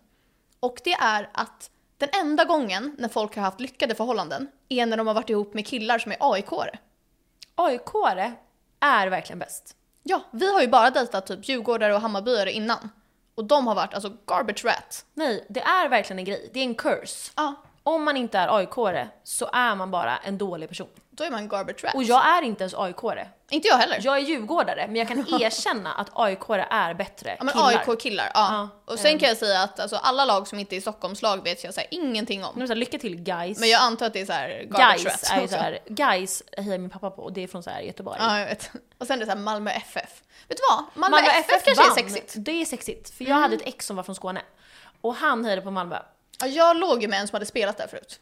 Och 0.60 0.80
det 0.84 0.92
är 0.92 1.30
att 1.32 1.70
den 1.98 2.08
enda 2.12 2.44
gången 2.44 2.96
när 2.98 3.08
folk 3.08 3.36
har 3.36 3.42
haft 3.42 3.60
lyckade 3.60 3.94
förhållanden 3.94 4.48
är 4.68 4.86
när 4.86 4.96
de 4.96 5.06
har 5.06 5.14
varit 5.14 5.30
ihop 5.30 5.54
med 5.54 5.66
killar 5.66 5.98
som 5.98 6.12
är 6.12 6.16
AIK-are. 6.20 6.78
aik 7.54 7.80
är 8.80 9.06
verkligen 9.06 9.38
bäst. 9.38 9.76
Ja, 10.02 10.20
vi 10.30 10.52
har 10.52 10.60
ju 10.60 10.68
bara 10.68 10.90
dejtat 10.90 11.26
typ 11.26 11.48
djurgårdare 11.48 11.94
och 11.94 12.00
hammarbyare 12.00 12.52
innan. 12.52 12.90
Och 13.34 13.44
de 13.44 13.66
har 13.66 13.74
varit 13.74 13.94
alltså 13.94 14.12
garbage 14.26 14.64
rat. 14.64 15.04
Nej, 15.14 15.46
det 15.48 15.60
är 15.60 15.88
verkligen 15.88 16.18
en 16.18 16.24
grej. 16.24 16.50
Det 16.54 16.60
är 16.60 16.64
en 16.64 16.74
curse. 16.74 17.32
Ja, 17.36 17.54
Om 17.86 18.04
man 18.04 18.16
inte 18.16 18.38
är 18.38 18.58
aik 18.58 19.00
så 19.24 19.50
är 19.52 19.74
man 19.74 19.90
bara 19.90 20.16
en 20.16 20.38
dålig 20.38 20.68
person. 20.68 20.88
då 21.10 21.24
är 21.24 21.30
man 21.30 21.48
garbage 21.48 21.84
rat. 21.84 21.94
Och 21.94 22.02
jag 22.02 22.26
är 22.26 22.42
inte 22.42 22.62
ens 22.62 22.74
aik 22.74 22.96
Inte 23.50 23.68
jag 23.68 23.76
heller. 23.76 23.98
Jag 24.02 24.16
är 24.16 24.20
djurgårdare, 24.20 24.86
men 24.86 24.96
jag 24.96 25.08
kan 25.08 25.18
erkänna 25.40 25.92
att 25.92 26.10
aik 26.12 26.38
är 26.70 26.94
bättre 26.94 27.36
Ja 27.38 27.44
men 27.44 27.52
killar. 27.54 27.84
AIK-killar, 27.88 28.30
ja. 28.34 28.68
Ja, 28.84 28.92
Och 28.92 28.98
sen 28.98 29.12
ehm. 29.12 29.18
kan 29.18 29.28
jag 29.28 29.38
säga 29.38 29.62
att 29.62 29.80
alltså, 29.80 29.96
alla 29.96 30.24
lag 30.24 30.48
som 30.48 30.58
inte 30.58 30.76
är 30.76 30.80
Stockholmslag 30.80 31.44
vet 31.44 31.64
jag 31.64 31.74
så 31.74 31.80
här, 31.80 31.88
ingenting 31.90 32.44
om. 32.44 32.52
Nu 32.56 32.66
så 32.66 32.72
här, 32.72 32.78
lycka 32.78 32.98
till 32.98 33.16
guys. 33.16 33.58
Men 33.58 33.68
jag 33.68 33.82
antar 33.82 34.06
att 34.06 34.12
det 34.12 34.20
är 34.20 34.26
så 34.26 34.32
här 34.32 34.48
garbage 34.48 34.96
guys 34.96 35.04
rats 35.06 35.30
är 35.32 35.42
också. 35.42 35.56
såhär, 35.56 35.78
guys 35.86 36.42
hejar 36.56 36.78
min 36.78 36.90
pappa 36.90 37.10
på 37.10 37.22
och 37.22 37.32
det 37.32 37.42
är 37.42 37.48
från 37.48 37.62
så 37.62 37.70
här 37.70 37.80
Göteborg. 37.80 38.18
Ja, 38.20 38.38
jag 38.38 38.46
vet. 38.46 38.70
Och 38.98 39.06
sen 39.06 39.16
är 39.16 39.20
det 39.20 39.26
så 39.26 39.32
här 39.32 39.38
Malmö 39.38 39.70
FF. 39.70 40.22
Vet 40.48 40.58
du 40.58 40.62
vad? 40.70 40.84
Malmö, 40.94 41.18
FF, 41.18 41.64
kanske 41.64 41.82
vann. 41.82 41.90
är 41.90 41.94
sexigt. 41.94 42.34
Mm. 42.34 42.44
Det 42.44 42.52
är 42.52 42.64
sexigt, 42.64 43.16
för 43.16 43.24
jag 43.24 43.36
hade 43.36 43.56
ett 43.56 43.62
ex 43.64 43.86
som 43.86 43.96
var 43.96 44.02
från 44.02 44.14
Skåne. 44.14 44.42
Och 45.00 45.14
han 45.14 45.44
hejade 45.44 45.62
på 45.62 45.70
Malmö. 45.70 45.98
Ja, 46.40 46.46
jag 46.46 46.76
låg 46.76 47.02
ju 47.02 47.08
med 47.08 47.20
en 47.20 47.28
som 47.28 47.34
hade 47.34 47.46
spelat 47.46 47.76
där 47.76 47.86
förut. 47.86 48.18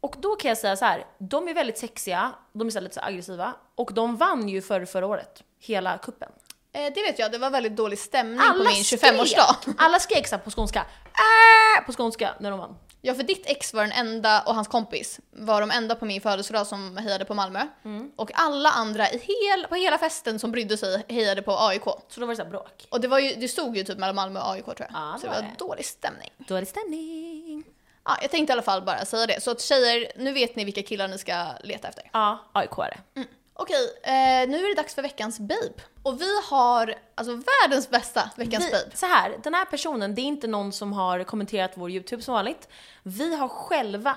Och 0.00 0.16
då 0.18 0.36
kan 0.36 0.48
jag 0.48 0.58
säga 0.58 0.76
så 0.76 0.84
här, 0.84 1.06
de 1.18 1.48
är 1.48 1.54
väldigt 1.54 1.78
sexiga, 1.78 2.32
de 2.52 2.66
är 2.66 2.70
så 2.70 2.80
lite 2.80 2.94
så 2.94 3.00
aggressiva. 3.00 3.54
Och 3.74 3.94
de 3.94 4.16
vann 4.16 4.48
ju 4.48 4.62
för 4.62 4.84
förra 4.84 5.06
året, 5.06 5.42
hela 5.58 5.98
kuppen. 5.98 6.28
Eh, 6.72 6.92
det 6.94 7.02
vet 7.02 7.18
jag, 7.18 7.32
det 7.32 7.38
var 7.38 7.50
väldigt 7.50 7.76
dålig 7.76 7.98
stämning 7.98 8.40
Alla 8.40 8.64
på 8.64 8.70
min 8.70 8.84
skrek. 8.84 9.02
25-årsdag. 9.02 9.74
Alla 9.78 9.98
skrek 9.98 10.44
på 10.44 10.50
skånska, 10.50 10.78
äh, 10.78 11.86
på 11.86 11.92
skånska 11.92 12.34
när 12.40 12.50
de 12.50 12.58
vann. 12.58 12.76
Ja, 13.02 13.14
för 13.14 13.22
ditt 13.22 13.46
ex 13.46 13.74
var 13.74 13.82
den 13.82 13.92
enda, 13.92 14.42
och 14.42 14.54
hans 14.54 14.68
kompis, 14.68 15.20
var 15.30 15.60
de 15.60 15.70
enda 15.70 15.94
på 15.94 16.04
min 16.04 16.20
födelsedag 16.20 16.66
som 16.66 16.96
hejade 16.96 17.24
på 17.24 17.34
Malmö. 17.34 17.66
Mm. 17.84 18.10
Och 18.16 18.30
alla 18.34 18.70
andra 18.70 19.10
i 19.10 19.18
hel, 19.18 19.66
på 19.68 19.74
hela 19.74 19.98
festen 19.98 20.38
som 20.38 20.52
brydde 20.52 20.76
sig 20.76 21.04
hejade 21.08 21.42
på 21.42 21.58
AIK. 21.58 21.84
Så 21.84 22.20
då 22.20 22.26
var 22.26 22.34
det 22.34 22.42
så 22.44 22.48
bråk. 22.48 22.86
Och 22.90 23.00
det, 23.00 23.08
var 23.08 23.18
ju, 23.18 23.34
det 23.34 23.48
stod 23.48 23.76
ju 23.76 23.84
typ 23.84 23.98
mellan 23.98 24.14
Malmö 24.14 24.40
och 24.40 24.50
AIK 24.50 24.64
tror 24.64 24.76
jag. 24.78 24.88
Ja, 24.92 25.12
det 25.14 25.20
så 25.20 25.26
det 25.26 25.32
var 25.32 25.42
det. 25.42 25.50
dålig 25.58 25.84
stämning. 25.84 26.30
Dålig 26.38 26.68
stämning. 26.68 27.64
Ja, 28.04 28.18
jag 28.22 28.30
tänkte 28.30 28.50
i 28.50 28.54
alla 28.54 28.62
fall 28.62 28.82
bara 28.82 29.04
säga 29.04 29.26
det. 29.26 29.42
Så 29.42 29.50
att 29.50 29.60
tjejer, 29.60 30.12
nu 30.16 30.32
vet 30.32 30.56
ni 30.56 30.64
vilka 30.64 30.82
killar 30.82 31.08
ni 31.08 31.18
ska 31.18 31.46
leta 31.64 31.88
efter. 31.88 32.10
Ja, 32.12 32.38
aik 32.52 32.70
är 32.78 32.96
det. 33.14 33.24
Okej, 33.60 33.96
eh, 34.02 34.48
nu 34.50 34.64
är 34.64 34.68
det 34.68 34.82
dags 34.82 34.94
för 34.94 35.02
veckans 35.02 35.38
babe. 35.40 35.72
Och 36.02 36.20
vi 36.20 36.40
har 36.50 36.94
alltså 37.14 37.32
världens 37.62 37.90
bästa 37.90 38.30
veckans 38.36 38.66
Vi, 38.66 38.70
babe. 38.70 38.96
så 38.96 39.06
här, 39.06 39.36
den 39.42 39.54
här 39.54 39.64
personen, 39.64 40.14
det 40.14 40.20
är 40.20 40.24
inte 40.24 40.46
någon 40.46 40.72
som 40.72 40.92
har 40.92 41.24
kommenterat 41.24 41.72
vår 41.74 41.90
YouTube 41.90 42.22
som 42.22 42.34
vanligt. 42.34 42.68
Vi 43.02 43.36
har 43.36 43.48
själva 43.48 44.16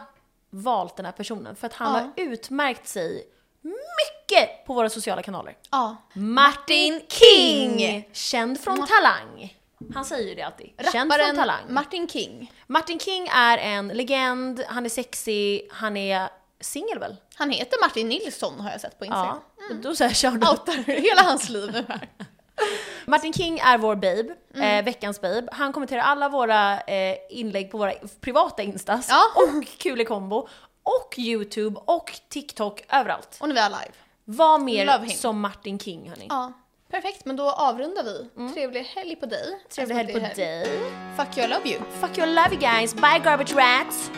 valt 0.50 0.96
den 0.96 1.06
här 1.06 1.14
personen 1.14 1.56
för 1.56 1.68
att 1.68 1.74
han 1.74 1.94
Ja. 1.94 2.00
har 2.00 2.12
utmärkt 2.16 2.88
sig 2.88 3.28
mycket 3.62 4.66
på 4.66 4.74
våra 4.74 4.90
sociala 4.90 5.22
kanaler. 5.22 5.58
Ja. 5.72 5.96
Martin 6.14 7.02
King! 7.08 8.10
Känd 8.14 8.60
från 8.60 8.88
Talang. 8.88 9.58
Han 9.94 10.06
säger 10.06 10.30
ju 10.30 10.36
det 10.36 10.42
alltid. 10.42 10.70
Känd 10.92 11.14
från 11.14 11.36
Talang. 11.36 11.64
Martin 11.70 12.08
King. 12.08 12.54
Martin 12.68 13.00
King 13.00 13.28
är 13.28 13.58
en 13.58 13.88
legend, 13.88 14.64
han 14.68 14.86
är 14.86 14.90
sexig, 14.90 15.68
han 15.72 15.98
är 15.98 16.30
singel 16.60 17.00
väl? 17.00 17.16
Han 17.36 17.50
heter 17.50 17.78
Martin 17.82 18.10
Nilsson 18.10 18.60
har 18.60 18.72
jag 18.72 18.82
sett 18.82 19.00
på 19.00 19.06
Instagram. 19.06 19.38
Ja. 19.70 19.76
Då 19.76 19.96
så 19.96 20.04
här 20.04 20.14
kör 20.14 20.32
du. 20.32 20.48
Outar 20.50 20.74
hela 21.02 21.22
hans 21.22 21.50
liv 21.50 21.72
nu 21.74 21.86
här. 21.90 22.10
Martin 23.06 23.34
King 23.34 23.60
är 23.60 23.78
vår 23.78 23.96
babe, 23.96 24.36
Mm. 24.56 24.80
eh, 24.80 24.86
veckans 24.86 25.22
babe. 25.22 25.48
Han 25.52 25.74
kommenterar 25.74 26.02
alla 26.02 26.30
våra 26.30 26.80
eh, 26.82 27.18
inlägg 27.30 27.72
på 27.72 27.78
våra 27.78 27.94
privata 28.22 28.62
instas 28.64 29.08
Ja. 29.10 29.24
och 29.36 29.68
kul 29.78 30.06
kombo 30.06 30.48
och 30.84 31.16
YouTube 31.18 31.80
och 31.86 32.20
TikTok 32.30 32.84
överallt. 32.90 33.38
Och 33.42 33.50
nu 33.50 33.56
är 33.58 33.70
vi 33.70 33.76
live. 33.76 33.94
Var 34.26 34.58
mer 34.60 35.08
som 35.08 35.40
Martin 35.40 35.80
King 35.80 36.10
hörni. 36.10 36.28
Ja. 36.30 36.54
Perfekt, 36.92 37.26
men 37.26 37.36
då 37.36 37.52
avrundar 37.52 38.04
vi. 38.04 38.30
Trevlig 38.54 38.84
helg 38.84 39.16
på 39.16 39.26
dig. 39.26 39.48
Mm. 39.48 39.60
Trevlig 39.70 39.96
helg 39.96 40.14
på 40.14 40.20
är 40.20 40.36
dig. 40.36 40.80
Fuck 41.18 41.38
you, 41.38 41.48
I 41.48 41.50
love 41.50 41.70
you. 41.70 41.82
Fuck 42.02 42.18
you, 42.18 42.28
I 42.28 42.34
love 42.34 42.50
you 42.52 42.60
guys. 42.60 42.94
Bye 42.96 43.20
garbage 43.24 43.54
rats. 43.56 44.12